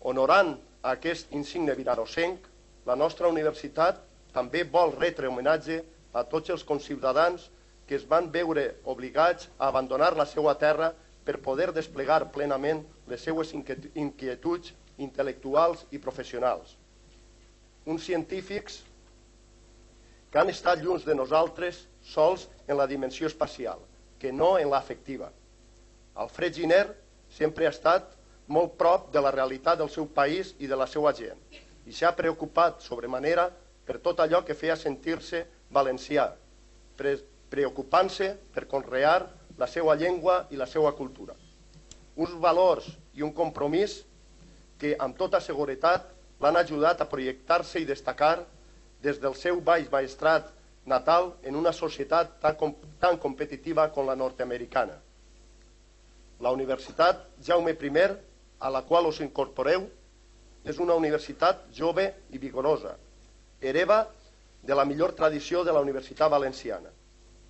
Honorant 0.00 0.54
aquest 0.86 1.32
insigne 1.34 1.74
vinarosenc, 1.74 2.44
la 2.86 2.96
nostra 2.96 3.28
universitat 3.28 3.98
també 4.32 4.62
vol 4.64 4.94
retre 4.96 5.28
homenatge 5.28 5.82
a 6.14 6.24
tots 6.24 6.50
els 6.54 6.64
conciutadans 6.64 7.48
que 7.88 7.96
es 7.96 8.04
van 8.08 8.28
veure 8.32 8.66
obligats 8.84 9.48
a 9.56 9.70
abandonar 9.72 10.12
la 10.16 10.26
seva 10.28 10.54
terra 10.60 10.92
per 11.24 11.40
poder 11.44 11.72
desplegar 11.72 12.28
plenament 12.32 12.84
les 13.08 13.24
seues 13.24 13.54
inquietuds 13.56 14.74
intel·lectuals 14.98 15.86
i 15.94 16.00
professionals. 16.02 16.76
Uns 17.88 18.04
científics 18.04 18.82
que 20.30 20.40
han 20.40 20.52
estat 20.52 20.82
lluny 20.84 21.00
de 21.06 21.16
nosaltres 21.16 21.86
sols 22.04 22.46
en 22.66 22.76
la 22.76 22.86
dimensió 22.86 23.26
espacial, 23.26 23.80
que 24.18 24.32
no 24.32 24.58
en 24.58 24.68
l'afectiva. 24.70 25.30
Alfred 26.14 26.52
Giner 26.54 26.84
sempre 27.32 27.66
ha 27.66 27.72
estat 27.72 28.12
molt 28.48 28.76
prop 28.80 29.08
de 29.12 29.22
la 29.24 29.32
realitat 29.32 29.78
del 29.80 29.90
seu 29.92 30.08
país 30.08 30.54
i 30.58 30.68
de 30.68 30.76
la 30.76 30.88
seva 30.88 31.12
gent 31.16 31.40
i 31.88 31.94
s'ha 31.96 32.12
preocupat 32.16 32.82
sobremanera 32.84 33.48
per 33.88 33.96
tot 34.04 34.20
allò 34.20 34.42
que 34.44 34.56
feia 34.56 34.76
sentir-se 34.76 35.46
valencià, 35.72 36.28
preocupant-se 37.50 38.34
per 38.54 38.66
conrear 38.68 39.26
la 39.58 39.66
seva 39.66 39.96
llengua 39.98 40.44
i 40.50 40.56
la 40.56 40.66
seva 40.66 40.92
cultura. 40.94 41.34
Uns 42.16 42.34
valors 42.40 42.86
i 43.14 43.24
un 43.26 43.32
compromís 43.34 44.02
que 44.78 44.94
amb 44.98 45.18
tota 45.18 45.40
seguretat 45.42 46.06
l'han 46.42 46.58
ajudat 46.60 47.00
a 47.02 47.08
projectar-se 47.10 47.80
i 47.82 47.88
destacar 47.88 48.44
des 49.02 49.18
del 49.22 49.34
seu 49.34 49.60
baix 49.60 49.90
maestrat 49.90 50.52
natal 50.86 51.32
en 51.42 51.56
una 51.58 51.72
societat 51.72 52.38
tan, 52.40 52.56
com, 52.56 52.74
tan 53.00 53.18
competitiva 53.18 53.88
com 53.94 54.06
la 54.06 54.16
nord-americana. 54.16 54.96
La 56.40 56.54
Universitat 56.54 57.26
Jaume 57.42 57.74
I, 57.74 58.04
a 58.60 58.70
la 58.70 58.82
qual 58.82 59.06
us 59.06 59.20
incorporeu, 59.20 59.88
és 60.64 60.78
una 60.78 60.94
universitat 60.94 61.66
jove 61.74 62.12
i 62.30 62.38
vigorosa, 62.38 62.96
hereva 63.60 64.06
de 64.62 64.74
la 64.74 64.84
millor 64.84 65.12
tradició 65.12 65.64
de 65.64 65.72
la 65.72 65.80
Universitat 65.80 66.30
Valenciana 66.30 66.90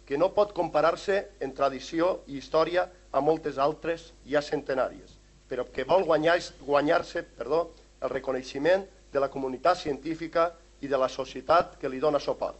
que 0.09 0.17
no 0.17 0.31
pot 0.33 0.55
comparar-se 0.57 1.19
en 1.45 1.51
tradició 1.53 2.23
i 2.33 2.39
història 2.39 2.87
a 3.13 3.21
moltes 3.21 3.59
altres 3.61 4.07
ja 4.25 4.41
centenàries, 4.41 5.19
però 5.45 5.67
que 5.69 5.85
vol 5.85 6.07
guanyar-se 6.09 6.55
guanyar 6.65 7.03
perdó, 7.37 7.69
el 8.01 8.09
reconeixement 8.09 8.87
de 9.13 9.21
la 9.21 9.29
comunitat 9.29 9.77
científica 9.77 10.55
i 10.81 10.89
de 10.89 10.97
la 10.97 11.11
societat 11.13 11.77
que 11.77 11.91
li 11.93 12.01
dona 12.01 12.19
suport. 12.19 12.57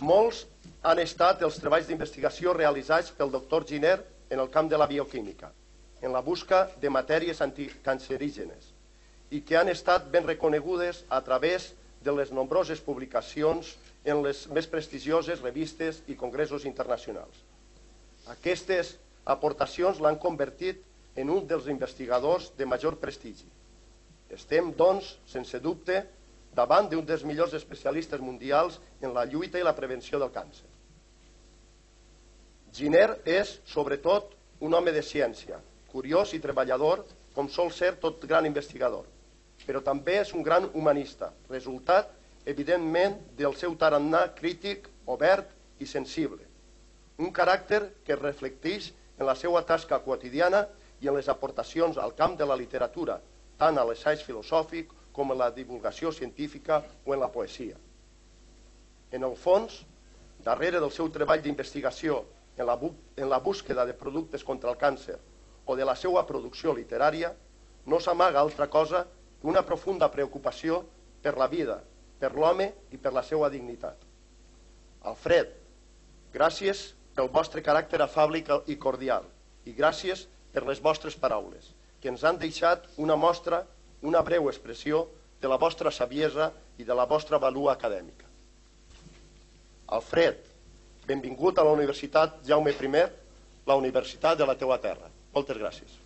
Molts 0.00 0.44
han 0.82 0.98
estat 0.98 1.40
els 1.40 1.56
treballs 1.56 1.88
d'investigació 1.88 2.52
realitzats 2.52 3.10
pel 3.16 3.32
doctor 3.32 3.64
Giner 3.64 3.96
en 4.28 4.40
el 4.40 4.50
camp 4.50 4.68
de 4.68 4.76
la 4.76 4.86
bioquímica, 4.86 5.52
en 6.02 6.12
la 6.12 6.20
busca 6.20 6.68
de 6.82 6.90
matèries 6.90 7.40
anticancerígenes, 7.40 8.74
i 9.30 9.40
que 9.40 9.56
han 9.56 9.72
estat 9.72 10.10
ben 10.12 10.26
reconegudes 10.26 11.06
a 11.08 11.22
través 11.22 11.72
de 12.02 12.12
les 12.12 12.30
nombroses 12.30 12.80
publicacions 12.80 13.78
en 14.04 14.22
les 14.24 14.46
més 14.50 14.66
prestigioses 14.66 15.42
revistes 15.42 16.02
i 16.10 16.16
congressos 16.18 16.66
internacionals. 16.66 17.44
Aquestes 18.32 18.96
aportacions 19.24 20.00
l'han 20.02 20.18
convertit 20.18 20.82
en 21.16 21.30
un 21.30 21.46
dels 21.46 21.68
investigadors 21.70 22.50
de 22.58 22.66
major 22.66 22.96
prestigi. 22.98 23.46
Estem, 24.32 24.72
doncs, 24.74 25.16
sense 25.28 25.60
dubte, 25.60 26.02
davant 26.56 26.88
d'un 26.88 27.04
dels 27.06 27.24
millors 27.24 27.54
especialistes 27.56 28.20
mundials 28.20 28.78
en 29.00 29.12
la 29.14 29.24
lluita 29.24 29.60
i 29.60 29.66
la 29.66 29.76
prevenció 29.76 30.18
del 30.20 30.32
càncer. 30.32 30.68
Giner 32.72 33.18
és, 33.28 33.58
sobretot, 33.68 34.32
un 34.64 34.74
home 34.74 34.92
de 34.94 35.02
ciència, 35.04 35.58
curiós 35.92 36.32
i 36.32 36.40
treballador, 36.40 37.04
com 37.34 37.48
sol 37.48 37.70
ser 37.72 37.94
tot 38.00 38.24
gran 38.28 38.46
investigador, 38.48 39.04
però 39.66 39.82
també 39.84 40.18
és 40.22 40.32
un 40.36 40.44
gran 40.44 40.68
humanista, 40.72 41.32
resultat 41.50 42.10
evidentment, 42.46 43.18
del 43.38 43.54
seu 43.56 43.74
tarannà 43.78 44.26
crític, 44.38 44.88
obert 45.06 45.50
i 45.78 45.86
sensible. 45.86 46.42
Un 47.18 47.30
caràcter 47.34 47.82
que 48.06 48.16
reflecteix 48.18 48.92
en 49.18 49.26
la 49.26 49.36
seva 49.38 49.62
tasca 49.66 50.00
quotidiana 50.02 50.66
i 51.02 51.08
en 51.10 51.16
les 51.18 51.28
aportacions 51.28 51.98
al 51.98 52.14
camp 52.18 52.36
de 52.38 52.46
la 52.46 52.56
literatura, 52.56 53.20
tant 53.58 53.78
a 53.78 53.86
l'assaig 53.86 54.22
filosòfic 54.26 54.90
com 55.12 55.32
en 55.32 55.38
la 55.38 55.50
divulgació 55.54 56.12
científica 56.12 56.82
o 57.04 57.14
en 57.14 57.20
la 57.20 57.30
poesia. 57.30 57.76
En 59.12 59.26
el 59.28 59.36
fons, 59.36 59.82
darrere 60.42 60.80
del 60.80 60.90
seu 60.90 61.10
treball 61.12 61.42
d'investigació 61.42 62.22
en, 62.56 62.66
la 62.66 62.78
en 62.80 63.28
la 63.28 63.38
búsqueda 63.38 63.84
de 63.86 63.94
productes 63.94 64.44
contra 64.44 64.70
el 64.70 64.78
càncer 64.80 65.18
o 65.66 65.76
de 65.76 65.84
la 65.84 65.94
seva 65.94 66.24
producció 66.26 66.74
literària, 66.74 67.34
no 67.86 68.00
s'amaga 68.00 68.40
altra 68.40 68.68
cosa 68.70 69.04
que 69.40 69.46
una 69.46 69.64
profunda 69.66 70.10
preocupació 70.10 70.84
per 71.22 71.36
la 71.38 71.48
vida, 71.50 71.80
per 72.22 72.36
l'home 72.38 72.68
i 72.94 72.98
per 73.02 73.10
la 73.10 73.24
seva 73.26 73.48
dignitat. 73.50 73.98
Alfred, 75.10 75.50
gràcies 76.30 76.92
pel 77.16 77.30
vostre 77.34 77.62
caràcter 77.66 77.98
afable 78.04 78.44
i 78.70 78.76
cordial 78.78 79.26
i 79.66 79.74
gràcies 79.74 80.28
per 80.54 80.62
les 80.68 80.78
vostres 80.84 81.16
paraules, 81.18 81.72
que 82.00 82.10
ens 82.12 82.22
han 82.22 82.38
deixat 82.38 82.86
una 83.02 83.16
mostra, 83.18 83.64
una 84.06 84.22
breu 84.22 84.46
expressió 84.50 85.08
de 85.42 85.50
la 85.50 85.58
vostra 85.58 85.90
saviesa 85.90 86.52
i 86.78 86.86
de 86.86 86.94
la 86.94 87.08
vostra 87.10 87.40
valua 87.42 87.74
acadèmica. 87.74 88.28
Alfred, 89.92 90.38
benvingut 91.06 91.58
a 91.58 91.66
la 91.66 91.74
Universitat 91.74 92.38
Jaume 92.46 92.70
I, 92.70 93.02
la 93.66 93.74
universitat 93.78 94.38
de 94.38 94.46
la 94.46 94.54
teua 94.58 94.78
terra. 94.78 95.10
Moltes 95.34 95.58
gràcies. 95.58 96.01